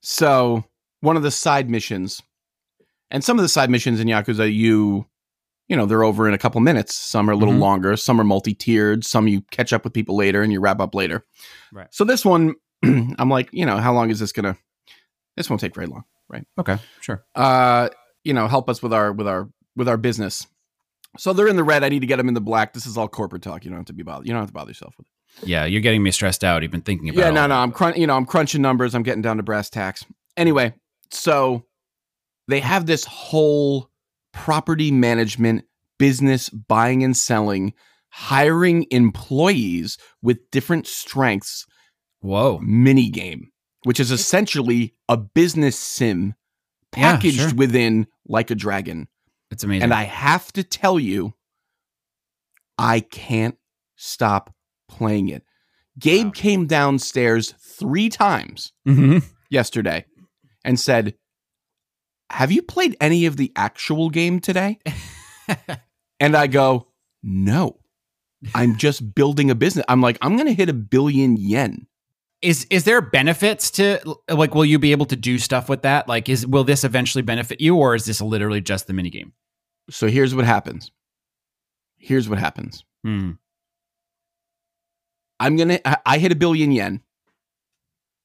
So, 0.02 0.64
one 1.02 1.18
of 1.18 1.24
the 1.24 1.32
side 1.32 1.70
missions, 1.70 2.22
and 3.12 3.24
some 3.24 3.38
of 3.40 3.44
the 3.44 3.50
side 3.50 3.70
missions 3.70 4.00
in 4.00 4.08
Yakuza, 4.08 4.54
you, 4.54 5.06
you 5.68 5.76
know, 5.76 5.86
they're 5.86 6.04
over 6.04 6.28
in 6.28 6.34
a 6.34 6.38
couple 6.38 6.62
minutes. 6.62 6.96
Some 6.96 7.30
are 7.30 7.34
a 7.34 7.38
little 7.38 7.54
Mhm. 7.56 7.60
longer. 7.60 7.98
Some 7.98 8.20
are 8.22 8.24
multi-tiered. 8.24 9.04
Some 9.04 9.28
you 9.28 9.42
catch 9.52 9.74
up 9.74 9.84
with 9.84 9.94
people 9.94 10.16
later 10.16 10.42
and 10.44 10.52
you 10.52 10.60
wrap 10.60 10.80
up 10.80 10.94
later. 10.94 11.26
Right. 11.74 11.88
So 11.92 12.04
this 12.04 12.24
one, 12.24 12.54
I'm 12.84 13.30
like, 13.30 13.50
you 13.52 13.66
know, 13.66 13.78
how 13.78 13.94
long 13.94 14.10
is 14.12 14.20
this 14.20 14.32
gonna? 14.32 14.58
This 15.38 15.50
won't 15.50 15.60
take 15.60 15.76
very 15.76 15.88
long, 15.88 16.04
right? 16.30 16.46
Okay, 16.60 16.78
sure. 17.02 17.26
uh 17.36 17.90
you 18.24 18.34
know 18.34 18.48
help 18.48 18.70
us 18.70 18.82
with 18.82 18.92
our 18.94 19.12
with 19.14 19.28
our 19.28 19.48
with 19.76 19.88
our 19.88 19.98
business 19.98 20.48
so 21.18 21.32
they're 21.32 21.48
in 21.48 21.56
the 21.58 21.64
red 21.64 21.84
i 21.84 21.90
need 21.90 22.00
to 22.00 22.08
get 22.08 22.16
them 22.18 22.28
in 22.28 22.34
the 22.34 22.42
black 22.42 22.74
this 22.74 22.88
is 22.88 22.98
all 22.98 23.08
corporate 23.08 23.44
talk 23.44 23.64
you 23.64 23.70
don't 23.70 23.78
have 23.78 23.86
to 23.86 23.94
be 23.94 24.02
bothered 24.02 24.26
you 24.26 24.34
don't 24.34 24.42
have 24.42 24.50
to 24.50 24.54
bother 24.54 24.72
yourself 24.72 24.96
with 24.98 25.06
it 25.06 25.14
Yeah, 25.44 25.66
you're 25.66 25.82
getting 25.82 26.02
me 26.04 26.12
stressed 26.12 26.44
out 26.44 26.64
even 26.64 26.82
thinking 26.82 27.10
about 27.10 27.20
it. 27.20 27.24
yeah 27.26 27.30
no 27.32 27.48
no 27.48 27.56
i'm 27.56 27.72
crunch 27.72 27.98
you 27.98 28.08
know 28.08 28.16
i'm 28.16 28.26
crunching 28.26 28.62
numbers 28.62 28.96
i'm 28.96 29.04
getting 29.04 29.22
down 29.22 29.38
to 29.38 29.44
brass 29.44 29.70
tacks 29.70 30.06
anyway 30.38 30.74
so 31.12 31.66
they 32.48 32.60
have 32.62 32.86
this 32.86 33.04
whole 33.06 33.90
property 34.34 34.92
management 34.92 35.66
business 36.00 36.50
buying 36.50 37.04
and 37.04 37.16
selling 37.18 37.74
hiring 38.10 38.86
employees 38.92 39.98
with 40.22 40.40
different 40.52 40.88
strengths 40.88 41.66
Whoa. 42.22 42.60
mini 42.60 43.10
game 43.10 43.52
which 43.84 44.00
is 44.00 44.10
essentially 44.12 44.96
a 45.10 45.18
business 45.18 45.78
sim 45.78 46.34
Yeah, 46.98 47.12
packaged 47.18 47.40
sure. 47.40 47.54
within 47.56 48.08
like 48.28 48.50
a 48.52 48.56
dragon 48.56 49.08
It's 49.52 49.64
amazing. 49.64 49.84
And 49.84 49.94
I 49.94 50.04
have 50.04 50.52
to 50.54 50.64
tell 50.64 51.00
you, 51.00 51.34
I 52.78 53.00
can't 53.02 53.58
stop 53.96 54.55
playing 54.88 55.30
it. 55.30 55.44
Gabe 56.00 56.28
Wow. 56.28 56.32
came 56.32 56.68
downstairs 56.68 57.54
three 57.60 58.10
times 58.10 58.74
Mhm. 58.88 59.24
yesterday 59.50 60.06
and 60.64 60.80
said, 60.80 61.16
Have 62.32 62.52
you 62.52 62.62
played 62.62 62.98
any 63.00 63.26
of 63.28 63.38
the 63.38 63.52
actual 63.56 64.10
game 64.10 64.40
today? 64.40 64.80
and 66.20 66.36
I 66.36 66.48
go, 66.48 66.88
No. 67.24 67.80
I'm 68.54 68.76
just 68.78 69.16
building 69.16 69.50
a 69.50 69.56
business. 69.56 69.86
I'm 69.88 70.02
like, 70.02 70.18
I'm 70.22 70.36
going 70.36 70.46
to 70.48 70.54
hit 70.54 70.70
a 70.70 70.74
billion 70.74 71.36
yen. 71.38 71.88
Is 72.42 72.66
is 72.70 72.84
there 72.84 73.02
benefits 73.02 73.72
to 73.72 74.00
like 74.30 74.54
will 74.54 74.66
you 74.66 74.78
be 74.78 74.92
able 74.92 75.06
to 75.08 75.16
do 75.16 75.40
stuff 75.40 75.68
with 75.70 75.82
that? 75.84 76.08
Like 76.08 76.30
is 76.30 76.46
will 76.46 76.64
this 76.66 76.84
eventually 76.84 77.24
benefit 77.24 77.60
you 77.62 77.76
or 77.76 77.96
is 77.96 78.06
this 78.06 78.22
literally 78.22 78.62
just 78.62 78.86
the 78.86 78.94
minigame? 78.94 79.32
So 79.90 80.08
here's 80.08 80.36
what 80.36 80.46
happens. 80.46 80.92
Here's 81.98 82.30
what 82.30 82.38
happens. 82.38 82.84
Hmm. 83.04 83.32
I'm 85.40 85.56
gonna. 85.56 85.80
I- 85.86 85.98
I 86.06 86.18
hit 86.18 86.32
a 86.32 86.36
billion 86.36 86.72
yen, 86.72 87.02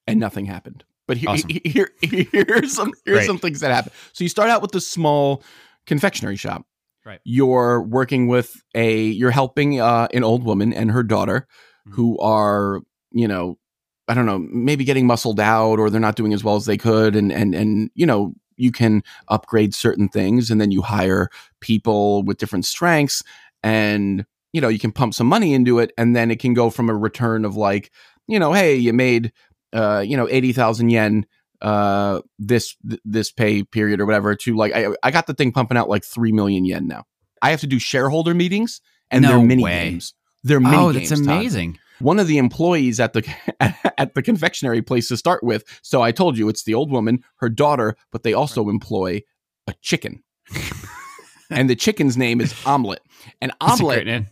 and 0.06 0.20
nothing 0.20 0.46
happened. 0.46 0.84
But 1.06 1.16
here, 1.16 1.30
Awesome. 1.30 1.50
here, 1.64 1.90
here's 2.02 2.72
some 2.74 2.92
here's 3.04 3.18
Great. 3.18 3.26
some 3.26 3.38
things 3.38 3.60
that 3.60 3.72
happen. 3.72 3.92
So 4.12 4.24
you 4.24 4.28
start 4.28 4.50
out 4.50 4.62
with 4.62 4.70
the 4.72 4.80
small 4.80 5.42
confectionery 5.86 6.36
shop. 6.36 6.66
Right. 7.04 7.20
You're 7.24 7.82
working 7.82 8.28
with 8.28 8.62
a. 8.74 9.02
You're 9.04 9.30
helping 9.32 9.80
uh, 9.80 10.08
an 10.12 10.22
old 10.22 10.44
woman 10.44 10.72
and 10.72 10.90
her 10.90 11.02
daughter, 11.02 11.46
Mhm. 11.88 11.92
who 11.94 12.18
are 12.18 12.80
you 13.12 13.26
know, 13.26 13.58
I 14.06 14.14
don't 14.14 14.26
know, 14.26 14.38
maybe 14.38 14.84
getting 14.84 15.06
muscled 15.06 15.40
out 15.40 15.80
or 15.80 15.90
they're 15.90 16.00
not 16.00 16.14
doing 16.14 16.32
as 16.32 16.44
well 16.44 16.54
as 16.56 16.66
they 16.66 16.76
could, 16.76 17.16
and 17.16 17.32
and 17.32 17.54
and 17.54 17.90
you 17.94 18.06
know. 18.06 18.34
You 18.56 18.72
can 18.72 19.02
upgrade 19.28 19.74
certain 19.74 20.10
things, 20.10 20.50
and 20.50 20.60
then 20.60 20.70
you 20.70 20.82
hire 20.82 21.30
people 21.60 22.22
with 22.24 22.36
different 22.36 22.66
strengths, 22.66 23.22
and 23.62 24.26
you 24.52 24.60
know 24.60 24.68
you 24.68 24.78
can 24.78 24.92
pump 24.92 25.14
some 25.14 25.26
money 25.26 25.54
into 25.54 25.78
it 25.78 25.92
and 25.98 26.14
then 26.16 26.30
it 26.30 26.38
can 26.40 26.54
go 26.54 26.70
from 26.70 26.88
a 26.90 26.94
return 26.96 27.44
of 27.44 27.56
like 27.56 27.90
you 28.26 28.38
know 28.38 28.52
hey 28.52 28.74
you 28.76 28.92
made 28.92 29.32
uh 29.72 30.02
you 30.06 30.16
know 30.16 30.28
80,000 30.28 30.88
yen 30.90 31.26
uh 31.62 32.20
this 32.38 32.74
th- 32.88 33.00
this 33.04 33.30
pay 33.30 33.62
period 33.64 34.00
or 34.00 34.06
whatever 34.06 34.34
to 34.34 34.56
like 34.56 34.72
I, 34.74 34.88
I 35.02 35.10
got 35.10 35.26
the 35.26 35.34
thing 35.34 35.52
pumping 35.52 35.76
out 35.76 35.88
like 35.88 36.04
3 36.04 36.32
million 36.32 36.64
yen 36.64 36.86
now 36.88 37.04
i 37.42 37.50
have 37.50 37.60
to 37.60 37.66
do 37.66 37.78
shareholder 37.78 38.34
meetings 38.34 38.80
and 39.10 39.22
No 39.22 39.28
they're 39.30 39.40
mini 39.46 39.62
way. 39.64 39.90
games 39.90 40.14
they're 40.42 40.60
mini 40.60 40.76
Oh, 40.76 40.92
games 40.92 41.10
that's 41.10 41.20
Todd. 41.20 41.28
amazing. 41.36 41.78
one 42.00 42.18
of 42.18 42.26
the 42.28 42.38
employees 42.38 42.98
at 42.98 43.12
the 43.12 43.22
at 43.98 44.14
the 44.14 44.22
confectionery 44.22 44.80
place 44.82 45.08
to 45.08 45.16
start 45.16 45.44
with 45.44 45.62
so 45.82 46.00
i 46.02 46.10
told 46.12 46.38
you 46.38 46.48
it's 46.48 46.64
the 46.64 46.74
old 46.74 46.90
woman 46.90 47.22
her 47.36 47.48
daughter 47.50 47.94
but 48.10 48.22
they 48.22 48.32
also 48.32 48.68
employ 48.70 49.20
a 49.66 49.74
chicken 49.82 50.22
and 51.50 51.68
the 51.68 51.76
chicken's 51.76 52.16
name 52.16 52.40
is 52.40 52.54
omelet 52.64 53.00
and 53.40 53.52
omelet. 53.60 54.24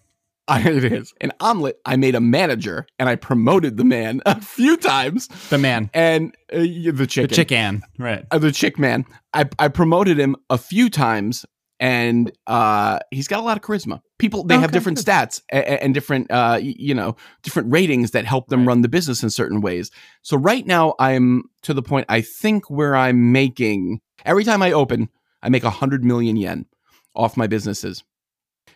I, 0.51 0.61
it 0.69 0.85
is 0.85 1.13
an 1.21 1.33
omelet. 1.41 1.79
I 1.85 1.97
made 1.97 2.15
a 2.15 2.21
manager, 2.21 2.87
and 2.99 3.09
I 3.09 3.17
promoted 3.17 3.77
the 3.77 3.85
man 3.85 4.21
a 4.27 4.41
few 4.41 4.77
times. 4.77 5.29
The 5.51 5.59
man. 5.59 5.91
And 5.95 6.35
uh, 6.53 6.59
the 6.59 7.07
chicken, 7.09 7.29
The 7.29 7.35
chicken. 7.37 7.83
Right. 7.99 8.25
uh, 8.31 8.39
the 8.39 8.53
chick 8.53 8.79
man. 8.79 9.05
I 9.35 9.49
I 9.59 9.69
promoted 9.69 10.19
him 10.19 10.37
a 10.51 10.57
few 10.59 10.89
times, 10.91 11.45
and 11.81 12.33
uh, 12.47 12.99
he's 13.11 13.29
got 13.29 13.41
a 13.41 13.43
lot 13.43 13.57
of 13.57 13.63
charisma. 13.63 14.01
People 14.19 14.43
they 14.45 14.59
have 14.59 14.73
different 14.73 14.99
good. 14.99 15.07
stats 15.07 15.43
and, 15.51 15.65
and 15.67 15.95
different 15.95 16.31
uh, 16.31 16.59
you 16.61 16.95
know 16.95 17.15
different 17.43 17.71
ratings 17.71 18.13
that 18.13 18.25
help 18.25 18.49
them 18.49 18.61
Right. 18.61 18.69
run 18.69 18.83
the 18.83 18.89
business 18.89 19.23
in 19.23 19.31
certain 19.31 19.61
ways. 19.61 19.91
So 20.23 20.37
right 20.37 20.67
now, 20.67 20.95
I'm 20.99 21.45
to 21.63 21.75
the 21.75 21.83
point. 21.83 22.07
I 22.09 22.21
think 22.23 22.69
where 22.71 22.97
I'm 22.97 23.33
making 23.33 24.01
every 24.25 24.45
time 24.45 24.63
I 24.63 24.73
open, 24.73 25.09
I 25.43 25.51
make 25.51 25.63
a 25.65 25.71
hundred 25.71 26.05
million 26.05 26.37
yen 26.37 26.67
off 27.15 27.37
my 27.37 27.47
businesses. 27.47 28.03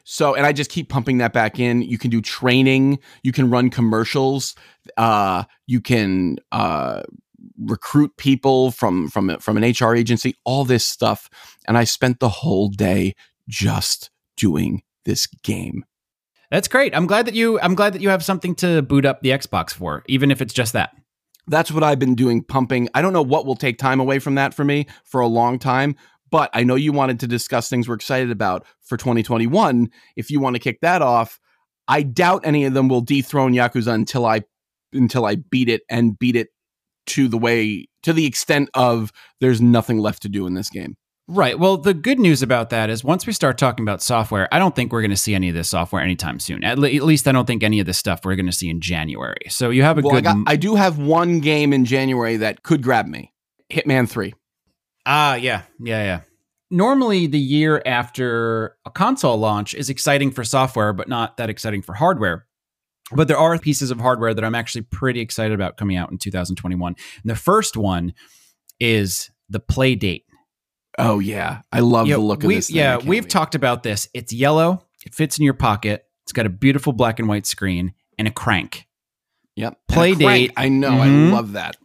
So, 0.04 0.34
and 0.34 0.44
I 0.44 0.52
just 0.52 0.70
keep 0.70 0.88
pumping 0.88 1.18
that 1.18 1.32
back 1.32 1.58
in. 1.58 1.82
You 1.82 1.98
can 1.98 2.10
do 2.10 2.20
training, 2.20 2.98
you 3.22 3.32
can 3.32 3.50
run 3.50 3.70
commercials, 3.70 4.54
uh, 4.96 5.44
you 5.66 5.80
can 5.80 6.38
uh, 6.50 7.02
recruit 7.58 8.16
people 8.16 8.70
from 8.70 9.08
from 9.08 9.38
from 9.38 9.56
an 9.56 9.62
HR 9.62 9.94
agency, 9.94 10.34
all 10.44 10.64
this 10.64 10.84
stuff. 10.84 11.30
And 11.66 11.78
I 11.78 11.84
spent 11.84 12.20
the 12.20 12.28
whole 12.28 12.68
day 12.68 13.14
just 13.48 14.10
doing 14.36 14.82
this 15.04 15.26
game. 15.26 15.84
That's 16.50 16.68
great. 16.68 16.94
I'm 16.94 17.06
glad 17.06 17.26
that 17.26 17.34
you 17.34 17.60
I'm 17.60 17.74
glad 17.74 17.94
that 17.94 18.02
you 18.02 18.08
have 18.08 18.24
something 18.24 18.54
to 18.56 18.82
boot 18.82 19.06
up 19.06 19.22
the 19.22 19.30
Xbox 19.30 19.72
for, 19.72 20.02
even 20.06 20.30
if 20.30 20.42
it's 20.42 20.54
just 20.54 20.72
that. 20.74 20.94
That's 21.48 21.72
what 21.72 21.82
I've 21.82 21.98
been 21.98 22.14
doing, 22.14 22.42
pumping. 22.42 22.88
I 22.94 23.02
don't 23.02 23.12
know 23.12 23.22
what 23.22 23.46
will 23.46 23.56
take 23.56 23.76
time 23.76 23.98
away 23.98 24.20
from 24.20 24.36
that 24.36 24.54
for 24.54 24.64
me 24.64 24.86
for 25.04 25.20
a 25.20 25.26
long 25.26 25.58
time, 25.58 25.96
but 26.32 26.50
I 26.54 26.64
know 26.64 26.74
you 26.74 26.92
wanted 26.92 27.20
to 27.20 27.28
discuss 27.28 27.68
things 27.68 27.88
we're 27.88 27.94
excited 27.94 28.32
about 28.32 28.66
for 28.80 28.96
2021. 28.96 29.88
If 30.16 30.30
you 30.30 30.40
want 30.40 30.56
to 30.56 30.60
kick 30.60 30.80
that 30.80 31.02
off, 31.02 31.38
I 31.86 32.02
doubt 32.02 32.40
any 32.44 32.64
of 32.64 32.74
them 32.74 32.88
will 32.88 33.02
dethrone 33.02 33.52
Yakuza 33.52 33.92
until 33.92 34.26
I 34.26 34.42
until 34.92 35.24
I 35.24 35.36
beat 35.36 35.68
it 35.68 35.82
and 35.88 36.18
beat 36.18 36.34
it 36.34 36.48
to 37.06 37.28
the 37.28 37.38
way 37.38 37.86
to 38.02 38.12
the 38.12 38.26
extent 38.26 38.70
of 38.74 39.12
there's 39.40 39.60
nothing 39.60 39.98
left 39.98 40.22
to 40.22 40.28
do 40.28 40.46
in 40.46 40.54
this 40.54 40.70
game. 40.70 40.96
Right. 41.28 41.58
Well, 41.58 41.76
the 41.76 41.94
good 41.94 42.18
news 42.18 42.42
about 42.42 42.70
that 42.70 42.90
is 42.90 43.04
once 43.04 43.26
we 43.26 43.32
start 43.32 43.56
talking 43.56 43.84
about 43.84 44.02
software, 44.02 44.48
I 44.52 44.58
don't 44.58 44.74
think 44.74 44.92
we're 44.92 45.02
going 45.02 45.12
to 45.12 45.16
see 45.16 45.34
any 45.34 45.48
of 45.48 45.54
this 45.54 45.70
software 45.70 46.02
anytime 46.02 46.40
soon. 46.40 46.64
At, 46.64 46.78
le- 46.78 46.90
at 46.90 47.02
least 47.02 47.28
I 47.28 47.32
don't 47.32 47.46
think 47.46 47.62
any 47.62 47.78
of 47.78 47.86
this 47.86 47.96
stuff 47.96 48.24
we're 48.24 48.34
going 48.34 48.46
to 48.46 48.52
see 48.52 48.68
in 48.68 48.80
January. 48.80 49.40
So 49.48 49.70
you 49.70 49.82
have 49.82 49.98
a 49.98 50.02
Well, 50.02 50.16
I, 50.16 50.20
good 50.20 50.24
got, 50.24 50.36
I 50.46 50.56
do 50.56 50.74
have 50.74 50.98
one 50.98 51.40
game 51.40 51.72
in 51.72 51.84
January 51.84 52.38
that 52.38 52.62
could 52.64 52.82
grab 52.82 53.06
me. 53.06 53.32
Hitman 53.70 54.08
3. 54.08 54.34
Ah, 55.06 55.34
yeah, 55.34 55.62
yeah, 55.80 56.02
yeah. 56.04 56.20
Normally, 56.70 57.26
the 57.26 57.38
year 57.38 57.82
after 57.84 58.76
a 58.86 58.90
console 58.90 59.36
launch 59.36 59.74
is 59.74 59.90
exciting 59.90 60.30
for 60.30 60.42
software, 60.44 60.92
but 60.92 61.08
not 61.08 61.36
that 61.36 61.50
exciting 61.50 61.82
for 61.82 61.92
hardware. 61.94 62.46
But 63.14 63.28
there 63.28 63.36
are 63.36 63.58
pieces 63.58 63.90
of 63.90 64.00
hardware 64.00 64.32
that 64.32 64.42
I'm 64.44 64.54
actually 64.54 64.82
pretty 64.82 65.20
excited 65.20 65.52
about 65.52 65.76
coming 65.76 65.96
out 65.96 66.10
in 66.10 66.16
2021. 66.18 66.94
And 67.22 67.30
the 67.30 67.36
first 67.36 67.76
one 67.76 68.14
is 68.80 69.30
the 69.50 69.60
Playdate 69.60 70.22
Oh 70.98 71.18
yeah, 71.20 71.62
I 71.72 71.80
love 71.80 72.06
Yeah, 72.06 72.16
the 72.16 72.20
look 72.22 72.42
of 72.42 72.48
we- 72.48 72.56
this. 72.56 72.66
Thing. 72.68 72.76
Yeah, 72.76 72.98
we've 72.98 73.24
wait. 73.24 73.30
talked 73.30 73.54
about 73.54 73.82
this. 73.82 74.08
It's 74.14 74.30
yellow. 74.32 74.84
It 75.06 75.14
fits 75.14 75.38
in 75.38 75.44
your 75.44 75.54
pocket. 75.54 76.04
It's 76.24 76.32
got 76.32 76.44
a 76.46 76.50
beautiful 76.50 76.92
black 76.92 77.18
and 77.18 77.28
white 77.28 77.46
screen 77.46 77.94
and 78.18 78.28
a 78.28 78.30
crank. 78.30 78.86
Yep. 79.56 79.78
Play 79.88 80.14
crank, 80.14 80.18
date. 80.48 80.52
I 80.56 80.68
know. 80.68 80.90
Mhm. 80.90 81.28
I 81.30 81.32
love 81.32 81.52
that. 81.52 81.76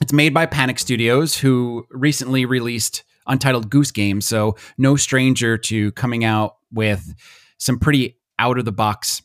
It's 0.00 0.12
made 0.12 0.32
by 0.32 0.46
Panic 0.46 0.78
Studios, 0.78 1.36
who 1.36 1.86
recently 1.90 2.46
released 2.46 3.04
Untitled 3.26 3.70
Goose 3.70 3.90
Game. 3.90 4.20
So, 4.20 4.56
no 4.78 4.96
stranger 4.96 5.58
to 5.58 5.92
coming 5.92 6.24
out 6.24 6.56
with 6.72 7.14
some 7.58 7.78
pretty 7.78 8.18
out 8.38 8.58
of 8.58 8.64
the 8.64 8.72
box 8.72 9.22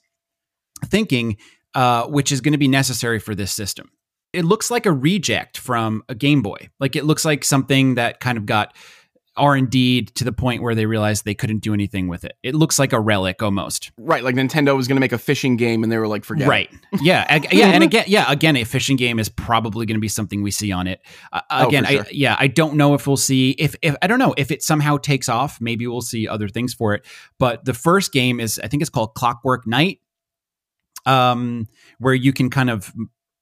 thinking, 0.86 1.38
uh, 1.74 2.08
which 2.08 2.32
is 2.32 2.42
going 2.42 2.52
to 2.52 2.58
be 2.58 2.68
necessary 2.68 3.20
for 3.20 3.34
this 3.34 3.52
system. 3.52 3.90
It 4.34 4.44
looks 4.44 4.70
like 4.70 4.86
a 4.86 4.92
reject 4.92 5.58
from 5.58 6.04
a 6.10 6.16
Game 6.16 6.42
Boy. 6.42 6.70
Like 6.80 6.98
it 6.98 7.06
looks 7.06 7.24
like 7.24 7.46
something 7.46 7.96
that 7.96 8.20
kind 8.20 8.38
of 8.38 8.46
got 8.46 8.76
R 9.38 9.56
and 9.56 9.70
D 9.70 10.04
to 10.04 10.24
the 10.24 10.32
point 10.32 10.62
where 10.62 10.76
they 10.76 10.86
realized 10.86 11.26
they 11.26 11.34
couldn't 11.34 11.60
do 11.60 11.74
anything 11.74 12.08
with 12.08 12.24
it. 12.24 12.38
It 12.44 12.56
looks 12.56 12.80
like 12.80 12.94
a 12.94 13.00
relic 13.00 13.44
almost. 13.44 13.92
Right, 13.98 14.24
like 14.24 14.36
Nintendo 14.36 14.76
was 14.76 14.88
going 14.88 14.96
to 14.96 15.00
make 15.02 15.12
a 15.12 15.18
fishing 15.18 15.58
game, 15.58 15.84
and 15.84 15.92
they 15.92 15.98
were 15.98 16.08
like, 16.08 16.24
"Forget." 16.24 16.48
it. 16.48 16.50
Right. 16.50 16.70
Yeah. 17.02 17.26
ag- 17.28 17.52
yeah. 17.52 17.68
And 17.68 17.84
again, 17.86 18.06
yeah. 18.08 18.32
Again, 18.32 18.56
a 18.56 18.64
fishing 18.64 18.96
game 18.98 19.20
is 19.20 19.30
probably 19.30 19.86
going 19.86 19.98
to 19.98 20.02
be 20.02 20.08
something 20.08 20.42
we 20.42 20.52
see 20.52 20.72
on 20.72 20.88
it. 20.88 21.02
Uh, 21.34 21.42
Oh, 21.52 21.68
again, 21.68 21.86
I, 21.86 22.06
yeah, 22.12 22.36
I 22.40 22.48
don't 22.48 22.76
know 22.76 22.94
if 22.96 23.08
we'll 23.08 23.18
see 23.18 23.52
if, 23.52 23.76
if 23.82 23.96
I 24.02 24.08
don't 24.08 24.20
know 24.20 24.34
if 24.38 24.52
it 24.52 24.64
somehow 24.64 24.98
takes 24.98 25.30
off. 25.30 25.60
Maybe 25.62 25.88
we'll 25.88 26.02
see 26.02 26.28
other 26.28 26.48
things 26.50 26.74
for 26.74 26.94
it. 26.94 27.06
But 27.40 27.66
the 27.66 27.74
first 27.74 28.12
game 28.14 28.40
is, 28.40 28.60
I 28.64 28.68
think 28.68 28.82
it's 28.82 28.90
called 28.90 29.14
Clockwork 29.16 29.68
Night, 29.68 30.00
um, 31.06 31.68
where 32.00 32.14
you 32.14 32.34
can 32.34 32.50
kind 32.50 32.70
of 32.70 32.94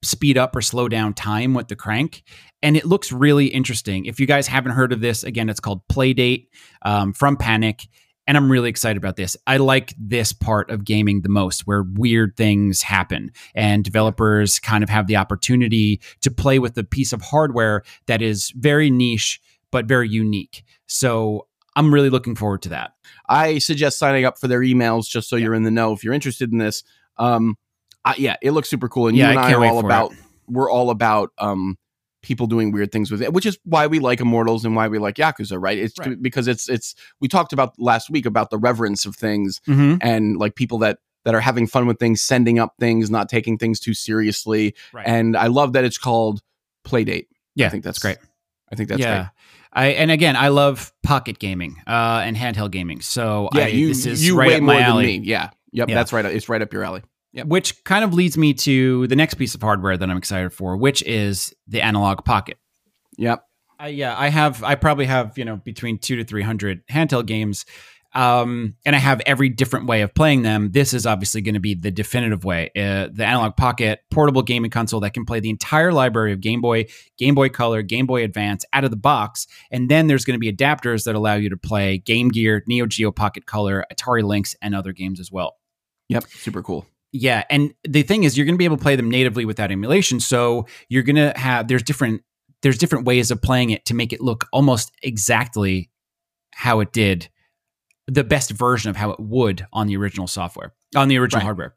speed 0.04 0.38
up 0.38 0.56
or 0.56 0.62
slow 0.62 0.88
down 0.88 1.14
time 1.14 1.54
with 1.54 1.68
the 1.68 1.76
crank. 1.76 2.24
And 2.62 2.78
it 2.78 2.86
looks 2.86 3.12
really 3.12 3.48
interesting. 3.48 4.06
If 4.06 4.20
you 4.20 4.28
guys 4.28 4.48
haven't 4.48 4.74
heard 4.74 4.94
of 4.94 5.02
this, 5.02 5.24
again, 5.24 5.50
it's 5.50 5.60
called 5.60 5.82
Playdate 5.88 6.48
um, 6.84 7.14
from 7.14 7.38
Panic. 7.38 7.88
And 8.26 8.38
I'm 8.38 8.50
really 8.50 8.70
excited 8.70 8.98
about 8.98 9.18
this. 9.18 9.36
I 9.48 9.58
like 9.58 9.94
this 9.98 10.32
part 10.32 10.70
of 10.70 10.86
gaming 10.86 11.22
the 11.22 11.30
most, 11.30 11.68
where 11.68 11.84
weird 11.84 12.38
things 12.38 12.82
happen 12.82 13.32
and 13.54 13.84
developers 13.84 14.60
kind 14.60 14.82
of 14.82 14.90
have 14.90 15.08
the 15.08 15.18
opportunity 15.18 16.00
to 16.22 16.32
play 16.32 16.58
with 16.58 16.78
a 16.78 16.86
piece 16.86 17.12
of 17.12 17.22
hardware 17.22 17.84
that 18.06 18.22
is 18.22 18.52
very 18.56 18.90
niche, 18.90 19.42
but 19.72 19.88
very 19.88 20.08
unique. 20.08 20.64
So 20.88 21.48
I'm 21.76 21.94
really 21.94 22.10
looking 22.10 22.36
forward 22.36 22.62
to 22.62 22.70
that. 22.70 22.92
I 23.28 23.58
suggest 23.58 23.98
signing 24.00 24.24
up 24.24 24.38
for 24.40 24.48
their 24.48 24.62
emails 24.62 25.08
just 25.08 25.28
so 25.28 25.36
you're 25.36 25.56
in 25.56 25.64
the 25.64 25.72
know 25.72 25.92
if 25.92 26.04
you're 26.04 26.14
interested 26.14 26.52
in 26.52 26.60
this. 26.60 26.84
Um, 27.18 27.58
I, 28.06 28.16
yeah, 28.18 28.36
it 28.42 28.52
looks 28.52 28.70
super 28.70 28.90
cool, 28.90 29.08
and 29.08 29.18
Yeah, 29.18 29.26
you 29.26 29.30
and 29.32 29.40
I 29.40 29.50
I, 29.52 29.54
are 29.54 29.66
all 29.66 29.80
about. 29.80 30.14
We're 30.48 30.70
all 30.70 30.90
about 30.90 31.32
um, 31.38 31.78
people 32.22 32.48
doing 32.48 32.72
weird 32.72 32.92
things 32.92 33.10
with 33.12 33.22
it, 33.22 33.32
which 33.34 33.46
is 33.46 33.58
why 33.64 33.88
we 33.88 34.00
like 34.00 34.20
Immortals 34.20 34.66
and 34.66 34.76
why 34.76 34.88
we 34.90 34.98
like 35.00 35.16
Yakuza, 35.16 35.58
right? 35.62 35.78
It's 35.78 35.98
Right. 35.98 36.22
because 36.22 36.48
it's 36.48 36.68
it's. 36.70 36.96
We 37.22 37.28
talked 37.30 37.54
about 37.54 37.74
last 37.80 38.10
week 38.10 38.26
about 38.26 38.50
the 38.50 38.58
reverence 38.58 39.06
of 39.06 39.16
things 39.16 39.62
Mm-hmm. 39.68 39.96
and 40.02 40.38
like 40.38 40.56
people 40.56 40.80
that 40.80 41.00
that 41.26 41.34
are 41.34 41.40
having 41.40 41.66
fun 41.68 41.86
with 41.88 42.00
things, 42.00 42.22
sending 42.22 42.60
up 42.60 42.74
things, 42.80 43.10
not 43.10 43.30
taking 43.30 43.58
things 43.58 43.80
too 43.80 43.94
seriously, 43.94 44.76
Right. 44.92 45.08
and 45.08 45.38
I 45.38 45.48
love 45.48 45.72
that 45.74 45.86
it's 45.86 45.98
called 45.98 46.42
Playdate. 46.86 47.28
yeah, 47.56 47.68
I 47.68 47.70
think 47.70 47.86
that's 47.86 48.00
great. 48.00 48.18
I 48.70 48.76
think 48.76 48.90
that's 48.90 49.00
yeah. 49.02 49.16
great. 49.18 49.28
I 49.72 49.86
and 49.94 50.12
again, 50.12 50.36
I 50.36 50.50
love 50.50 50.92
pocket 51.04 51.40
gaming 51.40 51.78
uh, 51.88 52.22
and 52.26 52.36
handheld 52.36 52.72
gaming. 52.72 53.00
So 53.02 53.48
Yeah, 53.54 53.64
I, 53.64 53.68
you 53.68 53.88
this 53.88 54.06
is 54.06 54.26
you 54.28 54.36
right 54.38 54.50
way 54.50 54.60
more 54.60 54.76
alley. 54.76 55.14
than 55.14 55.22
me. 55.24 55.28
Yeah, 55.30 55.50
yep, 55.72 55.88
Yeah. 55.90 55.96
that's 55.96 56.12
right. 56.12 56.26
It's 56.26 56.50
right 56.50 56.62
up 56.62 56.74
your 56.74 56.84
alley. 56.84 57.02
Which 57.34 57.84
kind 57.84 58.04
of 58.04 58.14
leads 58.14 58.38
me 58.38 58.54
to 58.54 59.08
the 59.08 59.16
next 59.16 59.36
piece 59.36 59.56
of 59.56 59.62
hardware 59.62 59.98
that 59.98 60.10
I'm 60.10 60.18
excited 60.18 60.54
for, 60.54 60.78
which 60.78 61.02
is 61.04 61.54
the 61.68 61.82
analog 61.82 62.24
pocket. 62.24 62.58
Yep. 63.18 63.44
Yeah, 63.88 64.16
I 64.18 64.30
have. 64.30 64.64
I 64.64 64.76
probably 64.76 65.06
have 65.06 65.38
you 65.38 65.46
know 65.46 65.58
between 65.58 65.98
two 65.98 66.16
to 66.18 66.24
three 66.24 66.44
hundred 66.44 66.86
handheld 66.88 67.26
games, 67.26 67.66
um, 68.14 68.76
and 68.86 68.96
I 68.96 69.00
have 69.00 69.22
every 69.26 69.50
different 69.50 69.88
way 69.88 70.02
of 70.02 70.14
playing 70.14 70.44
them. 70.44 70.72
This 70.72 70.94
is 70.94 71.06
obviously 71.06 71.42
going 71.42 71.56
to 71.56 71.60
be 71.60 71.74
the 71.74 71.92
definitive 71.92 72.46
way. 72.46 72.70
Uh, 72.76 73.10
the 73.12 73.26
Analog 73.26 73.58
Pocket 73.58 74.00
portable 74.12 74.42
gaming 74.42 74.72
console 74.72 75.00
that 75.02 75.14
can 75.14 75.26
play 75.26 75.40
the 75.40 75.50
entire 75.50 75.92
library 75.92 76.32
of 76.32 76.40
Game 76.40 76.62
Boy, 76.62 76.86
Game 77.18 77.36
Boy 77.36 77.50
Color, 77.50 77.82
Game 77.82 78.06
Boy 78.06 78.24
Advance 78.24 78.64
out 78.72 78.84
of 78.84 78.92
the 78.92 78.98
box, 78.98 79.48
and 79.72 79.90
then 79.90 80.08
there's 80.08 80.24
going 80.24 80.36
to 80.36 80.40
be 80.40 80.54
adapters 80.54 81.04
that 81.06 81.16
allow 81.16 81.36
you 81.36 81.50
to 81.50 81.58
play 81.58 81.98
Game 81.98 82.30
Gear, 82.30 82.64
Neo 82.68 82.86
Geo 82.86 83.12
Pocket 83.12 83.46
Color, 83.46 83.86
Atari 83.92 84.24
Lynx, 84.24 84.56
and 84.62 84.74
other 84.74 84.94
games 84.94 85.20
as 85.20 85.32
well. 85.32 85.58
Yep. 86.10 86.26
Super 86.28 86.62
cool. 86.62 86.86
Yeah, 87.16 87.44
and 87.50 87.74
the 87.88 88.02
thing 88.02 88.24
is, 88.24 88.36
you're 88.36 88.46
going 88.46 88.56
to 88.56 88.60
be 88.60 88.66
able 88.66 88.78
to 88.78 88.84
play 88.84 88.96
them 88.96 89.10
natively 89.10 89.46
without 89.46 89.72
emulation. 89.72 90.20
So 90.20 90.66
you're 90.90 91.04
going 91.04 91.16
to 91.16 91.32
have 91.38 91.68
there's 91.68 91.84
different 91.84 92.24
there's 92.64 92.78
different 92.78 93.06
ways 93.06 93.30
of 93.30 93.42
playing 93.42 93.70
it 93.70 93.86
to 93.86 93.94
make 93.94 94.12
it 94.12 94.20
look 94.20 94.48
almost 94.52 94.92
exactly 95.04 95.92
how 96.56 96.80
it 96.80 96.92
did, 96.92 97.30
the 98.08 98.24
best 98.24 98.52
version 98.52 98.90
of 98.90 98.96
how 98.96 99.12
it 99.12 99.20
would 99.20 99.66
on 99.72 99.88
the 99.88 99.96
original 99.98 100.28
software, 100.28 100.74
on 100.96 101.08
the 101.08 101.18
original 101.20 101.40
Right. 101.42 101.46
hardware. 101.46 101.76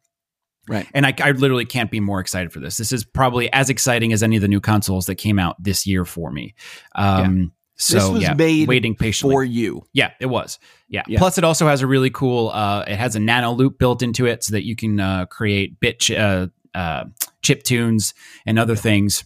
Right. 0.69 0.87
And 0.95 1.07
I, 1.07 1.15
I 1.21 1.31
literally 1.33 1.65
can't 1.65 1.91
be 1.91 2.01
more 2.01 2.19
excited 2.19 2.53
for 2.53 2.61
this. 2.61 2.77
This 2.77 2.91
is 2.93 3.05
probably 3.05 3.53
as 3.53 3.69
exciting 3.71 4.13
as 4.13 4.23
any 4.23 4.37
of 4.37 4.43
the 4.43 4.49
new 4.49 4.61
consoles 4.61 5.07
that 5.07 5.15
came 5.17 5.39
out 5.39 5.63
this 5.63 5.87
year 5.87 6.05
for 6.05 6.33
me. 6.33 6.55
Um, 6.95 7.53
So 7.77 7.99
this 7.99 8.09
was 8.09 8.23
yeah, 8.23 8.35
made 8.35 8.69
waiting 8.69 8.95
patiently 8.95 9.35
for 9.35 9.45
you. 9.45 9.85
yeah, 9.93 10.13
it 10.19 10.27
was. 10.27 10.59
Yeah. 10.89 11.03
Yeah. 11.07 11.19
Plus, 11.19 11.37
it 11.37 11.45
also 11.45 11.67
has 11.67 11.83
a 11.83 11.87
really 11.87 12.11
cool. 12.11 12.49
Uh, 12.51 12.85
it 12.87 12.97
has 12.97 13.17
a 13.17 13.19
Nanoloop 13.19 13.79
built 13.79 14.03
into 14.03 14.27
it, 14.27 14.45
so 14.45 14.53
that 14.53 14.65
you 14.65 14.75
can 14.75 14.99
uh, 14.99 15.27
create 15.27 15.79
bit 15.79 16.01
ch- 16.01 16.13
uh, 16.13 16.47
uh, 16.75 17.05
chip 17.43 17.63
tunes 17.65 18.15
and 18.47 18.59
other 18.59 18.77
things, 18.77 19.25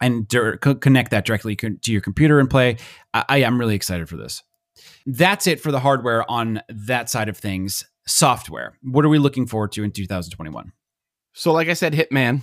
and 0.00 0.26
dir- 0.28 0.56
co- 0.56 0.76
connect 0.76 1.10
that 1.10 1.26
directly 1.26 1.56
con- 1.56 1.78
to 1.82 1.92
your 1.92 2.00
computer 2.00 2.40
and 2.40 2.48
play. 2.48 2.76
I, 3.12 3.24
I 3.28 3.36
am 3.38 3.58
really 3.58 3.74
excited 3.74 4.08
for 4.08 4.16
this. 4.16 4.42
That's 5.04 5.46
it 5.46 5.60
for 5.60 5.72
the 5.72 5.80
hardware 5.80 6.28
on 6.30 6.62
that 6.68 7.10
side 7.10 7.28
of 7.28 7.36
things. 7.36 7.84
Software. 8.06 8.78
What 8.82 9.04
are 9.04 9.10
we 9.10 9.18
looking 9.18 9.46
forward 9.46 9.72
to 9.72 9.84
in 9.84 9.90
2021? 9.90 10.72
So, 11.34 11.52
like 11.52 11.68
I 11.68 11.74
said, 11.74 11.92
Hitman, 11.92 12.40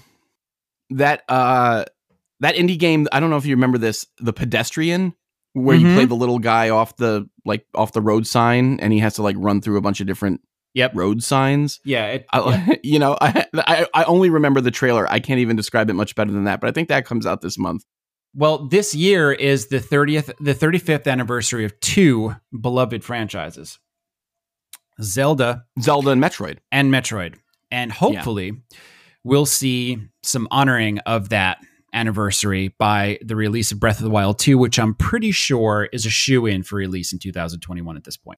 that 0.91 1.23
uh, 1.28 1.86
that 2.42 2.56
indie 2.56 2.78
game. 2.80 3.08
I 3.12 3.20
don't 3.20 3.30
know 3.30 3.38
if 3.38 3.46
you 3.46 3.56
remember 3.56 3.78
this, 3.78 4.06
the 4.20 4.34
Pedestrian, 4.34 5.14
where 5.54 5.76
you 5.78 5.88
Mhm. 5.88 5.96
play 5.96 6.06
the 6.06 6.16
little 6.16 6.40
guy 6.40 6.70
off 6.70 6.98
the 6.98 7.28
like 7.46 7.66
off 7.76 7.94
the 7.94 8.02
road 8.02 8.28
sign, 8.28 8.80
and 8.80 8.92
he 8.92 9.00
has 9.00 9.14
to 9.16 9.22
like 9.24 9.36
run 9.40 9.62
through 9.62 9.78
a 9.78 9.82
bunch 9.82 10.02
of 10.02 10.08
different 10.08 10.42
Yep. 10.74 10.92
road 10.96 11.24
signs. 11.24 11.80
Yeah. 11.86 12.06
It, 12.08 12.26
I, 12.34 12.80
you 12.84 13.00
know, 13.00 13.18
I, 13.22 13.46
I 13.56 13.88
I 13.94 14.04
only 14.04 14.30
remember 14.30 14.60
the 14.62 14.72
trailer. 14.72 15.10
I 15.10 15.20
can't 15.22 15.40
even 15.40 15.56
describe 15.56 15.90
it 15.90 15.94
much 15.94 16.16
better 16.16 16.32
than 16.32 16.44
that. 16.46 16.60
But 16.60 16.68
I 16.68 16.72
think 16.72 16.90
that 16.90 17.06
comes 17.06 17.26
out 17.26 17.40
this 17.42 17.58
month. 17.58 17.84
Well, 18.38 18.68
this 18.68 18.94
year 18.94 19.32
is 19.32 19.68
the 19.68 19.80
30th, 19.80 20.34
the 20.42 20.54
35th 20.54 21.08
anniversary 21.10 21.64
of 21.64 21.80
two 21.80 22.36
beloved 22.60 23.02
franchises 23.06 23.80
Zelda 25.02 25.66
Zelda 25.82 26.12
and 26.12 26.22
Metroid. 26.22 26.58
and 26.72 26.92
Metroid. 26.92 27.36
And 27.72 27.92
hopefully, 27.92 28.54
we'll 29.24 29.46
see 29.46 30.00
some 30.24 30.48
honoring 30.52 31.00
of 31.00 31.30
that 31.30 31.58
anniversary 31.96 32.76
by 32.78 33.18
the 33.24 33.36
release 33.36 33.72
of 33.72 33.80
Breath 33.80 33.98
of 33.98 34.04
the 34.04 34.10
Wild 34.10 34.38
2, 34.38 34.58
which 34.58 34.78
I'm 34.78 34.93
pretty 34.93 35.32
sure 35.32 35.89
is 35.91 36.06
a 36.06 36.10
shoe 36.10 36.46
in 36.46 36.62
for 36.62 36.76
release 36.76 37.14
in 37.14 37.20
2021 37.20 37.98
at 37.98 38.04
this 38.04 38.18
point. 38.18 38.38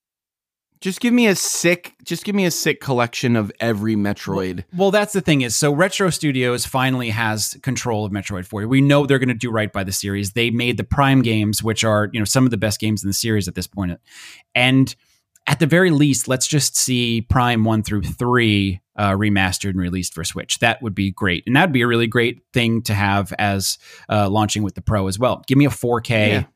Just 0.80 1.00
give 1.00 1.12
me 1.12 1.26
a 1.26 1.36
sick. 1.36 1.96
Just 2.04 2.24
give 2.24 2.36
me 2.36 2.46
a 2.46 2.52
sick 2.52 2.80
collection 2.80 3.36
of 3.36 3.52
every 3.60 3.96
Metroid. 3.96 4.64
Well, 4.76 4.92
that's 4.92 5.12
the 5.12 5.22
thing 5.22 5.42
is, 5.42 5.56
so 5.56 5.74
Retro 5.74 6.12
Studios 6.12 6.68
finally 6.68 7.10
has 7.10 7.58
control 7.64 8.06
of 8.06 8.12
Metroid 8.12 8.46
4. 8.46 8.68
We 8.68 8.82
know 8.82 9.08
they're 9.08 9.18
going 9.18 9.30
to 9.30 9.34
do 9.34 9.50
right 9.50 9.74
by 9.74 9.84
the 9.84 9.92
series. 9.92 10.34
They 10.34 10.52
made 10.52 10.78
the 10.78 10.84
Prime 10.84 11.24
games, 11.24 11.64
which 11.64 11.84
are 11.84 12.10
you 12.14 12.20
know 12.20 12.26
some 12.26 12.46
of 12.46 12.52
the 12.52 12.58
best 12.58 12.80
games 12.80 13.04
in 13.04 13.10
the 13.10 13.14
series 13.14 13.48
at 13.48 13.56
this 13.56 13.66
point. 13.66 14.00
And 14.54 14.96
at 15.48 15.60
the 15.60 15.66
very 15.66 15.90
least, 15.90 16.28
let's 16.28 16.46
just 16.46 16.76
see 16.76 17.22
Prime 17.22 17.64
one 17.64 17.82
through 17.82 18.04
three 18.04 18.82
uh, 18.98 19.12
remastered 19.12 19.70
and 19.72 19.80
released 19.80 20.14
for 20.14 20.24
Switch. 20.24 20.60
That 20.60 20.82
would 20.82 20.96
be 20.96 21.12
great, 21.12 21.44
and 21.48 21.56
that'd 21.56 21.72
be 21.74 21.82
a 21.82 21.88
really 21.88 22.08
great 22.08 22.42
thing 22.54 22.82
to 22.84 22.94
have 22.94 23.32
as 23.40 23.78
uh, 24.10 24.30
launching 24.30 24.64
with 24.64 24.76
the 24.76 24.82
Pro 24.82 25.08
as 25.08 25.18
well. 25.20 25.44
Give 25.48 25.58
me 25.58 25.66
a 25.66 25.70
4K 25.70 26.48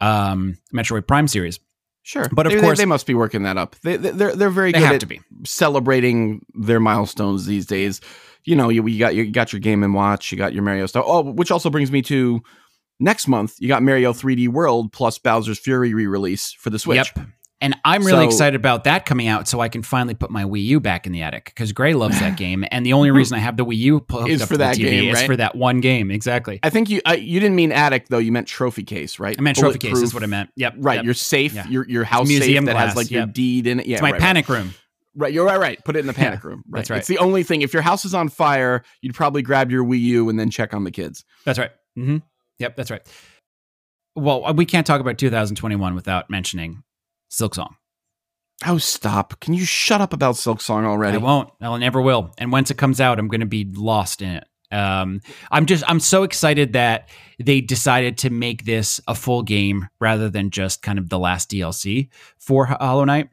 um, 0.00 0.58
Metroid 0.74 1.06
Prime 1.06 1.28
series. 1.28 1.60
Sure, 2.06 2.28
But 2.32 2.46
of 2.46 2.52
They- 2.52 2.60
course- 2.60 2.76
they, 2.78 2.84
must 2.84 3.06
be 3.06 3.14
working 3.14 3.44
that 3.44 3.56
up. 3.56 3.76
They, 3.82 3.96
they- 3.96 4.10
they're 4.10 4.34
they're 4.36 4.50
very 4.50 4.72
They 4.72 4.78
good 4.80 4.84
have 4.86 4.94
at 4.96 5.00
to 5.00 5.06
be. 5.06 5.20
celebrating 5.46 6.44
their 6.54 6.80
milestones 6.80 7.46
these 7.46 7.64
days. 7.64 8.00
You 8.44 8.56
know, 8.56 8.68
you, 8.68 8.86
you 8.86 8.98
got 8.98 9.14
you 9.14 9.30
got 9.30 9.54
your 9.54 9.60
Game 9.60 9.82
and 9.82 9.94
Watch, 9.94 10.30
you 10.30 10.36
got 10.36 10.52
your 10.52 10.62
Mario 10.62 10.84
stuff. 10.84 11.04
Oh, 11.06 11.22
which 11.22 11.50
also 11.50 11.70
brings 11.70 11.90
me 11.90 12.02
to 12.02 12.42
next 13.00 13.26
month. 13.26 13.54
You 13.58 13.68
got 13.68 13.82
Mario 13.82 14.12
3D 14.12 14.48
World 14.48 14.92
plus 14.92 15.18
Bowser's 15.18 15.58
Fury 15.58 15.94
re-release 15.94 16.52
for 16.52 16.68
the 16.68 16.78
Switch. 16.78 17.10
Yep. 17.16 17.26
And 17.64 17.74
I'm 17.84 18.04
really 18.04 18.24
So- 18.24 18.28
excited 18.28 18.54
about 18.60 18.84
that 18.84 19.06
coming 19.06 19.26
out 19.26 19.48
so 19.48 19.58
I 19.60 19.68
can 19.68 19.82
finally 19.82 20.14
put 20.14 20.30
my 20.30 20.44
Wii 20.44 20.62
U 20.66 20.80
back 20.80 21.06
in 21.06 21.12
the 21.12 21.22
attic 21.22 21.46
because 21.46 21.72
Gray 21.72 21.94
loves 21.94 22.20
that 22.20 22.36
game. 22.44 22.64
And 22.70 22.84
the 22.84 22.92
only 22.92 23.10
reason 23.10 23.36
I 23.36 23.40
have 23.40 23.56
the 23.56 23.64
Wii 23.64 23.76
U 23.78 24.04
hooked 24.10 24.28
Is 24.28 24.42
up 24.42 24.48
for 24.48 24.58
that 24.58 24.76
TV 24.76 24.90
game, 24.90 25.08
is 25.08 25.14
right? 25.14 25.26
for 25.26 25.36
that 25.36 25.56
one 25.56 25.80
game. 25.80 26.10
Exactly. 26.10 26.60
I 26.62 26.68
think 26.70 26.90
you 26.90 27.00
I, 27.06 27.14
you 27.14 27.40
didn't 27.40 27.56
mean 27.56 27.72
attic 27.72 28.08
though. 28.08 28.18
You 28.18 28.30
meant 28.32 28.46
trophy 28.46 28.84
case, 28.84 29.18
right? 29.18 29.34
I 29.38 29.42
meant 29.42 29.56
trophy 29.56 29.78
case 29.78 29.98
is 29.98 30.12
what 30.12 30.22
I 30.22 30.26
meant. 30.26 30.50
Yep. 30.56 30.74
Right, 30.78 30.96
yep. 30.96 31.04
your 31.06 31.14
safe, 31.14 31.54
Yeah. 31.54 31.66
your 31.68 31.88
your 31.88 32.04
house 32.04 32.28
museum 32.28 32.66
safe 32.66 32.74
that 32.74 32.86
has 32.86 32.94
like 32.96 33.10
your 33.10 33.22
yep. 33.22 33.32
deed 33.32 33.66
in 33.66 33.80
it. 33.80 33.86
Yeah, 33.86 33.94
It's 33.94 34.02
my 34.02 34.08
right, 34.08 34.12
right. 34.12 34.20
panic 34.20 34.48
room. 34.48 34.74
Right, 35.16 35.32
you're 35.32 35.46
right. 35.46 35.58
Right, 35.58 35.82
put 35.84 35.96
it 35.96 36.00
in 36.00 36.06
the 36.06 36.12
panic 36.12 36.44
room. 36.44 36.64
Right, 36.68 36.80
that's 36.80 36.90
right. 36.90 36.98
It's 36.98 37.08
the 37.08 37.18
only 37.18 37.44
thing. 37.44 37.62
If 37.62 37.72
your 37.72 37.82
house 37.82 38.04
is 38.04 38.12
on 38.14 38.28
fire, 38.28 38.82
you'd 39.00 39.14
probably 39.14 39.40
grab 39.42 39.70
your 39.70 39.84
Wii 39.84 40.00
U 40.00 40.28
and 40.28 40.38
then 40.38 40.50
check 40.50 40.74
on 40.74 40.84
the 40.84 40.90
kids. 40.90 41.24
That's 41.44 41.58
right. 41.58 41.70
hmm 41.94 42.18
Yep. 42.58 42.76
That's 42.76 42.90
right. 42.90 43.00
well, 44.16 44.52
we 44.54 44.64
can't 44.66 44.86
talk 44.86 45.00
about 45.00 45.16
2021 45.18 45.94
without 45.94 46.28
mentioning 46.30 46.82
Silksong. 47.30 47.74
Oh, 48.66 48.78
stop! 48.78 49.40
Can 49.40 49.52
you 49.54 49.64
shut 49.64 50.00
up 50.00 50.12
about 50.12 50.36
Silksong 50.36 50.84
already? 50.84 51.16
I 51.16 51.20
won't. 51.20 51.50
I 51.60 51.76
never 51.78 52.00
will. 52.00 52.32
And 52.38 52.52
once 52.52 52.70
it 52.70 52.78
comes 52.78 53.00
out, 53.00 53.18
I'm 53.18 53.28
going 53.28 53.40
to 53.40 53.46
be 53.46 53.64
lost 53.64 54.22
in 54.22 54.30
it. 54.30 54.44
Um, 54.70 55.20
I'm 55.50 55.66
just 55.66 55.84
I'm 55.86 56.00
so 56.00 56.22
excited 56.22 56.72
that 56.72 57.08
they 57.38 57.60
decided 57.60 58.18
to 58.18 58.30
make 58.30 58.64
this 58.64 59.00
a 59.06 59.14
full 59.14 59.42
game 59.42 59.88
rather 60.00 60.28
than 60.30 60.50
just 60.50 60.82
kind 60.82 60.98
of 60.98 61.08
the 61.08 61.18
last 61.18 61.50
DLC 61.50 62.08
for 62.38 62.66
Hollow 62.66 63.04
Knight. 63.04 63.28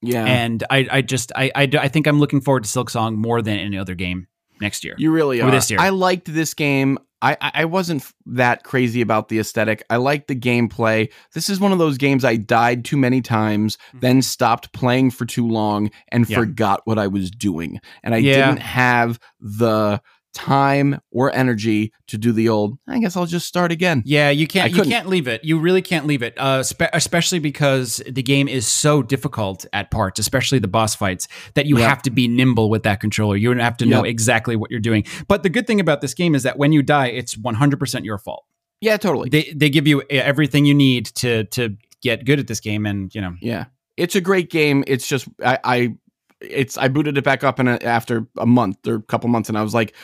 Yeah, 0.00 0.24
And 0.24 0.62
I 0.70 0.86
I 0.90 1.02
just 1.02 1.32
I, 1.34 1.50
I 1.54 1.62
I 1.78 1.88
think 1.88 2.06
I'm 2.06 2.20
looking 2.20 2.40
forward 2.40 2.64
to 2.64 2.68
Silksong 2.70 3.16
more 3.16 3.42
than 3.42 3.58
any 3.58 3.76
other 3.76 3.94
game 3.96 4.28
next 4.60 4.84
year. 4.84 4.94
You 4.96 5.10
really 5.10 5.40
Or 5.40 5.48
are. 5.48 5.50
this 5.50 5.70
year. 5.70 5.80
I 5.80 5.88
liked 5.88 6.32
this 6.32 6.54
game. 6.54 6.98
I, 7.20 7.36
I 7.40 7.64
wasn't 7.64 8.04
that 8.26 8.62
crazy 8.62 9.00
about 9.00 9.28
the 9.28 9.38
aesthetic. 9.40 9.82
I 9.90 9.96
liked 9.96 10.28
the 10.28 10.36
gameplay. 10.36 11.10
This 11.34 11.50
is 11.50 11.58
one 11.58 11.72
of 11.72 11.78
those 11.78 11.98
games 11.98 12.24
I 12.24 12.36
died 12.36 12.84
too 12.84 12.96
many 12.96 13.20
times, 13.20 13.76
then 13.92 14.22
stopped 14.22 14.72
playing 14.72 15.10
for 15.10 15.24
too 15.26 15.46
long 15.48 15.90
and 16.12 16.24
Mm-hmm. 16.24 16.32
Yeah. 16.32 16.38
forgot 16.38 16.82
what 16.84 16.98
I 16.98 17.06
was 17.08 17.30
doing. 17.30 17.80
And 18.04 18.14
I 18.14 18.18
Yeah. 18.18 18.46
didn't 18.46 18.62
have 18.62 19.18
the 19.40 20.00
time 20.34 21.00
or 21.10 21.34
energy 21.34 21.92
to 22.06 22.18
do 22.18 22.32
the 22.32 22.48
old, 22.48 22.78
I 22.86 22.98
guess 23.00 23.16
I'll 23.16 23.26
just 23.26 23.46
start 23.46 23.72
again. 23.72 24.02
Yeah, 24.04 24.30
you 24.30 24.46
can't. 24.46 24.72
You 24.72 24.82
can't 24.82 25.08
leave 25.08 25.26
it. 25.26 25.42
You 25.44 25.58
really 25.58 25.82
can't 25.82 26.06
leave 26.06 26.22
it. 26.22 26.34
Uh, 26.38 26.62
spe- 26.62 26.82
especially 26.92 27.38
because 27.38 28.02
the 28.08 28.22
game 28.22 28.46
is 28.48 28.66
so 28.66 29.02
difficult 29.02 29.64
at 29.72 29.90
parts, 29.90 30.18
especially 30.18 30.58
the 30.58 30.68
boss 30.68 30.94
fights, 30.94 31.28
that 31.54 31.66
you 31.66 31.78
Yeah. 31.78 31.88
have 31.88 32.02
to 32.02 32.10
be 32.10 32.28
nimble 32.28 32.70
with 32.70 32.82
that 32.84 33.00
controller. 33.00 33.36
You 33.36 33.56
have 33.58 33.76
to 33.78 33.86
know 33.86 34.04
Yep. 34.04 34.10
exactly 34.10 34.56
what 34.56 34.70
you're 34.70 34.80
doing. 34.80 35.04
But 35.26 35.42
the 35.42 35.48
good 35.50 35.66
thing 35.66 35.80
about 35.80 36.00
this 36.00 36.14
game 36.14 36.34
is 36.34 36.42
that 36.44 36.58
when 36.58 36.72
you 36.72 36.82
die, 36.82 37.08
it's 37.08 37.36
100 37.36 37.78
percent 37.78 38.04
your 38.04 38.18
fault. 38.18 38.44
Yeah, 38.80 38.96
totally. 38.96 39.28
They 39.28 39.52
they 39.56 39.70
give 39.70 39.86
you 39.88 40.02
everything 40.08 40.64
you 40.64 40.74
need 40.74 41.06
to 41.16 41.44
to 41.44 41.76
get 42.00 42.24
good 42.24 42.38
at 42.38 42.46
this 42.46 42.60
game, 42.60 42.86
and 42.86 43.12
you 43.14 43.20
know. 43.20 43.34
Yeah, 43.40 43.64
it's 43.96 44.14
a 44.14 44.20
great 44.20 44.50
game. 44.50 44.84
It's 44.86 45.08
just 45.08 45.26
I, 45.44 45.58
I 45.64 45.94
it's 46.40 46.76
I 46.78 46.88
booted 46.88 47.18
it 47.18 47.24
back 47.24 47.44
up 47.44 47.58
and 47.58 47.68
after 47.82 48.26
a 48.36 48.46
month 48.46 48.86
or 48.86 48.96
a 48.96 49.02
couple 49.02 49.28
months, 49.28 49.48
and 49.48 49.56
I 49.58 49.62
was 49.62 49.74
like, 49.74 49.94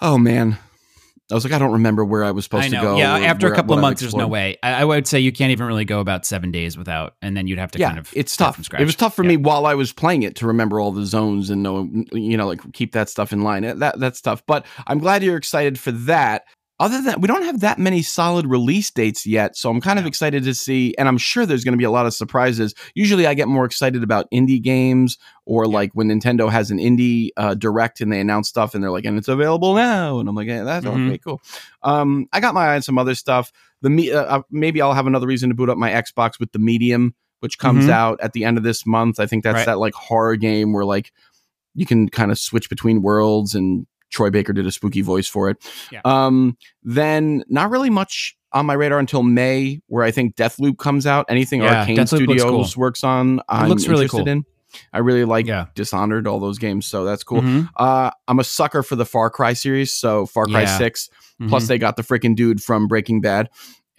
oh 0.00 0.18
man, 0.18 0.58
I 1.30 1.34
was 1.34 1.44
like, 1.44 1.52
I 1.52 1.58
don't 1.58 1.72
remember 1.72 2.04
where 2.04 2.24
I 2.24 2.30
was 2.30 2.44
supposed 2.44 2.64
I 2.66 2.68
to 2.70 2.76
go. 2.82 2.98
yeah, 2.98 3.16
after 3.18 3.50
a 3.50 3.54
couple 3.54 3.74
of 3.74 3.80
months, 3.80 4.00
there's 4.00 4.14
no 4.14 4.28
way. 4.28 4.58
I, 4.62 4.82
I 4.82 4.84
would 4.84 5.06
say 5.06 5.18
you 5.20 5.32
can't 5.32 5.50
even 5.52 5.66
really 5.66 5.84
go 5.84 6.00
about 6.00 6.26
seven 6.26 6.50
days 6.50 6.76
without, 6.76 7.14
and 7.22 7.36
then 7.36 7.46
you'd 7.46 7.58
have 7.58 7.70
to 7.72 7.78
Yeah, 7.78 7.88
kind 7.88 7.98
of. 7.98 8.12
it's 8.14 8.36
tough. 8.36 8.56
From 8.56 8.64
scratch. 8.64 8.82
It 8.82 8.84
was 8.86 8.96
tough 8.96 9.14
for 9.16 9.22
Yeah. 9.24 9.28
me 9.28 9.36
while 9.38 9.64
I 9.66 9.74
was 9.74 9.92
playing 9.92 10.24
it 10.24 10.36
to 10.36 10.46
remember 10.46 10.78
all 10.80 10.92
the 10.92 11.06
zones 11.06 11.48
and 11.48 11.62
know, 11.62 11.88
you 12.12 12.36
know, 12.36 12.46
like 12.48 12.72
keep 12.72 12.92
that 12.92 13.08
stuff 13.08 13.32
in 13.32 13.42
line. 13.42 13.62
That 13.78 13.98
that's 13.98 14.20
tough. 14.20 14.42
But 14.46 14.66
I'm 14.86 14.98
glad 14.98 15.22
you're 15.22 15.36
excited 15.36 15.78
for 15.78 15.92
that. 15.92 16.44
Other 16.82 16.96
than 16.96 17.04
that, 17.04 17.20
we 17.20 17.28
don't 17.28 17.44
have 17.44 17.60
that 17.60 17.78
many 17.78 18.02
solid 18.02 18.44
release 18.44 18.90
dates 18.90 19.24
yet, 19.24 19.56
so 19.56 19.70
I'm 19.70 19.80
kind 19.80 19.98
of 20.00 20.04
excited 20.06 20.42
to 20.44 20.52
see. 20.52 20.94
And 20.98 21.06
I'm 21.06 21.16
sure 21.16 21.46
there's 21.46 21.62
going 21.62 21.74
to 21.74 21.78
be 21.78 21.84
a 21.84 21.90
lot 21.92 22.06
of 22.06 22.12
surprises. 22.12 22.74
Usually, 22.96 23.24
I 23.26 23.34
get 23.34 23.46
more 23.46 23.64
excited 23.64 24.02
about 24.02 24.28
indie 24.32 24.60
games 24.60 25.16
or 25.46 25.66
like 25.68 25.92
when 25.94 26.08
Nintendo 26.08 26.50
has 26.50 26.72
an 26.72 26.78
indie 26.78 27.28
uh, 27.36 27.54
direct 27.54 28.00
and 28.00 28.12
they 28.12 28.18
announce 28.18 28.48
stuff 28.48 28.74
and 28.74 28.82
they're 28.82 28.90
like, 28.90 29.04
and 29.04 29.16
it's 29.16 29.28
available 29.28 29.74
now, 29.74 30.18
and 30.18 30.28
I'm 30.28 30.34
like, 30.34 30.48
yeah, 30.48 30.64
that's 30.64 30.84
Mhm. 30.84 31.06
okay, 31.08 31.18
cool. 31.18 31.40
Um, 31.84 32.26
I 32.32 32.40
got 32.40 32.52
my 32.52 32.66
eye 32.66 32.74
on 32.74 32.82
some 32.82 32.98
other 32.98 33.14
stuff. 33.14 33.52
The 33.80 33.88
me, 33.90 34.10
uh, 34.10 34.22
uh, 34.24 34.42
maybe 34.50 34.82
I'll 34.82 34.92
have 34.94 35.06
another 35.06 35.28
reason 35.28 35.48
to 35.50 35.54
boot 35.54 35.70
up 35.70 35.78
my 35.78 35.90
Xbox 35.90 36.40
with 36.40 36.50
the 36.52 36.58
Medium 36.58 37.14
which 37.40 37.58
comes 37.58 37.86
Mhm. 37.86 37.90
out 37.90 38.20
at 38.20 38.34
the 38.34 38.44
end 38.44 38.56
of 38.56 38.62
this 38.62 38.86
month. 38.86 39.18
I 39.18 39.26
think 39.26 39.42
that's 39.42 39.56
Right. 39.56 39.66
that 39.66 39.80
like 39.80 39.94
horror 39.94 40.36
game 40.36 40.72
where 40.72 40.84
like 40.84 41.10
you 41.74 41.84
can 41.84 42.08
kind 42.08 42.30
of 42.30 42.38
switch 42.38 42.68
between 42.70 43.02
worlds 43.02 43.56
and 43.56 43.84
Troy 44.12 44.30
Baker 44.30 44.52
did 44.52 44.66
a 44.66 44.70
spooky 44.70 45.00
voice 45.00 45.26
for 45.26 45.50
it. 45.50 45.56
Yeah. 45.90 46.00
Um 46.04 46.56
then 46.84 47.42
not 47.48 47.70
really 47.70 47.90
much 47.90 48.36
on 48.52 48.66
my 48.66 48.74
radar 48.74 48.98
until 48.98 49.22
May 49.22 49.80
where 49.86 50.04
I 50.04 50.10
think 50.10 50.36
Deathloop 50.36 50.78
comes 50.78 51.06
out. 51.06 51.26
Anything 51.28 51.62
Yeah, 51.62 51.84
Arkane 51.86 51.96
Deathloop 51.96 52.16
Studios 52.24 52.76
works 52.76 53.02
on 53.02 53.40
I'm 53.48 53.68
looks 53.68 53.88
really 53.88 54.02
interested 54.04 54.24
cool. 54.26 54.32
in. 54.32 54.44
I 54.92 54.98
really 54.98 55.24
like 55.24 55.46
Yeah. 55.46 55.66
Dishonored, 55.74 56.26
all 56.26 56.38
those 56.40 56.58
games, 56.58 56.86
so 56.86 57.04
that's 57.04 57.24
cool. 57.24 57.42
Mhm. 57.42 57.68
Uh, 57.76 58.10
I'm 58.28 58.38
a 58.38 58.44
sucker 58.44 58.82
for 58.82 58.96
the 58.96 59.04
Far 59.04 59.28
Cry 59.30 59.52
series, 59.54 59.92
so 59.92 60.24
Far 60.26 60.46
Cry 60.46 60.62
Yeah. 60.62 60.78
6 60.78 61.10
Mhm. 61.40 61.48
Plus, 61.50 61.66
they 61.68 61.76
got 61.78 61.96
the 61.96 62.02
freaking 62.02 62.34
dude 62.36 62.62
from 62.62 62.88
Breaking 62.88 63.20
Bad 63.20 63.50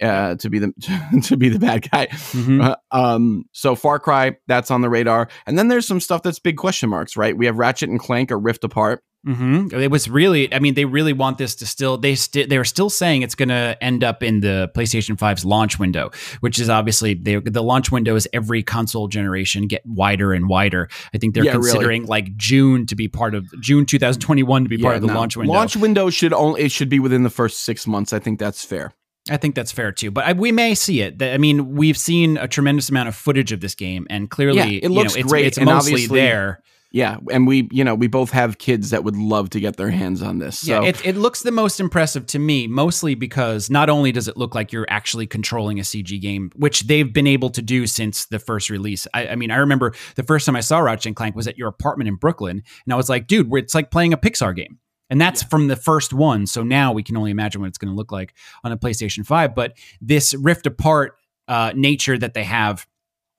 uh, 0.02 0.34
to 0.36 0.50
be 0.50 0.58
the 0.58 0.72
to 1.24 1.36
be 1.36 1.48
the 1.48 1.58
bad 1.60 1.88
guy. 1.90 2.06
Mhm. 2.08 2.60
Uh, 2.60 2.76
um, 2.90 3.44
so 3.52 3.74
Far 3.76 3.98
Cry, 4.00 4.36
that's 4.48 4.70
on 4.72 4.80
the 4.82 4.90
radar, 4.90 5.28
and 5.46 5.56
then 5.56 5.68
there's 5.68 5.86
some 5.86 6.00
stuff 6.00 6.22
that's 6.22 6.38
big 6.40 6.56
question 6.56 6.88
marks, 6.90 7.16
right? 7.16 7.36
We 7.36 7.46
have 7.46 7.56
Ratchet 7.56 7.88
and 7.90 7.98
Clank 8.00 8.32
or 8.32 8.38
Rift 8.38 8.64
Apart. 8.64 9.02
Hmm 9.24 9.68
It 9.72 9.90
was 9.90 10.08
really, 10.08 10.52
I 10.54 10.58
mean, 10.58 10.74
they 10.74 10.84
really 10.84 11.12
want 11.12 11.38
this 11.38 11.54
to 11.56 11.66
still, 11.66 11.96
they 11.96 12.14
st- 12.14 12.48
they 12.50 12.58
were 12.58 12.64
still 12.64 12.90
saying 12.90 13.22
it's 13.22 13.34
going 13.34 13.48
to 13.48 13.76
end 13.80 14.04
up 14.04 14.22
in 14.22 14.40
the 14.40 14.70
PlayStation 14.74 15.16
5's 15.16 15.44
launch 15.44 15.78
window, 15.78 16.10
which 16.40 16.58
is 16.58 16.68
obviously 16.68 17.14
they, 17.14 17.36
the 17.36 17.62
launch 17.62 17.90
window 17.90 18.14
is 18.16 18.28
every 18.32 18.62
console 18.62 19.08
generation 19.08 19.66
get 19.66 19.82
wider 19.86 20.32
and 20.32 20.48
wider. 20.48 20.88
I 21.14 21.18
think 21.18 21.34
they're 21.34 21.44
Yeah, 21.44 21.52
really. 21.52 21.70
considering 21.70 22.06
like 22.06 22.36
June 22.36 22.86
to 22.86 22.94
be 22.94 23.08
part 23.08 23.34
of 23.34 23.46
June 23.60 23.86
2021 23.86 24.64
to 24.64 24.68
be 24.68 24.78
part 24.78 24.96
of 24.96 25.00
the 25.02 25.08
no. 25.08 25.14
launch 25.14 25.36
window. 25.36 25.52
Launch 25.52 25.76
window 25.76 26.10
should 26.10 26.32
only 26.32 26.62
it 26.62 26.70
should 26.72 26.88
be 26.88 27.00
within 27.00 27.22
the 27.22 27.30
first 27.30 27.60
six 27.60 27.86
months. 27.86 28.12
I 28.12 28.18
think 28.18 28.38
that's 28.38 28.64
fair. 28.64 28.92
I 29.30 29.38
think 29.38 29.54
that's 29.54 29.72
fair 29.72 29.90
too, 29.90 30.10
but 30.10 30.24
I, 30.24 30.32
we 30.34 30.52
may 30.52 30.74
see 30.74 31.00
it. 31.00 31.22
I 31.22 31.38
mean, 31.38 31.76
we've 31.76 31.96
seen 31.96 32.36
a 32.36 32.46
tremendous 32.46 32.90
amount 32.90 33.08
of 33.08 33.16
footage 33.16 33.52
of 33.52 33.60
this 33.60 33.74
game, 33.74 34.06
and 34.10 34.28
clearly, 34.28 34.58
Yeah, 34.58 34.66
it 34.66 34.82
you 34.82 34.88
looks 34.90 35.14
know, 35.14 35.20
it's, 35.20 35.30
great, 35.32 35.46
It's 35.46 35.56
and 35.56 35.64
mostly 35.64 35.92
obviously- 35.94 36.20
there. 36.20 36.60
Yeah, 36.94 37.16
and 37.28 37.44
we 37.44 37.68
you 37.72 37.82
know 37.82 37.96
we 37.96 38.06
both 38.06 38.30
have 38.30 38.58
kids 38.58 38.90
that 38.90 39.02
would 39.02 39.16
love 39.16 39.50
to 39.50 39.58
get 39.58 39.76
their 39.76 39.90
hands 39.90 40.22
on 40.22 40.38
this. 40.38 40.60
So 40.60 40.80
Yeah, 40.80 40.90
it, 40.90 41.04
it 41.04 41.16
looks 41.16 41.42
the 41.42 41.50
most 41.50 41.80
impressive 41.80 42.24
to 42.26 42.38
me, 42.38 42.68
mostly 42.68 43.16
because 43.16 43.68
not 43.68 43.90
only 43.90 44.12
does 44.12 44.28
it 44.28 44.36
look 44.36 44.54
like 44.54 44.72
you're 44.72 44.86
actually 44.88 45.26
controlling 45.26 45.80
a 45.80 45.82
CG 45.82 46.20
game, 46.20 46.52
which 46.54 46.82
they've 46.82 47.12
been 47.12 47.26
able 47.26 47.50
to 47.50 47.60
do 47.60 47.88
since 47.88 48.26
the 48.26 48.38
first 48.38 48.70
release. 48.70 49.08
I, 49.12 49.26
I 49.26 49.34
mean, 49.34 49.50
I 49.50 49.56
remember 49.56 49.92
the 50.14 50.22
first 50.22 50.46
time 50.46 50.54
I 50.54 50.60
saw 50.60 50.78
Ratchet 50.78 51.06
and 51.06 51.16
Clank 51.16 51.34
was 51.34 51.48
at 51.48 51.58
your 51.58 51.66
apartment 51.66 52.06
in 52.06 52.14
Brooklyn, 52.14 52.62
and 52.86 52.94
I 52.94 52.96
was 52.96 53.08
like, 53.08 53.26
dude, 53.26 53.52
it's 53.54 53.74
like 53.74 53.90
playing 53.90 54.12
a 54.12 54.16
Pixar 54.16 54.54
game. 54.54 54.78
And 55.10 55.20
that's 55.20 55.42
from 55.42 55.66
the 55.66 55.76
first 55.76 56.12
one. 56.12 56.46
So 56.46 56.62
now 56.62 56.92
we 56.92 57.02
can 57.02 57.16
only 57.16 57.32
imagine 57.32 57.60
what 57.60 57.66
it's 57.66 57.78
going 57.78 57.92
to 57.92 57.96
look 57.96 58.12
like 58.12 58.34
on 58.62 58.70
a 58.70 58.76
PlayStation 58.76 59.26
5. 59.26 59.52
But 59.54 59.76
this 60.00 60.32
rift 60.32 60.64
apart 60.64 61.16
uh, 61.48 61.72
nature 61.74 62.16
that 62.16 62.34
they 62.34 62.44
have, 62.44 62.86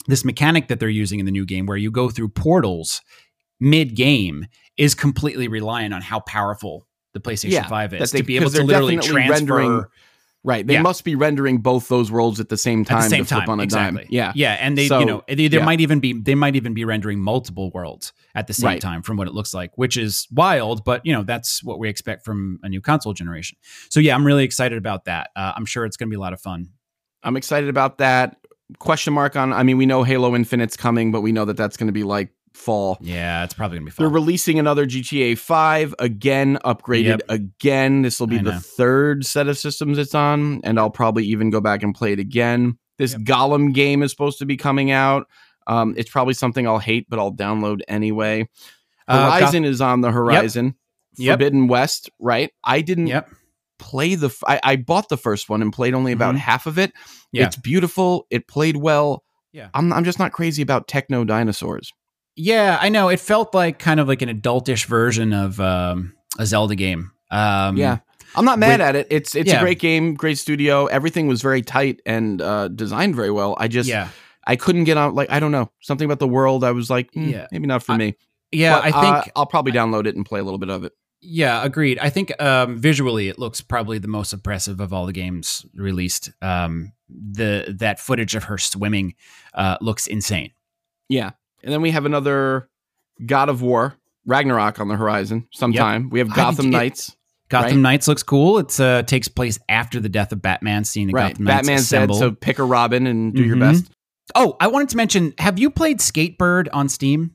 this 0.08 0.26
mechanic 0.26 0.68
that 0.68 0.80
they're 0.80 0.90
using 0.90 1.20
in 1.20 1.26
the 1.26 1.32
new 1.32 1.46
game 1.46 1.66
where 1.66 1.78
you 1.78 1.90
go 1.90 2.10
through 2.10 2.30
portals 2.30 3.02
mid 3.66 3.96
game 3.96 4.46
is 4.78 4.94
completely 4.96 5.48
reliant 5.48 5.94
on 5.94 6.02
how 6.02 6.20
powerful 6.22 6.88
the 7.14 7.20
PlayStation 7.20 7.52
Yeah, 7.52 7.68
5 7.68 7.94
is 7.96 8.12
they- 8.12 8.20
to 8.20 8.24
be 8.24 8.36
able 8.38 8.50
to 8.52 8.64
literally 8.64 8.98
transfer 8.98 9.32
rendering 9.56 9.86
right. 10.44 10.68
They 10.68 10.74
Yeah. 10.76 10.82
must 10.84 11.04
be 11.04 11.16
rendering 11.16 11.58
both 11.60 11.88
those 11.88 12.12
worlds 12.12 12.40
at 12.40 12.50
the 12.50 12.58
same 12.58 12.86
time 12.86 12.98
at 13.00 13.04
the 13.06 13.10
same 13.10 13.24
to 13.26 13.30
flip 13.34 13.40
time 13.46 13.50
on 13.50 13.60
a 13.62 13.64
exactly 13.64 14.04
dime. 14.04 14.08
Yeah, 14.12 14.32
yeah 14.36 14.54
and 14.60 14.78
they 14.78 14.88
So, 14.88 15.00
you 15.00 15.06
know 15.08 15.24
they, 15.28 15.48
there 15.48 15.62
yeah. 15.62 15.66
might 15.66 15.80
even 15.82 16.00
be 16.00 16.14
they 16.14 16.36
might 16.36 16.56
even 16.56 16.74
be 16.76 16.86
rendering 16.86 17.20
multiple 17.20 17.72
worlds 17.74 18.14
at 18.36 18.46
the 18.48 18.54
same 18.54 18.68
Right. 18.68 18.82
time 18.82 19.02
from 19.02 19.18
what 19.18 19.28
it 19.28 19.34
looks 19.34 19.54
like 19.56 19.72
which 19.76 19.98
is 19.98 20.28
wild 20.32 20.84
but 20.86 21.04
you 21.06 21.14
know 21.14 21.24
that's 21.24 21.64
what 21.64 21.80
we 21.80 21.90
expect 21.90 22.24
from 22.26 22.60
a 22.62 22.70
new 22.70 22.80
console 22.82 23.14
generation 23.14 23.58
so 23.90 24.00
yeah 24.00 24.14
i'm 24.14 24.24
really 24.28 24.44
excited 24.44 24.78
about 24.78 25.06
that 25.06 25.32
uh, 25.36 25.54
i'm 25.56 25.66
sure 25.66 25.84
it's 25.86 25.98
going 25.98 26.10
to 26.10 26.12
be 26.12 26.18
a 26.18 26.20
lot 26.22 26.34
of 26.34 26.40
fun 26.42 26.68
I'm 27.24 27.38
excited 27.38 27.70
about 27.70 27.98
that. 27.98 28.38
Question 28.78 29.14
mark 29.16 29.36
on. 29.36 29.52
I 29.52 29.64
mean, 29.64 29.78
we 29.78 29.88
know 29.88 30.04
Halo 30.04 30.36
Infinite's 30.36 30.78
coming, 30.78 31.12
but 31.12 31.22
we 31.22 31.32
know 31.32 31.44
that 31.46 31.58
that's 31.58 31.76
going 31.76 31.88
to 31.88 31.92
be 31.94 32.04
like 32.04 32.30
fall. 32.56 32.98
yeah 33.02 33.44
it's 33.44 33.54
probably 33.54 33.80
to 33.80 33.86
be 33.86 33.92
They're 33.92 34.10
releasing 34.10 34.58
another 34.60 34.86
GTA 34.86 35.38
5 35.38 35.96
again, 36.00 36.58
upgraded 36.66 37.06
Yep. 37.20 37.22
again. 37.30 38.02
This 38.02 38.20
will 38.20 38.28
be 38.28 38.40
I 38.40 38.44
the 38.44 38.52
know. 38.54 38.60
third 38.60 39.26
set 39.26 39.48
of 39.48 39.58
systems 39.58 39.98
it's 39.98 40.16
on, 40.16 40.62
and 40.64 40.80
I'll 40.80 40.90
probably 40.90 41.26
even 41.26 41.50
go 41.50 41.62
back 41.62 41.84
and 41.84 41.94
play 41.94 42.14
it 42.14 42.20
again. 42.20 42.78
This 42.98 43.12
Yep. 43.14 43.22
Gollum 43.22 43.74
game 43.74 44.02
is 44.04 44.12
supposed 44.12 44.40
to 44.40 44.46
be 44.46 44.58
coming 44.58 44.92
out. 44.92 45.28
Um, 45.68 45.94
it's 45.98 46.10
probably 46.10 46.34
something 46.34 46.68
I'll 46.68 46.80
hate, 46.80 47.08
but 47.10 47.20
I'll 47.20 47.34
download 47.34 47.82
anyway. 47.88 48.48
Uh, 49.08 49.32
Horizon 49.40 49.66
is 49.66 49.82
on 49.82 50.02
the 50.02 50.12
horizon. 50.12 50.76
Yep. 51.18 51.34
Forbidden 51.40 51.68
West, 51.68 52.10
right? 52.20 52.52
I 52.64 52.82
didn't 52.82 53.08
play 53.80 54.16
the. 54.16 54.28
F- 54.28 54.44
I, 54.48 54.60
I 54.64 54.76
bought 54.78 55.10
the 55.10 55.18
first 55.18 55.50
one 55.50 55.62
and 55.62 55.72
played 55.74 55.94
only 55.94 56.12
about 56.12 56.36
Mhm. 56.36 56.40
half 56.40 56.66
of 56.66 56.78
it. 56.80 56.92
Yeah. 57.32 57.46
It's 57.46 57.56
beautiful. 57.58 58.26
It 58.30 58.48
played 58.48 58.78
well. 58.78 59.24
Yeah. 59.52 59.70
I'm 59.74 59.92
I'm 59.94 60.04
just 60.04 60.20
not 60.20 60.32
crazy 60.34 60.62
about 60.62 60.88
techno 60.88 61.24
dinosaurs. 61.24 61.92
Yeah 62.36 62.78
i 62.82 62.90
know 62.90 63.10
it 63.10 63.20
felt 63.20 63.54
like 63.54 63.80
kind 63.80 64.00
of 64.00 64.08
like 64.08 64.22
an 64.22 64.30
adultish 64.30 64.86
version 64.86 65.34
of 65.34 65.60
um, 65.60 66.14
a 66.40 66.46
zelda 66.46 66.76
game 66.76 67.12
um, 67.32 67.76
yeah. 67.78 67.98
I'm 68.36 68.46
not 68.46 68.60
mad 68.60 68.80
with- 68.80 68.88
at 68.88 68.96
it. 68.96 69.08
It's 69.10 69.34
it's 69.34 69.50
Yeah. 69.50 69.58
a 69.58 69.62
great 69.62 69.80
game, 69.80 70.14
great 70.14 70.38
studio. 70.38 70.86
Everything 70.88 71.28
was 71.28 71.42
very 71.42 71.62
tight 71.62 72.02
and 72.06 72.42
uh, 72.42 72.68
designed 72.68 73.16
very 73.16 73.32
well. 73.32 73.56
I 73.58 73.68
just 73.70 73.88
yeah 73.90 74.10
I 74.46 74.58
couldn't 74.58 74.84
get 74.84 74.98
on 74.98 75.16
like 75.16 75.30
I 75.32 75.40
don't 75.40 75.52
know 75.54 75.72
something 75.82 76.06
about 76.06 76.20
the 76.20 76.28
world. 76.28 76.64
I 76.66 76.72
was 76.72 76.90
like, 76.90 77.12
mm, 77.14 77.32
Yeah. 77.32 77.48
maybe 77.52 77.66
not 77.66 77.82
for 77.82 77.94
I- 77.94 77.98
me. 77.98 78.16
yeah 78.52 78.76
But, 78.82 78.94
i 78.94 78.98
uh, 78.98 79.22
think 79.22 79.32
I'll 79.38 79.46
probably 79.46 79.72
download 79.72 80.06
it 80.06 80.16
and 80.18 80.26
play 80.26 80.40
a 80.42 80.44
little 80.44 80.60
bit 80.60 80.70
of 80.70 80.84
it. 80.84 80.92
Yeah, 81.22 81.64
agreed. 81.64 81.98
I 82.00 82.10
think 82.10 82.32
um, 82.42 82.78
visually 82.78 83.30
it 83.30 83.40
looks 83.40 83.62
probably 83.62 83.98
the 84.00 84.08
most 84.10 84.34
impressive 84.34 84.80
of 84.82 84.92
all 84.94 85.06
the 85.06 85.14
games 85.14 85.66
released. 85.74 86.30
Um, 86.42 86.92
the 87.10 87.74
that 87.80 88.00
footage 88.02 88.36
of 88.36 88.44
her 88.46 88.58
swimming 88.58 89.16
uh, 89.54 89.78
looks 89.82 90.08
insane. 90.08 90.52
Yeah, 91.10 91.32
and 91.66 91.74
then 91.74 91.82
we 91.82 91.92
have 91.92 92.06
another 92.06 92.70
God 93.26 93.50
of 93.50 93.62
War 93.62 93.96
Ragnarok 94.26 94.80
on 94.80 94.88
the 94.88 94.96
horizon. 94.96 95.48
Sometime 95.52 96.10
we 96.10 96.20
have 96.20 96.34
Gotham 96.34 96.68
it- 96.68 96.70
Knights. 96.70 97.16
Gotham 97.48 97.72
Right. 97.74 97.78
Knights 97.80 98.08
looks 98.08 98.24
cool. 98.24 98.58
It 98.58 98.80
uh, 98.80 99.04
takes 99.04 99.28
place 99.28 99.60
after 99.70 100.00
the 100.00 100.10
death 100.10 100.32
of 100.32 100.42
Batman, 100.42 100.84
seeing 100.84 101.08
the 101.08 101.14
right. 101.14 101.30
Gotham 101.34 101.44
Knights 101.46 101.58
Batman's 101.68 101.90
dead, 101.90 102.16
so 102.16 102.32
pick 102.32 102.58
a 102.58 102.64
Robin 102.64 103.06
and 103.06 103.36
do 103.36 103.44
your 103.44 103.56
Mhm. 103.56 103.60
best. 103.60 103.92
oh, 104.34 104.58
I 104.60 104.66
wanted 104.68 104.90
to 104.90 104.98
mention: 104.98 105.34
Have 105.38 105.60
you 105.60 105.70
played 105.70 106.00
Skatebird 106.00 106.70
on 106.74 106.90
Steam? 106.90 107.32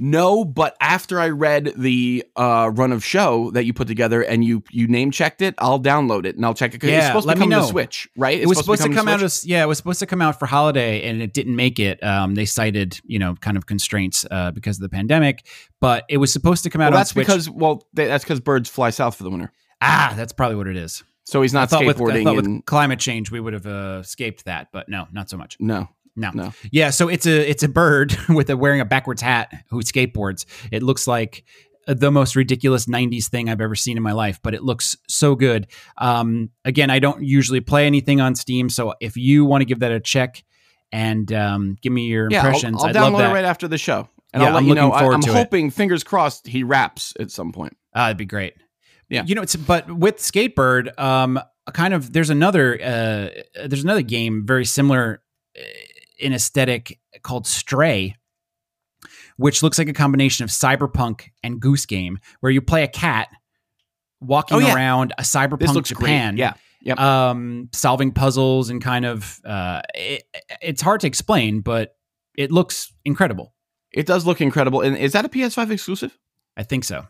No, 0.00 0.44
but 0.44 0.76
after 0.80 1.18
I 1.18 1.30
read 1.30 1.72
the 1.76 2.24
uh, 2.36 2.70
run 2.72 2.92
of 2.92 3.04
show 3.04 3.50
that 3.50 3.64
you 3.64 3.72
put 3.72 3.88
together 3.88 4.22
and 4.22 4.44
you 4.44 4.62
you 4.70 4.86
name 4.86 5.10
checked 5.10 5.42
it, 5.42 5.56
I'll 5.58 5.80
download 5.80 6.24
it 6.24 6.36
and 6.36 6.46
I'll 6.46 6.54
check 6.54 6.70
it 6.70 6.74
because 6.74 6.90
Yeah, 6.90 6.98
it's 6.98 7.06
supposed 7.08 7.26
let 7.26 7.34
to 7.34 7.40
me 7.40 7.50
come 7.50 7.60
to. 7.62 7.66
Switch, 7.68 8.08
right? 8.16 8.38
it 8.40 8.46
was 8.46 8.58
supposed 8.58 8.82
to 8.82 8.92
come 8.94 9.08
out 9.08 9.22
as 9.22 9.44
yeah, 9.44 9.62
it 9.64 9.66
was 9.66 9.76
supposed 9.78 9.98
to 9.98 10.06
come 10.06 10.22
out 10.22 10.38
for 10.38 10.46
holiday, 10.46 11.02
and 11.08 11.20
it 11.20 11.32
didn't 11.34 11.56
make 11.56 11.80
it. 11.80 12.00
Um, 12.02 12.36
they 12.36 12.44
cited 12.44 13.00
you 13.04 13.18
know 13.18 13.34
kind 13.40 13.56
of 13.56 13.66
constraints 13.66 14.24
uh, 14.30 14.52
because 14.52 14.76
of 14.76 14.82
the 14.82 14.88
pandemic, 14.88 15.44
but 15.80 16.04
it 16.08 16.18
was 16.18 16.32
supposed 16.32 16.62
to 16.62 16.70
come 16.70 16.80
out 16.80 16.92
Well, 16.92 16.98
on 16.98 17.00
that's 17.00 17.10
Switch. 17.10 17.26
because 17.26 17.50
well, 17.50 17.82
they, 17.92 18.06
that's 18.06 18.22
because 18.22 18.38
birds 18.40 18.68
fly 18.70 18.90
south 18.90 19.16
for 19.16 19.24
the 19.24 19.30
winter, 19.30 19.50
ah, 19.82 20.14
that's 20.16 20.32
probably 20.32 20.56
what 20.56 20.68
it 20.68 20.76
is. 20.76 21.02
so 21.24 21.42
he's 21.42 21.54
I 21.54 21.60
not 21.62 21.70
thought, 21.70 21.84
with, 21.84 21.96
I 21.96 22.00
skateboarding. 22.00 22.24
thought 22.24 22.38
and 22.44 22.56
with 22.58 22.64
climate 22.66 23.00
change 23.00 23.30
we 23.32 23.40
would 23.40 23.52
have 23.52 23.66
uh, 23.66 23.98
escaped 24.00 24.44
that, 24.44 24.68
but 24.72 24.88
no, 24.88 25.08
not 25.12 25.28
so 25.28 25.36
much. 25.36 25.56
no, 25.58 25.88
No. 26.18 26.30
no. 26.34 26.52
Yeah, 26.72 26.90
so 26.90 27.08
it's 27.08 27.26
a 27.26 27.48
it's 27.48 27.62
a 27.62 27.68
bird 27.68 28.16
with 28.28 28.50
a 28.50 28.56
wearing 28.56 28.80
a 28.80 28.84
backwards 28.84 29.22
hat 29.22 29.52
who 29.70 29.80
skateboards. 29.82 30.44
It 30.72 30.82
looks 30.82 31.06
like 31.06 31.44
the 31.86 32.10
most 32.10 32.36
ridiculous 32.36 32.84
90s 32.84 33.28
thing 33.30 33.48
I've 33.48 33.62
ever 33.62 33.74
seen 33.74 33.96
in 33.96 34.02
my 34.02 34.12
life, 34.12 34.40
but 34.42 34.52
it 34.54 34.62
looks 34.62 34.96
so 35.08 35.34
good. 35.34 35.68
Um, 35.96 36.50
again, 36.64 36.90
I 36.90 36.98
don't 36.98 37.22
usually 37.22 37.60
play 37.60 37.86
anything 37.86 38.20
on 38.20 38.34
Steam, 38.34 38.68
so 38.68 38.92
if 39.00 39.16
you 39.16 39.46
want 39.46 39.62
to 39.62 39.64
give 39.64 39.78
that 39.78 39.92
a 39.92 39.98
check 40.00 40.44
and 40.92 41.32
um, 41.32 41.76
give 41.80 41.92
me 41.92 42.06
your 42.06 42.28
Yeah, 42.30 42.40
I'll, 42.40 42.46
impressions, 42.46 42.82
I'll 42.84 42.92
love 42.92 43.12
download 43.14 43.30
it 43.30 43.32
right 43.32 43.44
after 43.44 43.68
the 43.68 43.78
show, 43.78 44.06
and 44.34 44.42
Yeah, 44.42 44.48
I'll 44.48 44.54
let 44.54 44.62
I'm 44.64 44.68
you 44.68 44.74
know. 44.74 44.82
looking 44.88 44.96
I, 44.96 45.00
forward 45.00 45.14
I'm 45.14 45.20
to 45.22 45.30
it. 45.30 45.34
hoping, 45.34 45.70
fingers 45.70 46.04
crossed, 46.04 46.46
he 46.46 46.62
raps 46.62 47.14
at 47.18 47.30
some 47.30 47.52
point. 47.52 47.74
Uh, 47.94 48.06
it'd 48.08 48.16
be 48.18 48.26
great. 48.26 48.52
Yeah. 49.08 49.24
you 49.24 49.34
know, 49.34 49.40
it's 49.42 49.56
but 49.56 49.90
with 49.90 50.18
Skatebird, 50.18 50.98
um, 51.00 51.40
kind 51.72 51.94
of 51.94 52.12
there's 52.12 52.28
another 52.28 52.74
uh, 52.82 53.28
there's 53.66 53.82
another 53.84 54.02
game 54.02 54.44
very 54.46 54.66
similar 54.66 55.22
in 56.18 56.32
aesthetic 56.32 56.98
called 57.22 57.46
Stray, 57.46 58.16
which 59.36 59.62
looks 59.62 59.78
like 59.78 59.88
a 59.88 59.92
combination 59.92 60.44
of 60.44 60.50
cyberpunk 60.50 61.30
and 61.42 61.60
Goose 61.60 61.86
Game, 61.86 62.18
where 62.40 62.50
you 62.50 62.60
play 62.60 62.82
a 62.82 62.88
cat 62.88 63.28
walking 64.20 64.56
Oh, 64.56 64.60
yeah. 64.60 64.74
around 64.74 65.14
a 65.18 65.22
cyberpunk 65.22 65.84
Japan. 65.84 66.34
great. 66.34 66.40
Yeah, 66.40 66.54
Yep. 66.82 66.98
um, 67.00 67.68
solving 67.72 68.12
puzzles 68.12 68.70
and 68.70 68.82
kind 68.82 69.04
of 69.04 69.40
uh, 69.44 69.82
it, 69.94 70.24
it's 70.60 70.82
hard 70.82 71.00
to 71.02 71.06
explain, 71.06 71.60
but 71.60 71.96
it 72.36 72.50
looks 72.52 72.92
incredible. 73.04 73.54
it 73.92 74.06
does 74.06 74.26
look 74.26 74.40
incredible. 74.40 74.80
And 74.82 74.96
is 74.96 75.12
that 75.12 75.24
a 75.24 75.28
PS5 75.28 75.70
exclusive? 75.70 76.16
I 76.56 76.62
think 76.62 76.84
so. 76.84 77.06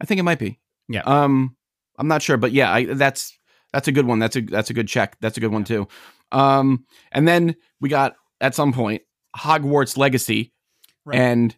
I 0.00 0.04
think 0.04 0.18
it 0.20 0.24
might 0.24 0.38
be. 0.38 0.58
Yeah. 0.88 1.02
Um, 1.02 1.56
I'm 1.98 2.06
not 2.08 2.22
sure, 2.22 2.36
but 2.36 2.52
yeah, 2.52 2.72
I, 2.72 2.84
that's 2.84 3.36
that's 3.72 3.88
a 3.88 3.92
good 3.92 4.06
one. 4.06 4.18
That's 4.18 4.36
a 4.36 4.40
that's 4.42 4.70
a 4.70 4.74
good 4.74 4.88
check. 4.88 5.16
That's 5.20 5.36
a 5.36 5.40
good 5.40 5.50
one 5.52 5.64
too. 5.64 5.88
Um, 6.32 6.84
and 7.12 7.26
then 7.26 7.56
we 7.80 7.88
got 7.88 8.14
at 8.40 8.54
some 8.54 8.72
point 8.72 9.02
Hogwarts 9.36 9.96
Legacy, 9.96 10.52
Right. 11.04 11.18
and 11.18 11.56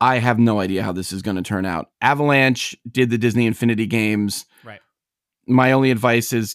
I 0.00 0.18
have 0.18 0.38
no 0.38 0.60
idea 0.60 0.82
how 0.82 0.92
this 0.92 1.12
is 1.12 1.22
going 1.22 1.36
to 1.36 1.42
turn 1.42 1.66
out. 1.66 1.90
Avalanche 2.00 2.76
did 2.90 3.10
the 3.10 3.18
Disney 3.18 3.46
Infinity 3.46 3.86
games. 3.86 4.46
Right. 4.64 4.80
My 5.46 5.72
only 5.72 5.90
advice 5.90 6.32
is 6.32 6.54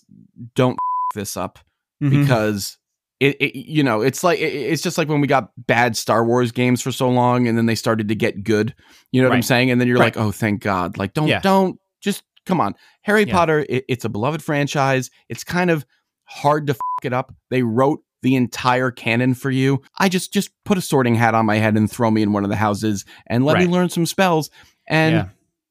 don't 0.56 0.78
this 1.16 1.36
up 1.38 1.60
Mhm. 2.01 2.22
because 2.22 2.78
it, 3.20 3.36
it 3.41 3.56
you 3.56 3.84
know 3.84 4.01
it's 4.01 4.24
like 4.24 4.39
it, 4.39 4.54
it's 4.54 4.82
just 4.82 4.97
like 4.97 5.08
when 5.08 5.22
we 5.22 5.28
got 5.28 5.49
bad 5.58 5.95
Star 5.95 6.26
Wars 6.26 6.51
games 6.51 6.82
for 6.82 6.91
so 6.91 7.10
long 7.10 7.47
and 7.47 7.58
then 7.58 7.66
they 7.68 7.76
started 7.76 8.08
to 8.10 8.16
get 8.16 8.43
good. 8.43 8.74
You 9.12 9.22
know 9.22 9.30
what 9.30 9.36
I'm 9.36 9.41
saying? 9.43 9.70
And 9.72 9.80
then 9.80 9.88
you're 9.88 9.97
Right. 9.97 10.16
like, 10.16 10.18
oh, 10.18 10.32
thank 10.32 10.62
God! 10.62 10.97
Like 10.97 11.14
don't 11.14 11.28
Yeah. 11.28 11.39
don't 11.39 11.78
just 12.01 12.24
come 12.45 12.60
on. 12.60 12.76
Harry 13.04 13.24
Yeah. 13.26 13.34
Potter, 13.34 13.66
it, 13.70 13.86
it's 13.88 14.04
a 14.06 14.10
beloved 14.10 14.41
franchise. 14.43 15.10
It's 15.30 15.43
kind 15.43 15.70
of 15.70 15.86
hard 16.26 16.68
to 16.68 16.74
f- 16.74 16.80
it 17.04 17.14
up. 17.14 17.34
They 17.49 17.64
wrote 17.64 17.99
the 18.24 18.36
entire 18.36 18.89
canon 18.89 19.36
for 19.36 19.51
you. 19.51 19.82
I 19.99 20.09
just 20.09 20.34
just 20.34 20.49
put 20.65 20.78
a 20.78 20.82
sorting 20.82 21.13
hat 21.15 21.36
on 21.36 21.45
my 21.45 21.57
head 21.57 21.78
and 21.78 21.89
throw 21.91 22.09
me 22.09 22.24
in 22.24 22.34
one 22.34 22.43
of 22.43 22.49
the 22.49 22.55
houses 22.55 23.05
and 23.28 23.45
let 23.45 23.53
Right. 23.53 23.67
me 23.67 23.71
learn 23.71 23.89
some 23.89 24.05
spells 24.07 24.49
and 24.88 25.13
Yeah. 25.15 25.26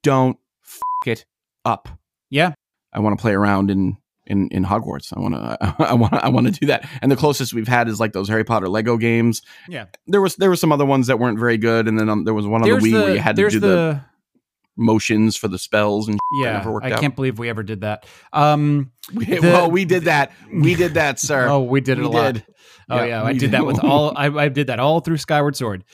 don't 0.04 0.38
f- 0.64 0.80
it 1.06 1.24
up. 1.64 1.88
Yeah. 2.30 2.52
I 2.92 3.00
want 3.00 3.18
to 3.18 3.20
play 3.20 3.32
around 3.32 3.70
in 3.70 3.96
in 4.26 4.46
in 4.48 4.64
Hogwarts. 4.64 5.12
I 5.16 5.20
want 5.20 5.34
to 5.34 5.74
I 5.90 5.94
want 5.94 6.12
I 6.14 6.28
want 6.28 6.46
to 6.46 6.52
do 6.52 6.66
that. 6.66 6.88
And 7.02 7.10
the 7.10 7.16
closest 7.16 7.52
we've 7.54 7.66
had 7.66 7.88
is 7.88 7.98
like 7.98 8.12
those 8.12 8.28
Harry 8.28 8.44
Potter 8.44 8.68
Lego 8.68 8.96
games. 8.96 9.42
Yeah. 9.68 9.86
There 10.06 10.20
was 10.20 10.36
there 10.36 10.48
were 10.48 10.56
some 10.56 10.70
other 10.72 10.84
ones 10.86 11.08
that 11.08 11.18
weren't 11.18 11.38
very 11.38 11.58
good 11.58 11.88
and 11.88 11.98
then 11.98 12.08
um, 12.08 12.24
there 12.24 12.34
was 12.34 12.46
one 12.46 12.62
on 12.62 12.68
There's 12.68 12.82
the 12.82 12.88
Wii 12.90 12.92
the, 12.92 13.02
where 13.02 13.14
you 13.14 13.20
had 13.20 13.34
to 13.36 13.48
do 13.50 13.58
the, 13.60 13.66
the 13.66 14.00
motions 14.76 15.36
for 15.36 15.48
the 15.48 15.58
spells 15.58 16.08
and 16.08 16.18
yeah. 16.32 16.52
never 16.54 16.72
worked 16.72 16.86
I 16.86 16.92
out. 16.92 17.00
can't 17.00 17.14
believe 17.14 17.38
we 17.38 17.48
ever 17.48 17.62
did 17.62 17.82
that. 17.82 18.06
Um, 18.32 18.92
we, 19.14 19.24
The- 19.26 19.40
well, 19.40 19.70
we 19.70 19.84
did 19.84 20.04
that. 20.04 20.32
We 20.52 20.74
did 20.74 20.94
that, 20.94 21.18
sir. 21.20 21.48
oh, 21.48 21.62
we 21.62 21.80
did 21.80 21.98
it 21.98 22.02
we 22.02 22.06
a 22.06 22.10
lot. 22.10 22.34
did. 22.34 22.46
Oh 22.90 22.96
Yeah, 22.96 23.04
yeah, 23.04 23.22
I 23.22 23.32
did 23.32 23.52
that 23.52 23.64
with 23.66 23.82
all. 23.84 24.12
I, 24.16 24.26
I 24.26 24.48
did 24.48 24.66
that 24.68 24.80
all 24.80 25.00
through 25.00 25.18
Skyward 25.18 25.56
Sword. 25.56 25.84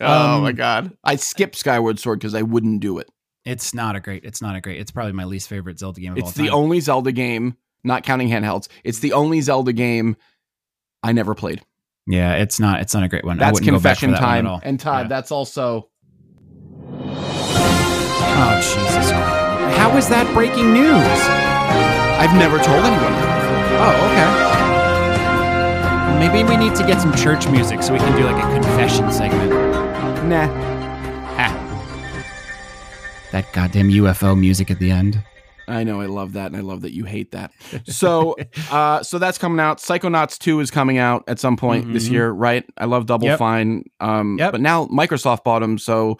oh 0.00 0.36
Um, 0.36 0.42
my 0.42 0.52
god. 0.52 0.92
I 1.02 1.16
skipped 1.16 1.56
Skyward 1.56 1.98
Sword 1.98 2.18
because 2.20 2.34
I 2.34 2.42
wouldn't 2.42 2.80
do 2.80 2.98
it. 2.98 3.08
It's 3.44 3.72
not 3.74 3.96
a 3.96 4.00
great. 4.00 4.24
It's 4.24 4.42
not 4.42 4.56
a 4.56 4.60
great. 4.60 4.80
It's 4.80 4.90
probably 4.90 5.12
my 5.12 5.24
least 5.24 5.48
favorite 5.48 5.78
Zelda 5.78 6.00
game 6.00 6.12
of 6.12 6.18
all 6.22 6.28
It's 6.28 6.36
the 6.36 6.50
only 6.50 6.80
Zelda 6.80 7.12
game, 7.12 7.56
not 7.84 8.02
counting 8.02 8.28
handhelds. 8.28 8.68
It's 8.84 8.98
the 8.98 9.12
only 9.12 9.40
Zelda 9.40 9.72
game 9.72 10.16
I 11.02 11.12
never 11.12 11.34
played. 11.34 11.62
yeah, 12.08 12.34
it's 12.34 12.58
not. 12.60 12.80
It's 12.80 12.92
not 12.94 13.02
a 13.04 13.08
great 13.08 13.24
one. 13.24 13.38
That's 13.38 13.54
wouldn't 13.60 13.70
go 13.70 13.76
back 13.80 13.96
for 13.98 14.06
confession 14.06 14.10
that 14.12 14.20
one 14.20 14.46
at 14.46 14.50
time. 14.52 14.60
And 14.64 14.80
Todd, 14.80 15.04
Yeah. 15.04 15.08
that's 15.08 15.30
also 15.30 15.88
Oh 18.38 18.56
Jesus! 18.60 19.10
Christ. 19.10 19.78
How 19.78 19.96
is 19.96 20.08
that 20.08 20.32
breaking 20.34 20.72
news? 20.72 21.20
I've 22.18 22.34
never 22.38 22.58
told 22.58 22.84
anyone 22.84 23.12
Oh, 23.78 23.94
okay. 24.10 24.46
Maybe 26.18 26.42
we 26.48 26.56
need 26.56 26.74
to 26.76 26.86
get 26.86 27.00
some 27.00 27.14
church 27.14 27.46
music 27.48 27.82
so 27.82 27.92
we 27.92 27.98
can 27.98 28.16
do 28.16 28.24
like 28.24 28.42
a 28.42 28.52
confession 28.54 29.12
segment. 29.12 29.50
Nah. 30.28 30.48
Ah. 31.38 31.52
That 33.32 33.52
goddamn 33.52 33.90
UFO 33.90 34.38
music 34.38 34.70
at 34.70 34.78
the 34.78 34.90
end. 34.90 35.22
I 35.68 35.82
know 35.84 36.00
I 36.00 36.06
love 36.06 36.32
that 36.34 36.46
and 36.46 36.56
I 36.56 36.60
love 36.60 36.82
that 36.82 36.94
you 36.94 37.04
hate 37.04 37.32
that. 37.32 37.50
So 37.86 38.36
uh 38.70 39.02
so 39.02 39.18
that's 39.18 39.36
coming 39.36 39.60
out. 39.60 39.78
Psychonauts 39.78 40.38
2 40.38 40.60
is 40.60 40.70
coming 40.70 40.96
out 40.98 41.24
at 41.28 41.38
some 41.38 41.56
point 41.56 41.92
this 41.92 42.08
Mhm. 42.08 42.12
year, 42.12 42.30
right? 42.30 42.64
I 42.78 42.86
love 42.86 43.06
Double 43.06 43.26
Yep. 43.28 43.38
Fine. 43.38 43.84
Um 44.00 44.36
Yep. 44.38 44.52
but 44.52 44.60
now 44.60 44.86
Microsoft 44.86 45.44
bought 45.44 45.60
them, 45.60 45.76
so 45.76 46.18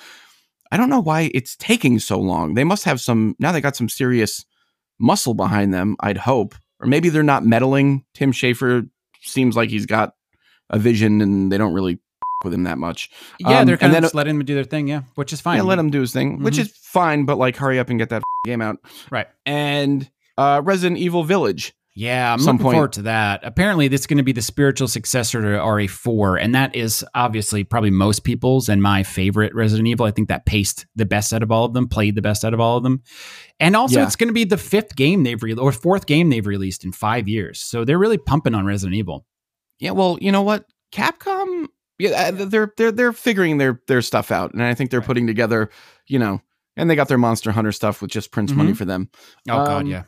I 0.72 0.76
don't 0.76 0.90
know 0.90 1.00
why 1.00 1.30
it's 1.34 1.56
taking 1.56 1.98
so 1.98 2.18
long. 2.18 2.54
They 2.54 2.64
must 2.64 2.84
have 2.84 3.00
some 3.00 3.34
now 3.38 3.52
they 3.52 3.60
got 3.60 3.76
some 3.76 3.88
serious 3.88 4.44
muscle 4.98 5.34
behind 5.34 5.72
them, 5.74 5.96
I'd 6.00 6.18
hope. 6.18 6.54
Or 6.80 6.86
maybe 6.86 7.08
they're 7.08 7.22
not 7.22 7.44
meddling. 7.44 8.04
Tim 8.14 8.32
Schafer 8.32 8.88
seems 9.22 9.56
like 9.56 9.70
he's 9.70 9.86
got 9.86 10.12
a 10.70 10.78
vision 10.78 11.20
and 11.20 11.50
they 11.50 11.58
don't 11.58 11.72
really 11.72 11.98
with 12.44 12.52
him 12.52 12.64
that 12.64 12.78
much. 12.78 13.10
Yeah, 13.40 13.60
Um, 13.60 13.66
they're 13.66 13.76
kind 13.78 13.94
of 13.94 14.02
just 14.02 14.14
letting 14.14 14.36
him 14.36 14.44
do 14.44 14.54
their 14.54 14.64
thing. 14.64 14.88
Yeah, 14.88 15.02
which 15.14 15.32
is 15.32 15.40
fine. 15.40 15.56
Yeah, 15.56 15.62
let 15.62 15.78
him 15.78 15.90
do 15.90 16.00
his 16.00 16.12
thing, 16.12 16.42
which 16.42 16.56
Mhm. 16.56 16.60
is 16.60 16.72
fine, 16.82 17.24
but 17.24 17.38
like 17.38 17.56
hurry 17.56 17.78
up 17.78 17.88
and 17.88 17.98
get 17.98 18.10
that 18.10 18.22
game 18.44 18.60
out. 18.60 18.76
Right. 19.10 19.26
And 19.46 20.08
uh 20.36 20.60
Resident 20.64 20.98
Evil 20.98 21.24
Village. 21.24 21.72
Yeah, 21.98 22.30
I'm 22.30 22.40
looking 22.40 22.58
point. 22.58 22.74
forward 22.74 22.92
to 22.92 23.02
that. 23.02 23.40
Apparently, 23.42 23.88
this 23.88 24.02
is 24.02 24.06
going 24.06 24.18
to 24.18 24.22
be 24.22 24.32
the 24.32 24.42
spiritual 24.42 24.86
successor 24.86 25.40
to 25.40 25.48
RE4, 25.48 26.38
and 26.42 26.54
that 26.54 26.76
is 26.76 27.02
obviously 27.14 27.64
probably 27.64 27.90
most 27.90 28.22
people's 28.22 28.68
and 28.68 28.82
my 28.82 29.02
favorite 29.02 29.54
Resident 29.54 29.88
Evil. 29.88 30.04
I 30.04 30.10
think 30.10 30.28
that 30.28 30.44
paced 30.44 30.84
the 30.94 31.06
best 31.06 31.32
out 31.32 31.42
of 31.42 31.50
all 31.50 31.64
of 31.64 31.72
them, 31.72 31.88
played 31.88 32.14
the 32.14 32.20
best 32.20 32.44
out 32.44 32.52
of 32.52 32.60
all 32.60 32.76
of 32.76 32.82
them, 32.82 33.02
and 33.58 33.74
also 33.74 34.00
Yeah. 34.00 34.04
it's 34.06 34.14
going 34.14 34.28
to 34.28 34.34
be 34.34 34.44
the 34.44 34.58
fifth 34.58 34.94
game 34.94 35.24
they've 35.24 35.42
re- 35.42 35.54
or 35.54 35.72
fourth 35.72 36.04
game 36.04 36.28
they've 36.28 36.46
released 36.46 36.84
in 36.84 36.92
five 36.92 37.28
years. 37.28 37.60
So 37.60 37.82
they're 37.86 37.98
really 37.98 38.18
pumping 38.18 38.54
on 38.54 38.66
Resident 38.66 38.94
Evil. 38.94 39.24
Yeah, 39.78 39.92
well, 39.92 40.18
you 40.20 40.30
know 40.30 40.42
what? 40.42 40.66
Capcom, 40.92 41.66
yeah, 41.98 42.10
uh, 42.28 42.44
they're 42.44 42.74
they're 42.76 42.92
they're 42.92 43.12
figuring 43.14 43.56
their 43.56 43.80
their 43.88 44.02
stuff 44.02 44.30
out, 44.30 44.52
and 44.52 44.62
I 44.62 44.74
think 44.74 44.90
they're 44.90 45.00
Right. 45.00 45.06
putting 45.06 45.26
together, 45.26 45.70
you 46.06 46.18
know, 46.18 46.42
and 46.76 46.90
they 46.90 46.94
got 46.94 47.08
their 47.08 47.16
Monster 47.16 47.52
Hunter 47.52 47.72
stuff 47.72 48.02
with 48.02 48.10
just 48.10 48.32
Prince 48.32 48.52
money 48.52 48.74
for 48.74 48.84
them. 48.84 49.08
Oh 49.48 49.64
God, 49.64 49.80
Um, 49.82 49.86
yeah, 49.86 50.02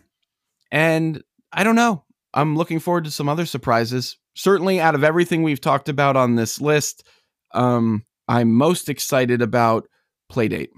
And 0.70 1.22
I 1.52 1.64
don't 1.64 1.76
know. 1.76 2.04
I'm 2.34 2.56
looking 2.56 2.78
forward 2.78 3.04
to 3.04 3.10
some 3.10 3.28
other 3.28 3.46
surprises. 3.46 4.16
Certainly, 4.34 4.80
out 4.80 4.94
of 4.94 5.02
everything 5.02 5.42
we've 5.42 5.60
talked 5.60 5.88
about 5.88 6.16
on 6.16 6.36
this 6.36 6.60
list, 6.60 7.06
um, 7.54 8.04
I'm 8.28 8.52
most 8.52 8.88
excited 8.88 9.42
about 9.42 9.88
Playdate. 10.30 10.68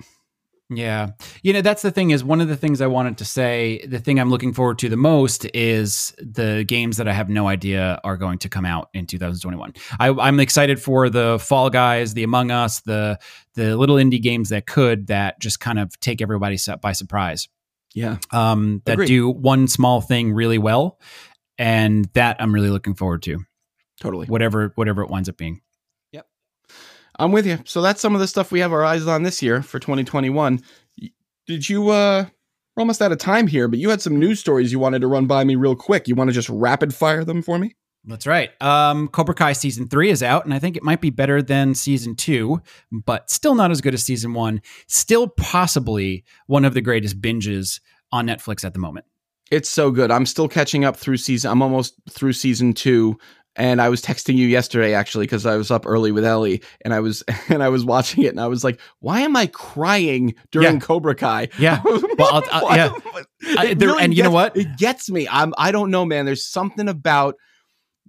yeah. 0.70 1.10
You 1.42 1.52
know, 1.52 1.60
that's 1.60 1.82
the 1.82 1.90
thing. 1.90 2.10
Is 2.10 2.22
one 2.22 2.40
of 2.40 2.48
the 2.48 2.56
things 2.56 2.80
I 2.80 2.86
wanted 2.86 3.18
to 3.18 3.24
say. 3.24 3.84
The 3.86 3.98
thing 3.98 4.20
I'm 4.20 4.30
looking 4.30 4.54
forward 4.54 4.78
to 4.78 4.88
the 4.88 4.96
most 4.96 5.44
is 5.52 6.14
the 6.18 6.64
games 6.66 6.96
that 6.98 7.08
I 7.08 7.12
have 7.12 7.28
no 7.28 7.48
idea 7.48 8.00
are 8.04 8.16
going 8.16 8.38
to 8.38 8.48
come 8.48 8.64
out 8.64 8.88
in 8.94 9.06
2021. 9.06 9.74
I, 9.98 10.10
I'm 10.10 10.38
excited 10.38 10.80
for 10.80 11.10
the 11.10 11.38
Fall 11.40 11.68
Guys, 11.68 12.14
the 12.14 12.22
Among 12.22 12.50
Us, 12.50 12.80
the 12.80 13.18
the 13.54 13.76
little 13.76 13.96
indie 13.96 14.22
games 14.22 14.50
that 14.50 14.66
could 14.66 15.08
that 15.08 15.40
just 15.40 15.58
kind 15.58 15.78
of 15.78 15.98
take 16.00 16.22
everybody 16.22 16.56
by 16.80 16.92
surprise. 16.92 17.48
Yeah, 17.94 18.18
Um, 18.32 18.82
that 18.84 18.92
Agreed. 18.94 19.06
do 19.08 19.28
one 19.30 19.66
small 19.68 20.00
thing 20.00 20.32
really 20.32 20.58
well, 20.58 20.98
and 21.58 22.04
that 22.14 22.36
I'm 22.40 22.54
really 22.54 22.70
looking 22.70 22.94
forward 22.94 23.22
to. 23.24 23.40
totally. 24.00 24.26
Whatever 24.26 24.72
whatever 24.76 25.02
it 25.02 25.10
winds 25.10 25.28
up 25.28 25.36
being. 25.36 25.60
Yep. 26.12 26.26
I'm 27.18 27.32
with 27.32 27.46
you. 27.46 27.58
So 27.64 27.82
that's 27.82 28.00
some 28.00 28.14
of 28.14 28.20
the 28.20 28.28
stuff 28.28 28.52
we 28.52 28.60
have 28.60 28.72
our 28.72 28.84
eyes 28.84 29.06
on 29.06 29.24
this 29.24 29.42
year 29.42 29.60
for 29.62 29.78
2021. 29.78 30.60
Did 31.46 31.68
you 31.68 31.90
uh 31.90 32.26
We're 32.76 32.80
almost 32.82 33.02
out 33.02 33.10
of 33.12 33.18
time 33.18 33.46
here, 33.48 33.66
but 33.68 33.78
you 33.80 33.90
had 33.90 34.00
some 34.00 34.18
news 34.18 34.38
stories 34.38 34.70
you 34.72 34.78
wanted 34.78 35.00
to 35.00 35.08
run 35.08 35.26
by 35.26 35.42
me 35.44 35.56
real 35.56 35.74
quick. 35.76 36.06
You 36.08 36.14
want 36.14 36.28
to 36.28 36.34
just 36.34 36.48
rapid 36.48 36.94
fire 36.94 37.24
them 37.24 37.42
for 37.42 37.58
me? 37.58 37.74
That's 38.04 38.26
right. 38.26 38.50
Um, 38.62 39.08
Cobra 39.08 39.34
Kai 39.34 39.52
season 39.52 39.86
three 39.88 40.08
is 40.10 40.22
out, 40.22 40.44
and 40.46 40.54
I 40.54 40.58
think 40.58 40.76
it 40.76 40.82
might 40.82 41.00
be 41.02 41.10
better 41.10 41.42
than 41.42 41.74
season 41.74 42.16
two, 42.16 42.60
but 42.90 43.30
still 43.30 43.54
not 43.54 43.70
as 43.70 43.80
good 43.82 43.92
as 43.94 44.02
season 44.02 44.32
one. 44.32 44.62
Still 44.88 45.28
possibly 45.28 46.24
one 46.46 46.64
of 46.64 46.72
the 46.74 46.80
greatest 46.80 47.20
binges 47.20 47.80
on 48.10 48.26
Netflix 48.26 48.64
at 48.64 48.72
the 48.72 48.80
moment. 48.80 49.04
It's 49.50 49.68
so 49.68 49.90
good. 49.90 50.10
I'm 50.10 50.26
still 50.26 50.48
catching 50.48 50.84
up 50.84 50.96
through 50.96 51.18
season. 51.18 51.50
I'm 51.50 51.60
almost 51.60 51.94
through 52.08 52.32
season 52.32 52.72
two, 52.72 53.18
and 53.56 53.82
I 53.82 53.88
was 53.90 54.00
texting 54.00 54.36
you 54.36 54.46
yesterday 54.46 54.94
actually 54.94 55.26
because 55.26 55.44
I 55.44 55.56
was 55.56 55.70
up 55.70 55.84
early 55.86 56.10
with 56.12 56.24
Ellie, 56.24 56.62
and 56.84 56.94
I 56.94 57.00
was 57.00 57.22
and 57.50 57.62
I 57.62 57.68
was 57.68 57.84
watching 57.84 58.24
it, 58.24 58.28
and 58.28 58.40
I 58.40 58.46
was 58.46 58.64
like, 58.64 58.80
"Why 59.00 59.20
am 59.20 59.36
I 59.36 59.46
crying 59.48 60.34
during 60.52 60.74
Yeah. 60.74 60.80
Cobra 60.80 61.14
Kai?" 61.14 61.48
Yeah. 61.58 61.82
Well, 61.84 62.42
I'll- 62.50 62.66
I'll- 62.66 62.76
yeah. 62.76 62.92
I- 63.58 63.74
there- 63.74 63.88
really 63.88 64.02
and 64.04 64.14
you 64.16 64.22
know 64.22 64.30
what? 64.30 64.56
It 64.56 64.76
gets 64.78 65.10
me. 65.10 65.28
I'm. 65.30 65.52
I 65.58 65.70
don't 65.72 65.90
know, 65.90 66.04
man. 66.06 66.24
There's 66.26 66.46
something 66.46 66.88
about 66.88 67.34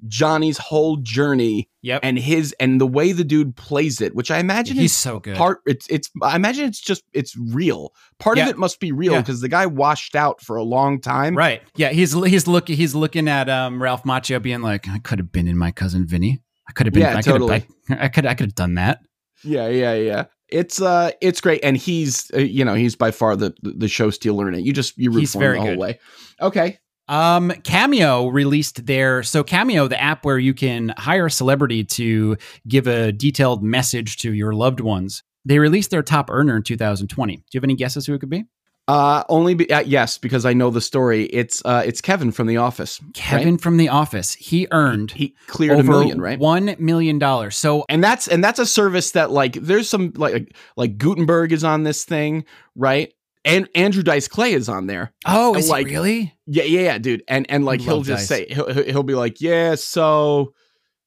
Johnny's 0.07 0.57
whole 0.57 0.97
journey 0.97 1.69
Yep. 1.83 2.01
and 2.03 2.19
his 2.19 2.53
and 2.59 2.79
the 2.79 2.85
way 2.87 3.11
the 3.11 3.23
dude 3.23 3.55
plays 3.55 4.01
it, 4.01 4.13
which 4.15 4.29
I 4.31 4.37
imagine 4.39 4.75
He's 4.77 4.91
is 4.91 4.97
so 4.97 5.19
good. 5.19 5.35
part 5.35 5.59
it's 5.65 5.87
it's 5.89 6.09
i 6.21 6.35
imagine 6.35 6.65
it's 6.65 6.79
just 6.79 7.03
it's 7.13 7.35
real 7.37 7.91
part 8.19 8.37
Yeah. 8.37 8.43
of 8.45 8.49
it 8.49 8.57
must 8.57 8.79
be 8.79 8.91
real 8.91 9.13
Yeah. 9.13 9.21
because 9.21 9.41
the 9.41 9.47
guy 9.49 9.65
washed 9.65 10.15
out 10.15 10.41
for 10.41 10.55
a 10.57 10.63
long 10.63 11.01
time 11.01 11.35
Right. 11.35 11.61
Yeah. 11.75 11.89
He's 11.89 12.13
he's 12.13 12.47
looking 12.47 12.75
he's 12.77 12.93
looking 12.95 13.27
at 13.27 13.49
um 13.49 13.81
Ralph 13.81 14.03
Macchio 14.03 14.41
being 14.41 14.61
like, 14.61 14.87
I 14.87 14.99
could 14.99 15.19
have 15.19 15.31
been 15.31 15.47
in 15.47 15.57
my 15.57 15.71
cousin 15.71 16.05
Vinny. 16.05 16.41
I 16.69 16.71
could 16.73 16.85
have 16.87 16.93
been. 16.93 17.01
Yeah, 17.03 17.17
I 17.17 17.21
totally. 17.21 17.65
I, 17.89 17.97
I 18.05 18.07
could. 18.07 18.25
I 18.25 18.33
could 18.35 18.47
have 18.47 18.55
done 18.55 18.75
that. 18.75 18.99
yeah 19.43 19.67
yeah 19.67 19.93
yeah 19.95 20.25
it's 20.49 20.79
uh 20.81 21.09
it's 21.21 21.41
great 21.41 21.61
and 21.63 21.75
he's 21.77 22.29
uh, 22.35 22.39
you 22.39 22.63
know 22.63 22.75
he's 22.75 22.95
by 22.95 23.09
far 23.09 23.35
the 23.35 23.53
the 23.63 23.87
show 23.87 24.09
stealer 24.11 24.47
in 24.47 24.53
it 24.53 24.61
you 24.63 24.71
just 24.73 24.95
you 24.97 25.09
root 25.09 25.21
He's 25.21 25.33
for 25.33 25.39
very 25.39 25.57
him 25.57 25.63
the 25.63 25.69
whole 25.69 25.75
good. 25.75 25.79
way 25.79 25.99
okay 26.41 26.77
Um, 27.11 27.51
Cameo 27.65 28.27
released 28.27 28.85
their 28.85 29.21
so 29.21 29.43
Cameo, 29.43 29.89
the 29.89 30.01
app 30.01 30.23
where 30.23 30.39
you 30.39 30.53
can 30.53 30.93
hire 30.97 31.25
a 31.25 31.31
celebrity 31.31 31.83
to 31.83 32.37
give 32.69 32.87
a 32.87 33.11
detailed 33.11 33.61
message 33.61 34.15
to 34.19 34.33
your 34.33 34.53
loved 34.53 34.79
ones. 34.79 35.21
They 35.43 35.59
released 35.59 35.91
their 35.91 36.03
top 36.03 36.29
earner 36.29 36.55
in 36.55 36.63
2020. 36.63 37.35
Do 37.35 37.43
you 37.51 37.57
have 37.57 37.65
any 37.65 37.75
guesses 37.75 38.05
who 38.05 38.13
it 38.13 38.19
could 38.19 38.29
be? 38.29 38.45
uh 38.87 39.23
only 39.29 39.53
be, 39.53 39.71
uh, 39.71 39.81
yes 39.81 40.17
because 40.17 40.43
i 40.43 40.53
know 40.53 40.71
the 40.71 40.81
story 40.81 41.25
it's 41.25 41.63
uh 41.65 41.83
it's 41.85 42.01
kevin 42.01 42.31
from 42.31 42.47
the 42.47 42.57
office 42.57 42.99
Kevin 43.13 43.59
from 43.59 43.77
The 43.77 43.89
Office. 43.89 44.33
He 44.33 44.67
earned 44.71 45.11
he 45.11 45.35
cleared 45.45 45.79
a 45.79 45.83
million 45.83 46.19
right 46.19 46.39
one 46.39 46.75
million 46.79 47.19
dollars. 47.19 47.55
So 47.55 47.85
and 47.89 48.03
that's 48.03 48.27
and 48.27 48.43
that's 48.43 48.59
a 48.59 48.65
service 48.65 49.11
that 49.11 49.29
like 49.29 49.53
there's 49.53 49.87
some 49.87 50.13
like 50.15 50.55
like 50.75 50.97
guttenberg 50.97 51.51
is 51.51 51.63
on 51.63 51.83
this 51.83 52.03
thing 52.03 52.43
right 52.75 53.13
and 53.43 53.67
andrew 53.73 54.03
dice 54.03 54.27
clay 54.27 54.53
is 54.53 54.69
on 54.69 54.87
there 54.87 55.13
oh, 55.25 55.55
is 55.55 55.69
like, 55.69 55.87
he 55.87 55.95
really? 55.95 56.33
Yeah, 56.53 56.63
yeah, 56.63 56.81
yeah, 56.81 56.97
dude. 56.97 57.23
And 57.29 57.49
and 57.49 57.63
like 57.63 57.79
he'll 57.79 58.01
just 58.01 58.27
Dice. 58.27 58.39
say 58.39 58.53
he'll 58.53 58.83
he'll 58.83 59.03
be 59.03 59.15
like, 59.15 59.39
"Yeah, 59.39 59.75
so 59.75 60.53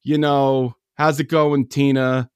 you 0.02 0.16
know, 0.16 0.74
how's 0.94 1.20
it 1.20 1.28
going, 1.28 1.68
Tina? 1.68 2.30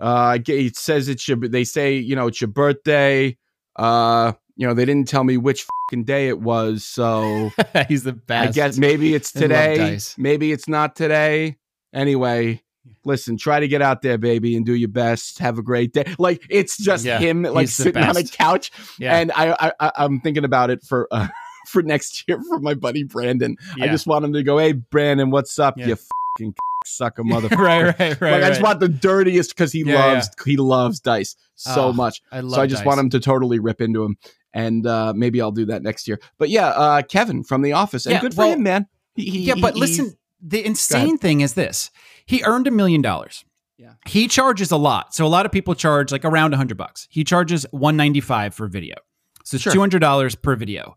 Uh 0.00 0.38
it 0.44 0.76
says 0.76 1.08
it's 1.08 1.28
your 1.28 1.36
they 1.36 1.62
say, 1.62 1.96
you 1.96 2.16
know, 2.16 2.26
it's 2.26 2.40
your 2.40 2.48
birthday. 2.48 3.36
Uh, 3.76 4.32
you 4.56 4.66
know, 4.66 4.74
they 4.74 4.84
didn't 4.84 5.06
tell 5.06 5.22
me 5.22 5.36
which 5.36 5.66
fucking 5.88 6.04
day 6.04 6.26
it 6.26 6.40
was, 6.40 6.84
so 6.84 7.52
He's 7.88 8.02
the 8.02 8.12
best. 8.12 8.48
I 8.48 8.52
guess 8.52 8.76
maybe 8.76 9.14
it's 9.14 9.30
today, 9.30 10.00
maybe 10.16 10.50
it's 10.50 10.66
not 10.66 10.96
today. 10.96 11.58
Anyway, 11.94 12.60
listen, 13.04 13.36
try 13.36 13.60
to 13.60 13.68
get 13.68 13.82
out 13.82 14.02
there, 14.02 14.18
baby, 14.18 14.56
and 14.56 14.64
do 14.66 14.74
your 14.74 14.88
best. 14.88 15.38
Have 15.38 15.58
a 15.58 15.62
great 15.62 15.92
day. 15.92 16.04
Like 16.18 16.42
it's 16.50 16.76
just 16.76 17.04
Yeah, 17.04 17.18
him 17.18 17.42
like 17.42 17.68
sitting 17.68 18.02
on 18.02 18.16
a 18.16 18.24
couch 18.24 18.70
Yeah. 18.98 19.16
and 19.18 19.32
I, 19.34 19.72
I 19.80 19.92
I'm 19.96 20.20
thinking 20.20 20.44
about 20.44 20.70
it 20.70 20.82
for 20.82 21.08
uh, 21.10 21.28
for 21.68 21.82
next 21.82 22.24
year 22.28 22.40
for 22.48 22.58
my 22.60 22.74
buddy 22.74 23.02
Brandon. 23.04 23.56
I 23.80 23.88
just 23.88 24.06
want 24.06 24.24
him 24.24 24.32
to 24.32 24.42
go, 24.42 24.58
"Hey 24.58 24.72
Brandon, 24.72 25.30
what's 25.30 25.58
up? 25.58 25.74
Yeah. 25.76 25.86
You 25.88 25.96
fucking 26.36 26.54
sucker 26.84 27.22
motherfucker." 27.24 27.58
right, 27.58 27.98
right, 27.98 28.20
right. 28.20 28.30
like 28.32 28.42
I 28.42 28.48
just 28.48 28.60
right. 28.62 28.68
want 28.68 28.80
the 28.80 28.88
dirtiest 28.88 29.50
because 29.50 29.72
he 29.72 29.82
Yeah, 29.82 29.94
loves 29.96 30.30
he 30.44 30.56
loves 30.56 31.00
dice 31.00 31.36
so 31.54 31.88
Oh, 31.88 31.92
much. 31.92 32.20
I 32.32 32.40
love 32.40 32.52
So 32.54 32.62
I 32.62 32.66
just 32.66 32.80
Dice. 32.82 32.86
want 32.86 33.00
him 33.00 33.10
to 33.10 33.20
totally 33.20 33.58
rip 33.58 33.80
into 33.80 34.02
him, 34.04 34.16
and 34.54 34.86
uh, 34.86 35.12
maybe 35.14 35.40
I'll 35.40 35.52
do 35.52 35.66
that 35.66 35.82
next 35.82 36.06
year. 36.08 36.18
But 36.38 36.48
yeah, 36.50 36.68
uh, 36.68 37.02
Kevin 37.02 37.42
from 37.44 37.62
The 37.62 37.72
Office, 37.72 38.06
and 38.06 38.14
Yeah, 38.14 38.20
good 38.20 38.34
for 38.34 38.42
well, 38.42 38.52
him, 38.52 38.62
man. 38.62 38.86
He, 39.14 39.40
yeah, 39.44 39.56
but 39.60 39.76
listen, 39.76 40.16
the 40.40 40.64
insane 40.64 41.18
thing 41.18 41.40
is 41.40 41.54
this: 41.54 41.90
he 42.26 42.42
earned 42.44 42.66
a 42.66 42.70
million 42.70 43.02
dollars. 43.02 43.44
Yeah. 43.76 43.92
he 44.08 44.26
charges 44.26 44.72
a 44.72 44.76
lot. 44.76 45.14
So 45.14 45.24
a 45.24 45.28
lot 45.28 45.46
of 45.46 45.52
people 45.52 45.72
charge 45.76 46.10
like 46.10 46.24
around 46.24 46.52
a 46.52 46.56
hundred 46.56 46.76
bucks. 46.78 47.06
He 47.10 47.22
charges 47.22 47.64
one 47.70 47.96
ninety 47.96 48.20
five 48.20 48.52
for 48.54 48.66
video, 48.66 48.96
so 49.44 49.54
it's 49.54 49.62
Sure. 49.62 49.72
two 49.72 49.80
hundred 49.80 50.00
dollars 50.00 50.34
per 50.34 50.56
video. 50.56 50.96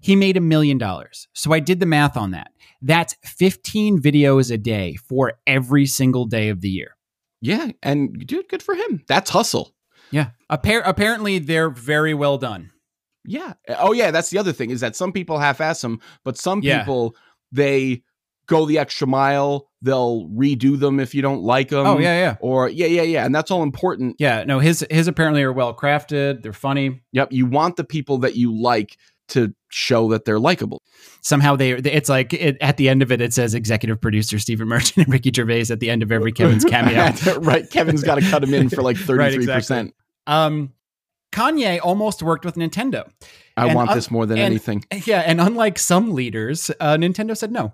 He 0.00 0.14
made 0.16 0.36
a 0.36 0.40
million 0.40 0.78
dollars. 0.78 1.26
So 1.34 1.52
I 1.52 1.58
did 1.60 1.80
the 1.80 1.86
math 1.86 2.16
on 2.16 2.30
that. 2.30 2.52
That's 2.82 3.16
fifteen 3.24 4.00
videos 4.00 4.50
a 4.52 4.56
day 4.58 4.94
for 4.94 5.34
every 5.46 5.86
single 5.86 6.24
day 6.26 6.48
of 6.50 6.60
the 6.60 6.70
year. 6.70 6.96
yeah, 7.40 7.70
and 7.82 8.16
dude, 8.26 8.48
good 8.48 8.62
for 8.62 8.74
him. 8.76 9.02
That's 9.08 9.30
hustle. 9.30 9.74
Yeah, 10.12 10.30
Appar- 10.50 10.82
apparently 10.84 11.38
they're 11.40 11.70
very 11.70 12.14
well 12.14 12.38
done. 12.38 12.70
Yeah. 13.24 13.52
Oh, 13.68 13.92
yeah. 13.92 14.10
That's 14.10 14.30
the 14.30 14.38
other 14.38 14.52
thing 14.52 14.70
is 14.70 14.80
that 14.80 14.96
some 14.96 15.12
people 15.12 15.38
half-ass 15.38 15.80
them, 15.82 16.00
but 16.24 16.36
some 16.38 16.62
Yeah. 16.62 16.78
people 16.80 17.14
they 17.52 18.02
go 18.50 18.66
the 18.66 18.78
extra 18.78 19.06
mile. 19.06 19.68
They'll 19.80 20.28
redo 20.28 20.78
them 20.78 21.00
if 21.00 21.14
you 21.14 21.22
don't 21.22 21.42
like 21.42 21.70
them. 21.70 21.86
oh 21.86 21.98
yeah, 21.98 22.18
yeah, 22.18 22.36
Or 22.40 22.68
yeah, 22.68 22.86
yeah, 22.86 23.02
yeah, 23.02 23.24
and 23.24 23.34
that's 23.34 23.50
all 23.50 23.62
important. 23.62 24.16
yeah. 24.18 24.44
No, 24.44 24.58
his 24.58 24.84
his 24.90 25.08
apparently 25.08 25.42
are 25.42 25.52
well 25.52 25.72
crafted. 25.74 26.42
They're 26.42 26.52
funny. 26.52 27.00
Yep. 27.12 27.32
You 27.32 27.46
want 27.46 27.76
the 27.76 27.84
people 27.84 28.18
that 28.18 28.36
you 28.36 28.52
like 28.54 28.98
to 29.28 29.54
show 29.68 30.10
that 30.10 30.24
they're 30.24 30.40
likable. 30.40 30.82
somehow 31.22 31.54
they 31.54 31.70
it's 31.70 32.08
like 32.08 32.32
it, 32.34 32.56
at 32.60 32.76
the 32.76 32.88
end 32.88 33.00
of 33.00 33.12
it 33.12 33.20
it 33.20 33.32
says 33.32 33.54
executive 33.54 34.00
producer 34.00 34.40
Stephen 34.40 34.66
Merchant 34.66 35.06
and 35.06 35.12
Ricky 35.12 35.30
Gervais 35.32 35.66
at 35.70 35.78
the 35.78 35.88
end 35.88 36.02
of 36.02 36.10
every 36.10 36.32
Kevin's 36.32 36.64
cameo. 36.64 37.12
right. 37.38 37.70
Kevin's 37.70 38.02
got 38.02 38.16
to 38.16 38.22
cut 38.28 38.42
him 38.42 38.52
in 38.52 38.68
for 38.68 38.82
like 38.82 38.96
Right, 38.98 39.06
thirty-three 39.06 39.44
exactly. 39.44 39.54
percent. 39.60 39.94
Um, 40.26 40.72
Kanye 41.32 41.78
almost 41.82 42.22
worked 42.22 42.44
with 42.44 42.56
Nintendo. 42.56 43.08
I 43.56 43.66
And 43.66 43.74
want 43.76 43.90
un- 43.90 43.96
this 43.96 44.10
more 44.10 44.26
than 44.26 44.38
and- 44.38 44.46
anything. 44.46 44.84
Yeah, 45.06 45.20
and 45.20 45.40
unlike 45.40 45.78
some 45.78 46.12
leaders, 46.12 46.70
uh, 46.80 46.96
Nintendo 46.96 47.36
said 47.36 47.52
no. 47.52 47.72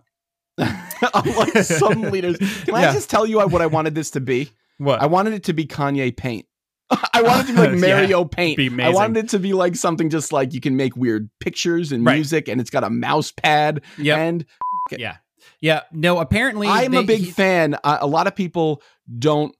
Unlike 0.59 1.59
some 1.65 2.03
leaders, 2.03 2.37
can 2.65 2.75
I 2.75 2.93
just 2.93 3.11
tell 3.11 3.27
you 3.27 3.39
what 3.41 3.61
I 3.63 3.67
wanted 3.67 3.95
this 3.95 4.11
to 4.13 4.21
be? 4.21 4.51
What? 4.79 5.01
I 5.03 5.07
wanted 5.07 5.35
it 5.35 5.45
to 5.45 5.53
be 5.53 5.67
Kanye 5.67 6.17
Paint. 6.17 6.47
I 6.91 7.23
wanted 7.23 7.51
it 7.51 7.55
to 7.55 7.71
be 7.73 7.77
like 7.77 7.81
Yeah, 7.81 7.95
Mario 7.97 8.25
Paint. 8.25 8.57
be 8.57 8.83
I 8.83 8.91
wanted 8.91 9.25
it 9.25 9.29
to 9.31 9.39
be 9.39 9.53
like 9.53 9.77
something 9.77 10.09
just 10.11 10.33
like 10.33 10.55
you 10.55 10.61
can 10.61 10.77
make 10.77 10.97
weird 10.97 11.29
pictures 11.41 11.93
and 11.93 12.05
Right. 12.05 12.15
music, 12.15 12.49
and 12.49 12.61
it's 12.61 12.71
got 12.71 12.85
a 12.85 12.91
mouse 12.91 13.33
pad. 13.33 13.83
Yep. 13.99 14.19
And 14.19 14.47
yeah, 14.91 15.17
yeah. 15.61 15.83
No, 15.93 16.19
apparently 16.19 16.69
I'm 16.69 16.93
they- 16.93 16.99
a 16.99 17.03
big 17.03 17.21
he- 17.23 17.31
fan. 17.31 17.77
Uh, 17.85 17.99
a 18.01 18.07
lot 18.07 18.27
of 18.27 18.35
people 18.37 18.83
don't. 19.19 19.55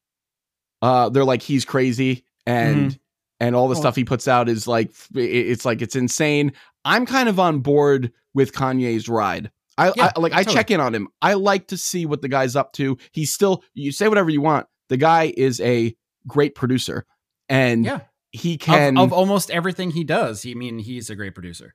Uh, 0.83 1.09
they're 1.09 1.25
like 1.25 1.43
he's 1.43 1.65
crazy, 1.65 2.25
and 2.47 2.99
and 3.41 3.57
all 3.57 3.69
the 3.69 3.73
Well- 3.75 3.83
stuff 3.83 3.97
he 3.97 4.05
puts 4.05 4.29
out 4.29 4.49
is 4.49 4.69
like 4.69 4.91
it's 5.15 5.65
like 5.65 5.83
it's 5.83 5.97
insane. 5.97 6.53
I'm 6.85 7.05
kind 7.07 7.29
of 7.29 7.41
on 7.41 7.61
board 7.61 8.13
with 8.35 8.53
Kanye's 8.53 9.09
ride. 9.09 9.51
I, 9.79 9.93
Yeah, 9.97 10.13
I 10.17 10.21
like 10.21 10.33
I 10.33 10.45
check 10.45 10.71
in 10.71 10.81
on 10.81 10.95
him. 10.95 11.09
I 11.21 11.35
like 11.35 11.69
to 11.69 11.77
see 11.77 12.07
what 12.07 12.23
the 12.23 12.29
guy's 12.29 12.57
up 12.57 12.73
to. 12.75 12.97
He's 13.13 13.33
still 13.33 13.63
you 13.75 13.93
say 13.93 14.09
whatever 14.09 14.31
you 14.31 14.41
want. 14.41 14.67
The 14.89 14.97
guy 14.97 15.33
is 15.37 15.61
a 15.61 15.95
great 16.27 16.55
producer, 16.55 17.05
and 17.49 17.85
Yeah. 17.85 18.01
he 18.31 18.57
can 18.59 18.99
of 18.99 19.13
almost 19.13 19.51
everything 19.51 19.91
he 19.91 20.05
does. 20.05 20.47
I 20.47 20.55
mean, 20.55 20.79
he's 20.79 21.11
a 21.11 21.17
great 21.17 21.35
producer. 21.35 21.75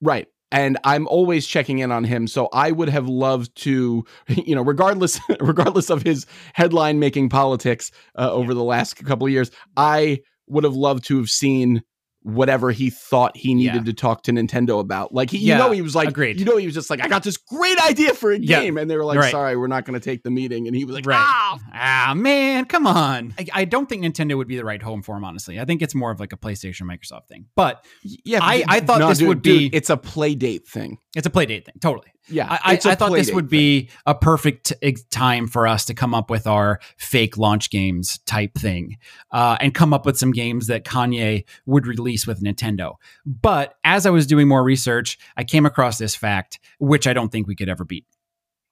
Right. 0.00 0.26
And 0.50 0.78
I'm 0.82 1.06
always 1.08 1.46
checking 1.46 1.80
in 1.80 1.92
on 1.92 2.04
him. 2.04 2.26
So 2.26 2.48
I 2.54 2.70
would 2.70 2.88
have 2.88 3.06
loved 3.06 3.54
to, 3.64 4.06
you 4.28 4.54
know, 4.54 4.62
regardless, 4.62 5.20
regardless 5.40 5.90
of 5.90 6.02
his 6.02 6.24
headline 6.54 6.98
making 6.98 7.28
politics 7.28 7.90
uh, 8.16 8.32
over 8.32 8.54
the 8.54 8.64
last 8.64 8.94
couple 9.04 9.26
of 9.26 9.32
years, 9.32 9.50
I 9.76 10.20
would 10.46 10.64
have 10.64 10.74
loved 10.74 11.04
to 11.08 11.18
have 11.18 11.28
seen 11.28 11.82
whatever 12.28 12.70
he 12.70 12.90
thought 12.90 13.36
he 13.36 13.54
needed 13.54 13.74
Yeah. 13.74 13.82
to 13.84 13.92
talk 13.92 14.22
to 14.24 14.32
Nintendo 14.32 14.80
about. 14.80 15.12
Like, 15.14 15.30
he, 15.30 15.38
Yeah, 15.38 15.56
you 15.56 15.62
know, 15.64 15.70
he 15.72 15.82
was 15.82 15.94
like, 15.94 16.08
agreed. 16.08 16.38
you 16.38 16.44
know, 16.44 16.56
he 16.56 16.66
was 16.66 16.74
just 16.74 16.90
like, 16.90 17.00
I 17.00 17.08
got 17.08 17.22
this 17.22 17.36
great 17.36 17.78
idea 17.78 18.14
for 18.14 18.32
a 18.32 18.38
Yeah, 18.38 18.60
game. 18.60 18.76
And 18.78 18.90
they 18.90 18.96
were 18.96 19.04
like, 19.04 19.18
right. 19.18 19.30
sorry, 19.30 19.56
we're 19.56 19.66
not 19.66 19.84
going 19.84 19.98
to 19.98 20.04
take 20.04 20.22
the 20.22 20.30
meeting. 20.30 20.66
And 20.66 20.76
he 20.76 20.84
was 20.84 20.94
like, 20.94 21.06
Right. 21.06 21.16
ah, 21.18 21.58
Ah, 21.72 22.14
man, 22.14 22.64
come 22.66 22.86
on. 22.86 23.34
I, 23.38 23.46
I 23.52 23.64
don't 23.64 23.88
think 23.88 24.04
Nintendo 24.04 24.36
would 24.36 24.48
be 24.48 24.56
the 24.56 24.64
right 24.64 24.82
home 24.82 25.02
for 25.02 25.16
him, 25.16 25.24
honestly. 25.24 25.58
I 25.58 25.64
think 25.64 25.80
it's 25.82 25.94
more 25.94 26.10
of 26.10 26.20
like 26.20 26.32
a 26.32 26.36
PlayStation 26.36 26.82
Microsoft 26.82 27.28
thing. 27.28 27.46
But 27.56 27.84
yeah. 28.02 28.40
I- 28.42 28.64
I 28.68 28.80
thought 28.80 28.98
no, 29.00 29.08
this 29.08 29.18
dude, 29.18 29.28
would 29.28 29.42
dude, 29.42 29.70
be- 29.70 29.76
it's 29.76 29.90
a 29.90 29.96
play 29.96 30.34
date 30.34 30.66
thing. 30.68 30.98
it's 31.16 31.26
a 31.26 31.30
play 31.30 31.46
date 31.46 31.64
thing, 31.66 31.74
totally. 31.80 32.08
Yeah. 32.30 32.46
I, 32.50 32.72
I, 32.72 32.72
I 32.72 32.94
thought 32.94 33.12
this 33.12 33.32
would 33.32 33.48
be 33.48 33.90
a 34.06 34.14
perfect 34.14 34.72
ex- 34.82 35.04
time 35.04 35.46
for 35.46 35.66
us 35.66 35.84
to 35.86 35.94
come 35.94 36.14
up 36.14 36.30
with 36.30 36.46
our 36.46 36.80
fake 36.96 37.36
launch 37.36 37.70
games 37.70 38.18
type 38.26 38.54
thing 38.54 38.98
uh, 39.30 39.56
and 39.60 39.74
come 39.74 39.92
up 39.92 40.04
with 40.06 40.18
some 40.18 40.32
games 40.32 40.66
that 40.66 40.84
Kanye 40.84 41.44
would 41.66 41.86
release 41.86 42.26
with 42.26 42.42
Nintendo. 42.42 42.94
But 43.24 43.74
as 43.84 44.06
I 44.06 44.10
was 44.10 44.26
doing 44.26 44.48
more 44.48 44.62
research, 44.62 45.18
I 45.36 45.44
came 45.44 45.66
across 45.66 45.98
this 45.98 46.14
fact, 46.14 46.58
which 46.78 47.06
I 47.06 47.12
don't 47.12 47.30
think 47.30 47.46
we 47.46 47.54
could 47.54 47.68
ever 47.68 47.84
beat. 47.84 48.04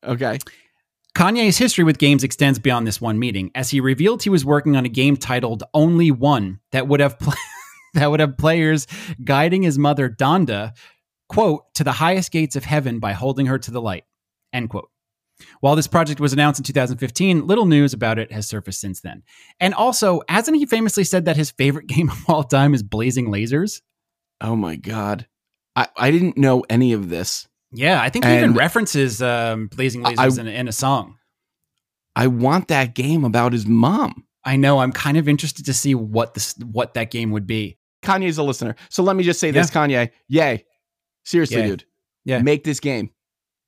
Okay. 0.04 0.38
Kanye's 1.16 1.56
history 1.56 1.82
with 1.82 1.96
games 1.96 2.22
extends 2.22 2.58
beyond 2.58 2.86
this 2.86 3.00
one 3.00 3.18
meeting, 3.18 3.50
as 3.54 3.70
he 3.70 3.80
revealed 3.80 4.22
he 4.22 4.28
was 4.28 4.44
working 4.44 4.76
on 4.76 4.84
a 4.84 4.88
game 4.90 5.16
titled 5.16 5.62
Only 5.72 6.10
One 6.10 6.60
that 6.72 6.88
would 6.88 7.00
have 7.00 7.18
pl- 7.18 7.32
that 7.94 8.10
would 8.10 8.20
have 8.20 8.36
players 8.36 8.86
guiding 9.24 9.62
his 9.62 9.78
mother, 9.78 10.10
Donda, 10.10 10.76
quote, 11.28 11.64
to 11.74 11.84
the 11.84 11.92
highest 11.92 12.30
gates 12.32 12.56
of 12.56 12.64
heaven 12.64 12.98
by 12.98 13.12
holding 13.12 13.46
her 13.46 13.58
to 13.58 13.70
the 13.70 13.80
light, 13.80 14.04
end 14.52 14.70
quote. 14.70 14.90
While 15.60 15.76
this 15.76 15.86
project 15.86 16.18
was 16.18 16.32
announced 16.32 16.60
in 16.60 16.64
2015, 16.64 17.46
little 17.46 17.66
news 17.66 17.92
about 17.92 18.18
it 18.18 18.32
has 18.32 18.46
surfaced 18.48 18.80
since 18.80 19.00
then. 19.02 19.22
And 19.60 19.74
also, 19.74 20.22
hasn't 20.28 20.56
he 20.56 20.64
famously 20.64 21.04
said 21.04 21.26
that 21.26 21.36
his 21.36 21.50
favorite 21.50 21.86
game 21.88 22.08
of 22.10 22.24
all 22.28 22.44
time 22.44 22.74
is 22.74 22.82
Blazing 22.82 23.26
Lasers? 23.28 23.82
Oh 24.40 24.56
my 24.56 24.76
god. 24.76 25.26
I, 25.74 25.88
I 25.96 26.10
didn't 26.10 26.38
know 26.38 26.64
any 26.70 26.92
of 26.94 27.10
this. 27.10 27.48
Yeah, 27.72 28.00
I 28.00 28.08
think 28.08 28.24
he 28.24 28.34
even 28.36 28.54
references 28.54 29.20
um, 29.20 29.66
Blazing 29.68 30.02
Lasers 30.02 30.38
I- 30.38 30.40
in, 30.40 30.46
a, 30.48 30.50
in 30.50 30.68
a 30.68 30.72
song. 30.72 31.16
I 32.14 32.28
want 32.28 32.68
that 32.68 32.94
game 32.94 33.24
about 33.24 33.52
his 33.52 33.66
mom. 33.66 34.24
I 34.42 34.56
know. 34.56 34.78
I'm 34.78 34.92
kind 34.92 35.18
of 35.18 35.28
interested 35.28 35.66
to 35.66 35.74
see 35.74 35.94
what 35.94 36.32
this 36.32 36.54
what 36.58 36.94
that 36.94 37.10
game 37.10 37.30
would 37.32 37.46
be. 37.46 37.76
Kanye's 38.02 38.38
a 38.38 38.42
listener. 38.42 38.76
So 38.88 39.02
let 39.02 39.16
me 39.16 39.24
just 39.24 39.40
say 39.40 39.50
this, 39.50 39.70
Kanye. 39.70 40.10
Yay. 40.28 40.64
Seriously, 41.26 41.58
Yay. 41.58 41.66
dude. 41.66 41.84
Yeah. 42.24 42.40
Make 42.40 42.64
this 42.64 42.80
game. 42.80 43.10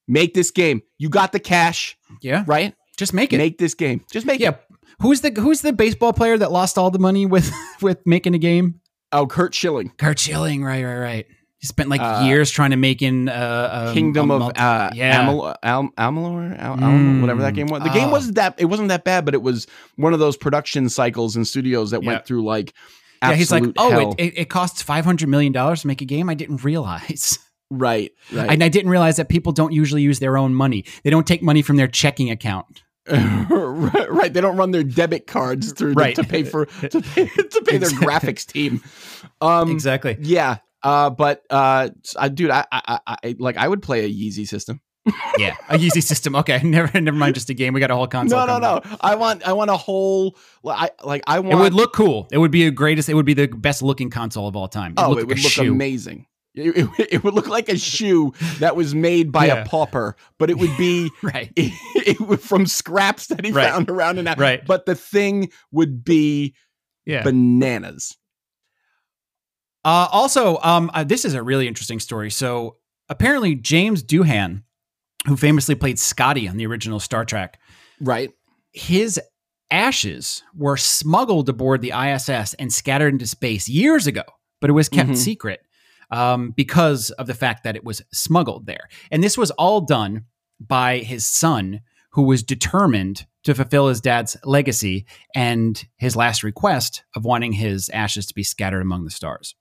Make 0.07 0.33
this 0.33 0.51
game. 0.51 0.81
You 0.97 1.11
got 1.11 1.33
the 1.33 1.41
cash, 1.41 1.99
Yeah, 2.23 2.45
right? 2.47 2.75
just 2.97 3.13
make 3.13 3.33
it. 3.35 3.37
Make 3.39 3.59
this 3.59 3.75
game. 3.75 4.05
Just 4.11 4.25
make 4.27 4.41
yeah. 4.41 4.51
it. 4.51 4.61
Who's 5.03 5.21
the 5.21 5.31
Who's 5.31 5.61
the 5.61 5.73
baseball 5.73 6.13
player 6.15 6.39
that 6.39 6.51
lost 6.51 6.79
all 6.79 6.91
the 6.91 6.99
money 6.99 7.27
with 7.27 7.53
with 7.83 7.99
making 8.07 8.35
a 8.35 8.39
game? 8.39 8.81
Oh, 9.13 9.27
Curt 9.27 9.55
Schilling. 9.55 9.91
Curt 9.99 10.19
Schilling. 10.19 10.65
Right, 10.65 10.83
right, 10.85 10.99
right. 10.99 11.27
He 11.59 11.67
spent 11.67 11.89
like 11.89 12.01
Uh, 12.01 12.23
years 12.25 12.51
trying 12.51 12.71
to 12.71 12.77
make 12.77 13.03
in 13.03 13.29
uh, 13.29 13.87
um, 13.89 13.95
Kingdom 13.95 14.31
of 14.31 14.41
multi- 14.41 14.61
uh, 14.61 14.91
yeah. 14.95 15.23
Amal- 15.23 15.57
Al- 15.63 15.91
Amalur, 15.99 16.57
Al- 16.59 16.77
Mm. 16.77 17.21
Whatever 17.21 17.43
that 17.43 17.55
game 17.55 17.67
was. 17.67 17.83
The 17.83 17.89
game 17.91 18.09
Oh. 18.09 18.13
wasn't 18.13 18.37
that. 18.37 18.55
It 18.59 18.67
wasn't 18.67 18.89
that 18.89 19.05
bad, 19.05 19.25
but 19.25 19.35
it 19.35 19.43
was 19.43 19.67
one 19.97 20.13
of 20.13 20.21
those 20.21 20.37
production 20.37 20.89
cycles 20.89 21.37
in 21.37 21.45
studios 21.45 21.91
that 21.91 22.03
Yeah. 22.03 22.07
went 22.13 22.27
through 22.27 22.45
like. 22.45 22.73
yeah. 23.23 23.35
He's 23.35 23.51
like, 23.51 23.65
oh, 23.77 24.15
it, 24.19 24.35
it 24.37 24.49
costs 24.49 24.83
five 24.83 25.05
hundred 25.05 25.29
million 25.29 25.53
dollars 25.53 25.81
to 25.83 25.87
make 25.89 26.01
a 26.01 26.05
game. 26.07 26.29
I 26.31 26.35
didn't 26.35 26.65
realize. 26.65 27.39
right, 27.71 28.13
right, 28.33 28.51
And 28.51 28.63
I 28.65 28.69
didn't 28.69 28.91
realize 28.91 29.17
that 29.17 29.29
people 29.29 29.53
don't 29.53 29.73
usually 29.73 30.03
use 30.03 30.19
their 30.19 30.37
own 30.37 30.55
money. 30.55 30.85
They 31.05 31.11
don't 31.11 31.27
take 31.27 31.43
money 31.43 31.63
from 31.63 31.77
their 31.77 31.89
checking 31.89 32.31
account. 32.31 32.83
right, 33.09 34.11
right. 34.11 34.33
They 34.33 34.41
don't 34.41 34.57
run 34.57 34.71
their 34.71 34.83
debit 34.83 35.27
cards 35.27 35.73
through 35.73 35.95
Right. 35.95 36.15
to 36.17 36.25
pay 36.25 36.43
for 36.45 36.67
to 36.67 37.01
pay, 37.15 37.27
to 37.27 37.63
pay 37.67 37.79
their 37.79 37.89
graphics 37.91 38.45
team. 38.47 38.83
Um, 39.41 39.71
exactly. 39.71 40.17
Yeah, 40.21 40.59
uh, 40.83 41.09
but 41.11 41.43
uh, 41.49 41.89
I, 42.19 42.29
dude, 42.29 42.51
I, 42.51 42.67
I, 42.71 43.01
I, 43.07 43.37
like 43.39 43.57
I 43.57 43.67
would 43.67 43.83
play 43.83 44.05
a 44.05 44.09
Yeezy 44.11 44.47
system. 44.47 44.81
Yeah, 45.39 45.57
a 45.71 45.79
Yeezy 45.79 46.03
system. 46.03 46.37
Okay, 46.37 46.61
never, 46.65 47.01
never 47.01 47.17
mind. 47.17 47.35
Just 47.35 47.49
a 47.49 47.55
game. 47.55 47.73
We 47.73 47.81
got 47.81 47.91
a 47.91 47.95
whole 47.97 48.07
console. 48.07 48.41
No, 48.41 48.47
no, 48.47 48.59
no. 48.59 48.69
out. 48.69 48.87
I 49.01 49.15
want, 49.15 49.43
I 49.49 49.55
want 49.55 49.71
a 49.71 49.77
whole. 49.77 50.37
I 50.67 50.91
like, 51.03 51.23
I 51.27 51.39
want. 51.41 51.59
It 51.59 51.63
would 51.63 51.73
look 51.73 51.95
cool. 51.95 52.29
It 52.31 52.37
would 52.37 52.51
be 52.51 52.67
a 52.67 52.71
greatest. 52.71 53.09
It 53.09 53.15
would 53.15 53.25
be 53.25 53.33
the 53.33 53.47
best 53.47 53.81
looking 53.81 54.11
console 54.11 54.47
of 54.49 54.55
all 54.55 54.69
time. 54.69 54.93
It'd 54.93 54.99
Oh, 54.99 55.13
it 55.13 55.17
like 55.21 55.27
would 55.29 55.39
look 55.43 55.51
shoe. 55.53 55.73
amazing. 55.73 56.27
It, 56.59 56.77
it- 56.77 57.09
it 57.13 57.25
would 57.25 57.35
look 57.35 57.49
like 57.49 57.69
a 57.69 57.79
shoe 57.79 58.33
that 58.59 58.77
was 58.77 58.95
made 58.95 59.33
by 59.33 59.47
Yeah. 59.47 59.63
a 59.63 59.65
pauper, 59.67 60.17
but 60.39 60.51
it 60.51 60.59
would 60.59 60.77
be 60.77 61.11
Right. 61.23 61.53
it, 61.57 61.73
it 62.07 62.21
would 62.21 62.41
from 62.41 62.67
scraps 62.67 63.27
that 63.29 63.45
he 63.45 63.53
Right. 63.53 63.71
found 63.71 63.89
around 63.91 64.19
and 64.19 64.27
that. 64.27 64.39
Right. 64.39 64.65
But 64.67 64.87
the 64.87 64.95
thing 64.95 65.51
would 65.73 66.05
be 66.05 66.55
Yeah. 67.07 67.23
bananas. 67.23 68.17
Uh, 69.85 70.09
also, 70.11 70.59
um, 70.63 70.91
uh, 70.93 71.05
this 71.05 71.25
is 71.25 71.35
a 71.35 71.43
really 71.43 71.67
interesting 71.69 72.01
story. 72.01 72.31
So 72.31 72.77
apparently, 73.09 73.55
James 73.55 74.03
Doohan, 74.03 74.63
who 75.27 75.37
famously 75.37 75.75
played 75.75 75.99
Scotty 75.99 76.49
on 76.49 76.57
the 76.57 76.67
original 76.67 77.01
Star 77.01 77.25
Trek, 77.25 77.59
Right. 78.01 78.31
his 78.73 79.21
ashes 79.71 80.43
were 80.55 80.77
smuggled 80.77 81.49
aboard 81.49 81.81
the 81.81 81.93
ISS 81.93 82.55
and 82.55 82.73
scattered 82.73 83.13
into 83.13 83.27
space 83.27 83.69
years 83.69 84.07
ago, 84.07 84.23
but 84.61 84.69
it 84.71 84.75
was 84.75 84.89
kept 84.89 85.11
Mhm. 85.11 85.17
secret 85.17 85.61
um, 86.11 86.53
because 86.57 87.11
of 87.13 87.27
the 87.27 87.35
fact 87.35 87.65
that 87.65 87.77
it 87.77 87.85
was 87.85 88.03
smuggled 88.13 88.67
there. 88.67 88.89
And 89.11 89.23
this 89.23 89.39
was 89.39 89.51
all 89.53 89.81
done 89.81 90.25
by 90.61 90.99
his 90.99 91.27
son, 91.27 91.81
who 92.13 92.23
was 92.23 92.43
determined 92.43 93.27
to 93.45 93.55
fulfill 93.55 93.89
his 93.89 94.01
dad's 94.01 94.37
legacy 94.45 95.07
and 95.35 95.87
his 95.97 96.17
last 96.17 96.43
request 96.43 97.05
of 97.15 97.25
wanting 97.25 97.53
his 97.53 97.89
ashes 97.91 98.27
to 98.27 98.35
be 98.35 98.43
scattered 98.43 98.83
among 98.83 99.05
the 99.05 99.11
stars. 99.11 99.55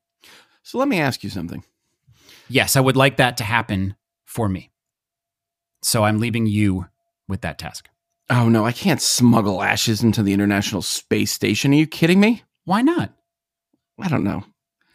So 0.63 0.77
let 0.77 0.87
me 0.87 0.99
ask 0.99 1.23
you 1.23 1.29
something. 1.29 1.63
Yes, 2.49 2.75
I 2.75 2.81
would 2.81 2.95
like 2.95 3.17
that 3.17 3.37
to 3.37 3.43
happen 3.43 3.95
for 4.25 4.49
me. 4.49 4.71
So 5.81 6.03
I'm 6.03 6.19
leaving 6.19 6.47
you 6.47 6.87
with 7.27 7.41
that 7.41 7.59
task. 7.59 7.89
Oh 8.29 8.49
no, 8.49 8.65
I 8.65 8.71
can't 8.71 9.01
smuggle 9.01 9.61
ashes 9.61 10.03
into 10.03 10.23
the 10.23 10.33
International 10.33 10.81
Space 10.81 11.31
Station. 11.31 11.71
Are 11.71 11.75
you 11.77 11.87
kidding 11.87 12.19
me? 12.19 12.43
Why 12.65 12.81
not? 12.81 13.13
I 13.99 14.09
don't 14.09 14.23
know. 14.23 14.43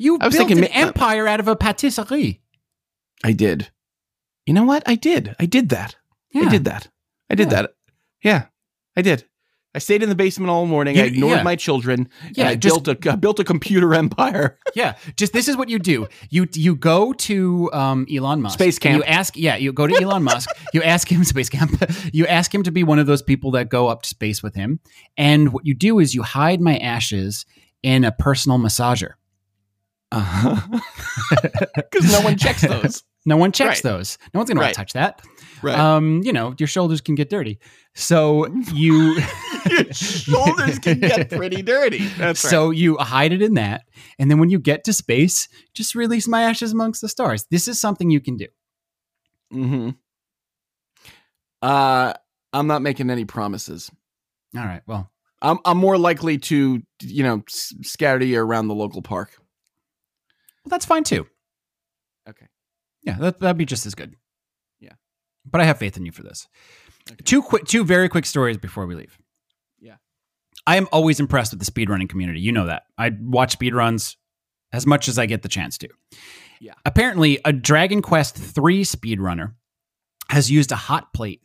You 0.02 0.18
I 0.20 0.26
was 0.26 0.34
built 0.36 0.48
thinking 0.48 0.64
an 0.64 0.70
uh, 0.72 0.86
empire 0.88 1.26
out 1.28 1.40
of 1.40 1.48
a 1.48 1.56
patisserie. 1.56 2.40
I 3.24 3.32
did. 3.32 3.70
You 4.46 4.54
know 4.54 4.64
what? 4.64 4.82
I 4.86 4.96
did. 4.96 5.36
I 5.38 5.46
did 5.46 5.68
that. 5.68 5.94
Yeah. 6.32 6.42
I 6.46 6.48
did 6.50 6.64
that. 6.64 6.88
I 7.30 7.34
did 7.34 7.50
Yeah. 7.52 7.62
that. 7.62 7.70
Yeah, 8.22 8.44
I 8.96 9.02
did. 9.02 9.24
I 9.74 9.78
stayed 9.78 10.02
in 10.02 10.10
the 10.10 10.14
basement 10.14 10.50
all 10.50 10.66
morning. 10.66 10.96
You- 10.96 11.02
I 11.02 11.06
ignored 11.06 11.36
yeah. 11.38 11.42
my 11.44 11.56
children. 11.56 12.08
Yeah, 12.34 12.44
and 12.44 12.48
I 12.50 12.54
just- 12.56 12.84
built 12.84 13.06
a 13.06 13.12
I 13.12 13.16
built 13.16 13.38
a 13.40 13.44
computer 13.44 13.94
empire. 14.04 14.58
Yeah, 14.74 14.96
just 15.16 15.32
this 15.32 15.48
is 15.48 15.56
what 15.56 15.68
you 15.70 15.78
do. 15.78 16.08
You 16.30 16.46
you 16.52 16.74
go 16.76 17.12
to 17.14 17.70
um, 17.72 18.06
Elon 18.14 18.42
Musk. 18.42 18.54
Space 18.58 18.78
camp. 18.78 18.96
You 18.96 19.04
ask, 19.04 19.36
yeah, 19.36 19.56
you 19.56 19.72
go 19.72 19.86
to 19.86 19.94
Elon 20.02 20.24
Musk. 20.24 20.50
You 20.74 20.82
ask 20.82 21.10
him 21.10 21.24
space 21.34 21.48
camp. 21.48 21.70
You 22.12 22.26
ask 22.26 22.54
him 22.54 22.64
to 22.64 22.70
be 22.70 22.82
one 22.84 22.98
of 22.98 23.06
those 23.06 23.22
people 23.22 23.52
that 23.52 23.70
go 23.70 23.88
up 23.88 24.02
to 24.02 24.08
space 24.08 24.42
with 24.42 24.54
him. 24.54 24.80
And 25.16 25.52
what 25.54 25.64
you 25.64 25.74
do 25.74 25.98
is 26.00 26.14
you 26.14 26.22
hide 26.22 26.60
my 26.60 26.76
ashes 26.78 27.46
in 27.82 28.04
a 28.04 28.12
personal 28.12 28.58
massager. 28.58 29.12
Because 31.74 32.12
no 32.12 32.20
one 32.22 32.36
checks 32.36 32.60
those. 32.68 33.02
No 33.24 33.36
one 33.36 33.52
checks 33.52 33.84
Right. 33.84 33.92
those. 33.92 34.18
No 34.34 34.38
one's 34.40 34.50
gonna 34.50 34.60
Right. 34.60 34.74
to 34.74 34.76
touch 34.76 34.92
that. 34.94 35.22
Right. 35.62 35.78
Um, 35.78 36.22
you 36.24 36.32
know, 36.32 36.54
your 36.58 36.66
shoulders 36.66 37.00
can 37.00 37.14
get 37.14 37.30
dirty. 37.30 37.58
So 37.94 38.46
you 38.74 39.16
Your 39.70 39.92
shoulders 39.92 40.78
can 40.80 40.98
get 41.00 41.30
pretty 41.30 41.62
dirty. 41.62 42.06
That's 42.18 42.40
so 42.40 42.70
you 42.70 42.96
hide 42.96 43.32
it 43.32 43.42
in 43.42 43.54
that, 43.54 43.84
and 44.18 44.28
then 44.30 44.38
when 44.40 44.50
you 44.50 44.58
get 44.58 44.82
to 44.84 44.92
space, 44.92 45.48
just 45.72 45.94
release 45.94 46.26
my 46.26 46.42
ashes 46.42 46.72
amongst 46.72 47.00
the 47.00 47.08
stars. 47.08 47.46
This 47.50 47.68
is 47.68 47.78
something 47.80 48.10
you 48.10 48.20
can 48.20 48.36
do. 48.36 48.46
hmm 49.52 49.90
Uh, 51.60 52.12
I'm 52.52 52.66
not 52.66 52.82
making 52.82 53.08
any 53.10 53.24
promises. 53.24 53.90
All 54.56 54.64
right. 54.64 54.82
Well, 54.86 55.10
I'm 55.40 55.58
I'm 55.64 55.78
more 55.78 55.96
likely 55.96 56.38
to 56.38 56.82
you 57.02 57.22
know 57.22 57.42
s- 57.48 57.72
scatter 57.82 58.24
you 58.24 58.40
around 58.40 58.68
the 58.68 58.74
local 58.74 59.00
park. 59.02 59.30
Well 60.64 60.70
that's 60.70 60.86
fine 60.86 61.04
too. 61.04 61.26
Okay. 62.28 62.46
Yeah, 63.02 63.18
that, 63.18 63.40
that'd 63.40 63.56
be 63.56 63.64
just 63.64 63.86
as 63.86 63.94
good. 63.94 64.14
Yeah. 64.80 64.92
But 65.44 65.60
I 65.60 65.64
have 65.64 65.78
faith 65.78 65.96
in 65.96 66.06
you 66.06 66.12
for 66.12 66.22
this. 66.22 66.48
Two 67.24 67.42
quick, 67.42 67.66
two 67.66 67.84
very 67.84 68.08
quick 68.08 68.26
stories 68.26 68.58
before 68.58 68.86
we 68.86 68.94
leave. 68.94 69.18
Yeah. 69.80 69.96
I 70.66 70.76
am 70.76 70.88
always 70.92 71.18
impressed 71.18 71.52
with 71.52 71.64
the 71.64 71.70
speedrunning 71.70 72.08
community. 72.08 72.40
You 72.40 72.52
know 72.52 72.66
that. 72.66 72.84
I 72.96 73.10
watch 73.20 73.58
speedruns 73.58 74.16
as 74.72 74.86
much 74.86 75.08
as 75.08 75.18
I 75.18 75.26
get 75.26 75.42
the 75.42 75.48
chance 75.48 75.76
to. 75.78 75.88
Yeah. 76.60 76.74
Apparently, 76.84 77.40
a 77.44 77.52
Dragon 77.52 78.02
Quest 78.02 78.36
3 78.36 78.84
speedrunner 78.84 79.54
has 80.28 80.50
used 80.50 80.70
a 80.70 80.76
hot 80.76 81.12
plate 81.12 81.42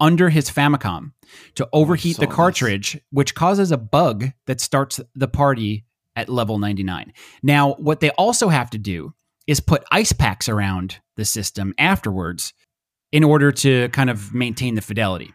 under 0.00 0.30
his 0.30 0.50
Famicom 0.50 1.12
to 1.54 1.66
oh, 1.66 1.80
overheat 1.80 2.16
saw 2.16 2.20
the 2.22 2.26
this. 2.26 2.34
cartridge, 2.34 3.00
which 3.10 3.34
causes 3.34 3.70
a 3.70 3.76
bug 3.76 4.30
that 4.46 4.60
starts 4.60 5.00
the 5.14 5.28
party 5.28 5.84
at 6.16 6.28
level 6.28 6.58
99. 6.58 7.12
Now, 7.42 7.74
what 7.74 8.00
they 8.00 8.10
also 8.10 8.48
have 8.48 8.70
to 8.70 8.78
do 8.78 9.14
is 9.46 9.60
put 9.60 9.84
ice 9.90 10.12
packs 10.12 10.48
around 10.48 10.98
the 11.16 11.24
system 11.24 11.74
afterwards 11.78 12.52
in 13.12 13.22
order 13.24 13.52
to 13.52 13.88
kind 13.90 14.10
of 14.10 14.32
maintain 14.34 14.74
the 14.74 14.80
fidelity. 14.80 15.32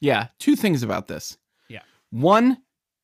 Yeah. 0.00 0.28
Two 0.38 0.56
things 0.56 0.82
about 0.82 1.08
this. 1.08 1.36
Yeah. 1.68 1.82
One, 2.10 2.58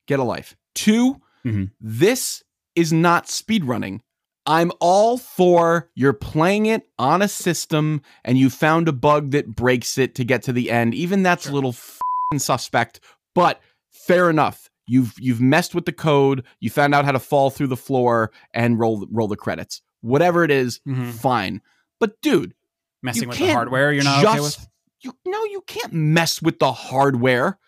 get 0.07 0.18
a 0.18 0.24
life. 0.24 0.57
2 0.74 1.20
Mhm. 1.45 1.70
this 1.81 2.43
is 2.74 2.93
not 2.93 3.27
speedrunning. 3.27 4.01
I'm 4.47 4.70
all 4.81 5.18
for 5.18 5.91
you're 5.95 6.12
playing 6.12 6.66
it 6.66 6.89
on 6.99 7.20
a 7.22 7.29
system 7.29 8.01
and 8.24 8.39
you 8.39 8.49
found 8.51 8.89
a 8.89 8.93
bug 8.93 9.33
that 9.33 9.55
breaks 9.57 9.99
it 9.99 10.14
to 10.16 10.24
get 10.24 10.43
to 10.45 10.53
the 10.53 10.70
end. 10.70 10.95
Even 10.95 11.22
that's 11.22 11.47
a 11.49 11.53
little 11.53 11.72
fing 11.72 12.39
suspect, 12.39 13.01
but 13.35 13.61
fair 13.91 14.31
enough. 14.31 14.70
You've 14.87 15.14
you've 15.18 15.41
messed 15.41 15.74
with 15.74 15.84
the 15.84 15.93
code. 15.93 16.45
You 16.61 16.70
found 16.70 16.95
out 16.95 17.05
how 17.05 17.12
to 17.12 17.18
fall 17.18 17.51
through 17.51 17.66
the 17.68 17.76
floor 17.76 18.30
and 18.55 18.78
roll 18.78 19.07
roll 19.11 19.28
the 19.28 19.37
credits. 19.37 19.82
Whatever 20.01 20.45
it 20.45 20.51
is, 20.51 20.80
Mhm. 20.87 21.12
fine. 21.12 21.61
But 21.99 22.20
dude, 22.22 22.55
Messing 23.03 23.28
with 23.28 23.39
the 23.39 23.53
hardware 23.53 23.93
you're 23.93 24.05
not 24.05 24.24
okay 24.24 24.41
with? 24.41 24.68
you 25.01 25.12
no, 25.26 25.45
you 25.45 25.62
can't 25.66 25.93
mess 25.93 26.41
with 26.41 26.59
the 26.61 26.72
hardware. 26.72 27.59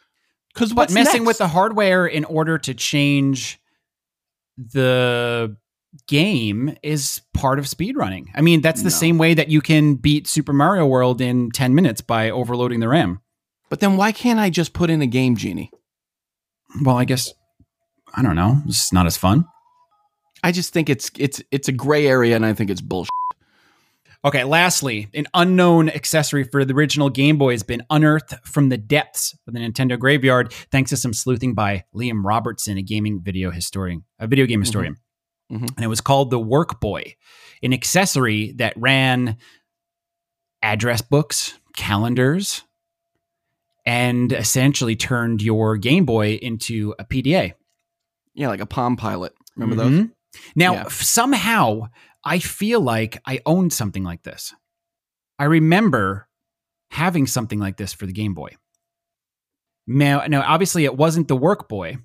Because 0.54 0.70
But 0.70 0.76
what's 0.76 0.94
messing 0.94 1.22
next? 1.22 1.26
with 1.26 1.38
the 1.38 1.48
hardware 1.48 2.06
in 2.06 2.24
order 2.24 2.56
to 2.58 2.74
change 2.74 3.60
the 4.56 5.56
game 6.06 6.76
is 6.82 7.22
part 7.34 7.58
of 7.58 7.64
speedrunning. 7.66 8.26
I 8.34 8.40
mean, 8.40 8.60
that's 8.60 8.82
the 8.82 8.90
No. 8.90 8.96
same 8.96 9.18
way 9.18 9.34
that 9.34 9.48
you 9.48 9.60
can 9.60 9.94
beat 9.94 10.26
Super 10.26 10.52
Mario 10.52 10.86
World 10.86 11.20
in 11.20 11.50
10 11.50 11.74
minutes 11.74 12.00
by 12.00 12.30
overloading 12.30 12.80
the 12.80 12.88
RAM. 12.88 13.20
But 13.70 13.80
then 13.80 13.96
why 13.96 14.12
can't 14.12 14.38
I 14.38 14.50
just 14.50 14.72
put 14.72 14.90
in 14.90 15.00
a 15.02 15.06
game 15.06 15.36
genie? 15.36 15.70
Well, 16.82 16.96
I 16.96 17.04
guess 17.04 17.32
I 18.14 18.22
don't 18.22 18.36
know. 18.36 18.60
It's 18.66 18.92
not 18.92 19.06
as 19.06 19.16
fun. 19.16 19.44
I 20.42 20.52
just 20.52 20.72
think 20.72 20.88
it's 20.88 21.10
it's 21.18 21.42
it's 21.50 21.68
a 21.68 21.72
gray 21.72 22.06
area, 22.06 22.36
and 22.36 22.46
I 22.46 22.52
think 22.54 22.70
it's 22.70 22.80
bullshit. 22.80 23.10
Okay, 24.24 24.42
lastly, 24.42 25.08
an 25.14 25.26
unknown 25.32 25.88
accessory 25.88 26.42
for 26.42 26.64
the 26.64 26.74
original 26.74 27.08
Game 27.08 27.38
Boy 27.38 27.52
has 27.52 27.62
been 27.62 27.84
unearthed 27.88 28.34
from 28.44 28.68
the 28.68 28.76
depths 28.76 29.36
of 29.46 29.54
the 29.54 29.60
Nintendo 29.60 29.98
graveyard 29.98 30.52
thanks 30.72 30.90
to 30.90 30.96
some 30.96 31.12
sleuthing 31.12 31.54
by 31.54 31.84
Liam 31.94 32.24
Robertson, 32.24 32.76
a 32.78 32.82
gaming 32.82 33.20
video 33.22 33.50
historian, 33.52 34.04
a 34.18 34.26
video 34.26 34.44
game 34.46 34.60
historian. 34.60 34.96
Mhm. 35.52 35.70
And 35.76 35.84
it 35.84 35.88
was 35.88 36.00
called 36.00 36.30
the 36.30 36.38
Work 36.40 36.80
Boy, 36.80 37.14
an 37.62 37.72
accessory 37.72 38.52
that 38.58 38.74
ran 38.76 39.36
address 40.62 41.00
books, 41.00 41.58
calendars, 41.76 42.64
and 43.88 44.32
essentially 44.32 44.94
turned 44.96 45.40
your 45.42 45.76
Game 45.78 46.04
Boy 46.04 46.34
into 46.34 46.94
a 46.98 47.04
PDA. 47.04 47.54
Yeah, 48.34 48.48
like 48.48 48.60
a 48.60 48.66
Palm 48.66 48.96
Pilot. 48.96 49.32
Remember 49.56 49.82
those? 49.82 50.00
Mhm. 50.00 50.12
Now, 50.54 50.74
Yeah. 50.74 50.88
somehow, 50.88 51.88
I 52.24 52.38
feel 52.38 52.80
like 52.80 53.20
I 53.26 53.40
owned 53.46 53.72
something 53.72 54.04
like 54.04 54.22
this. 54.24 54.54
I 55.38 55.44
remember 55.44 56.28
having 56.90 57.26
something 57.26 57.58
like 57.58 57.76
this 57.78 57.92
for 57.94 58.04
the 58.06 58.12
Game 58.12 58.34
Boy. 58.34 58.50
Now, 59.86 60.26
now 60.26 60.42
obviously, 60.46 60.84
it 60.84 60.96
wasn't 60.96 61.28
the 61.28 61.36
Work 61.36 61.68
Boy, 61.68 61.96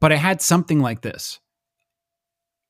but 0.00 0.12
I 0.12 0.16
had 0.16 0.42
something 0.42 0.80
like 0.80 1.02
this. 1.02 1.38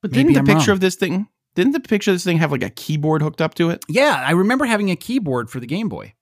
But 0.02 0.10
Maybe 0.12 0.32
didn't 0.32 0.34
the 0.34 0.40
I'm 0.40 0.46
picture 0.58 0.70
wrong. 0.70 0.76
of 0.76 0.80
this 0.80 0.96
thing? 0.96 1.28
Didn't 1.54 1.72
the 1.72 1.80
picture 1.80 2.10
of 2.10 2.14
this 2.14 2.24
thing 2.24 2.38
have 2.38 2.52
like 2.52 2.62
a 2.62 2.70
keyboard 2.70 3.22
hooked 3.22 3.40
up 3.40 3.54
to 3.54 3.70
it? 3.70 3.84
Yeah, 3.88 4.22
I 4.26 4.32
remember 4.32 4.66
having 4.66 4.90
a 4.90 4.96
keyboard 4.96 5.50
for 5.50 5.60
the 5.60 5.66
Game 5.66 5.88
Boy. 5.88 6.14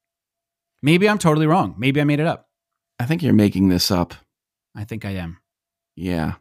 Maybe 0.83 1.09
I'm 1.09 1.19
totally 1.19 1.47
wrong. 1.47 1.75
Maybe 1.79 2.01
I 2.01 2.05
made 2.05 2.21
it 2.21 2.27
up. 2.27 2.49
I 2.99 3.05
think 3.07 3.23
you're 3.23 3.33
making 3.33 3.69
this 3.69 3.91
up. 3.91 4.15
I 4.75 4.85
think 4.85 5.05
I 5.05 5.11
am. 5.11 5.39
Yeah, 5.97 6.35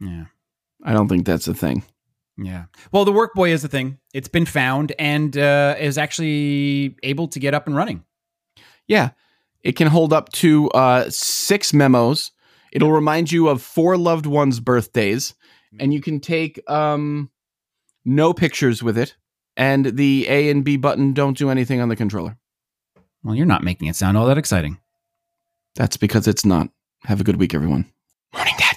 Yeah. 0.00 0.24
I 0.82 0.92
don't 0.92 1.08
think 1.08 1.26
that's 1.26 1.46
a 1.46 1.54
thing. 1.54 1.84
Yeah. 2.38 2.64
Well, 2.90 3.04
the 3.04 3.12
WorkBoy 3.12 3.50
is 3.50 3.62
a 3.64 3.68
thing. 3.68 3.98
It's 4.14 4.28
been 4.28 4.46
found 4.46 4.92
and 4.98 5.36
uh, 5.36 5.76
is 5.78 5.98
actually 5.98 6.96
able 7.02 7.28
to 7.28 7.38
get 7.38 7.54
up 7.54 7.66
and 7.66 7.76
running. 7.76 8.02
Yeah, 8.88 9.10
it 9.62 9.72
can 9.76 9.88
hold 9.88 10.12
up 10.12 10.32
to 10.32 10.68
uh, 10.70 11.10
six 11.10 11.74
memos. 11.74 12.32
It'll 12.72 12.92
remind 12.92 13.30
you 13.30 13.48
of 13.48 13.60
four 13.62 13.96
loved 13.96 14.26
ones' 14.26 14.58
birthdays, 14.58 15.34
and 15.78 15.92
you 15.92 16.00
can 16.00 16.18
take 16.18 16.58
um, 16.68 17.30
no 18.04 18.32
pictures 18.32 18.82
with 18.82 18.96
it. 18.96 19.16
And 19.56 19.84
the 19.96 20.26
A 20.28 20.48
and 20.50 20.64
B 20.64 20.76
button 20.78 21.12
don't 21.12 21.36
do 21.36 21.50
anything 21.50 21.80
on 21.80 21.88
the 21.90 21.96
controller. 21.96 22.38
Well, 23.22 23.34
you're 23.34 23.46
not 23.46 23.62
making 23.62 23.88
it 23.88 23.96
sound 23.96 24.16
all 24.16 24.26
that 24.26 24.38
exciting. 24.38 24.78
That's 25.74 25.96
because 25.96 26.26
it's 26.26 26.44
not. 26.44 26.68
Have 27.04 27.20
a 27.20 27.24
good 27.24 27.36
week, 27.36 27.54
everyone. 27.54 27.90
Morning, 28.34 28.54
Dad. 28.58 28.69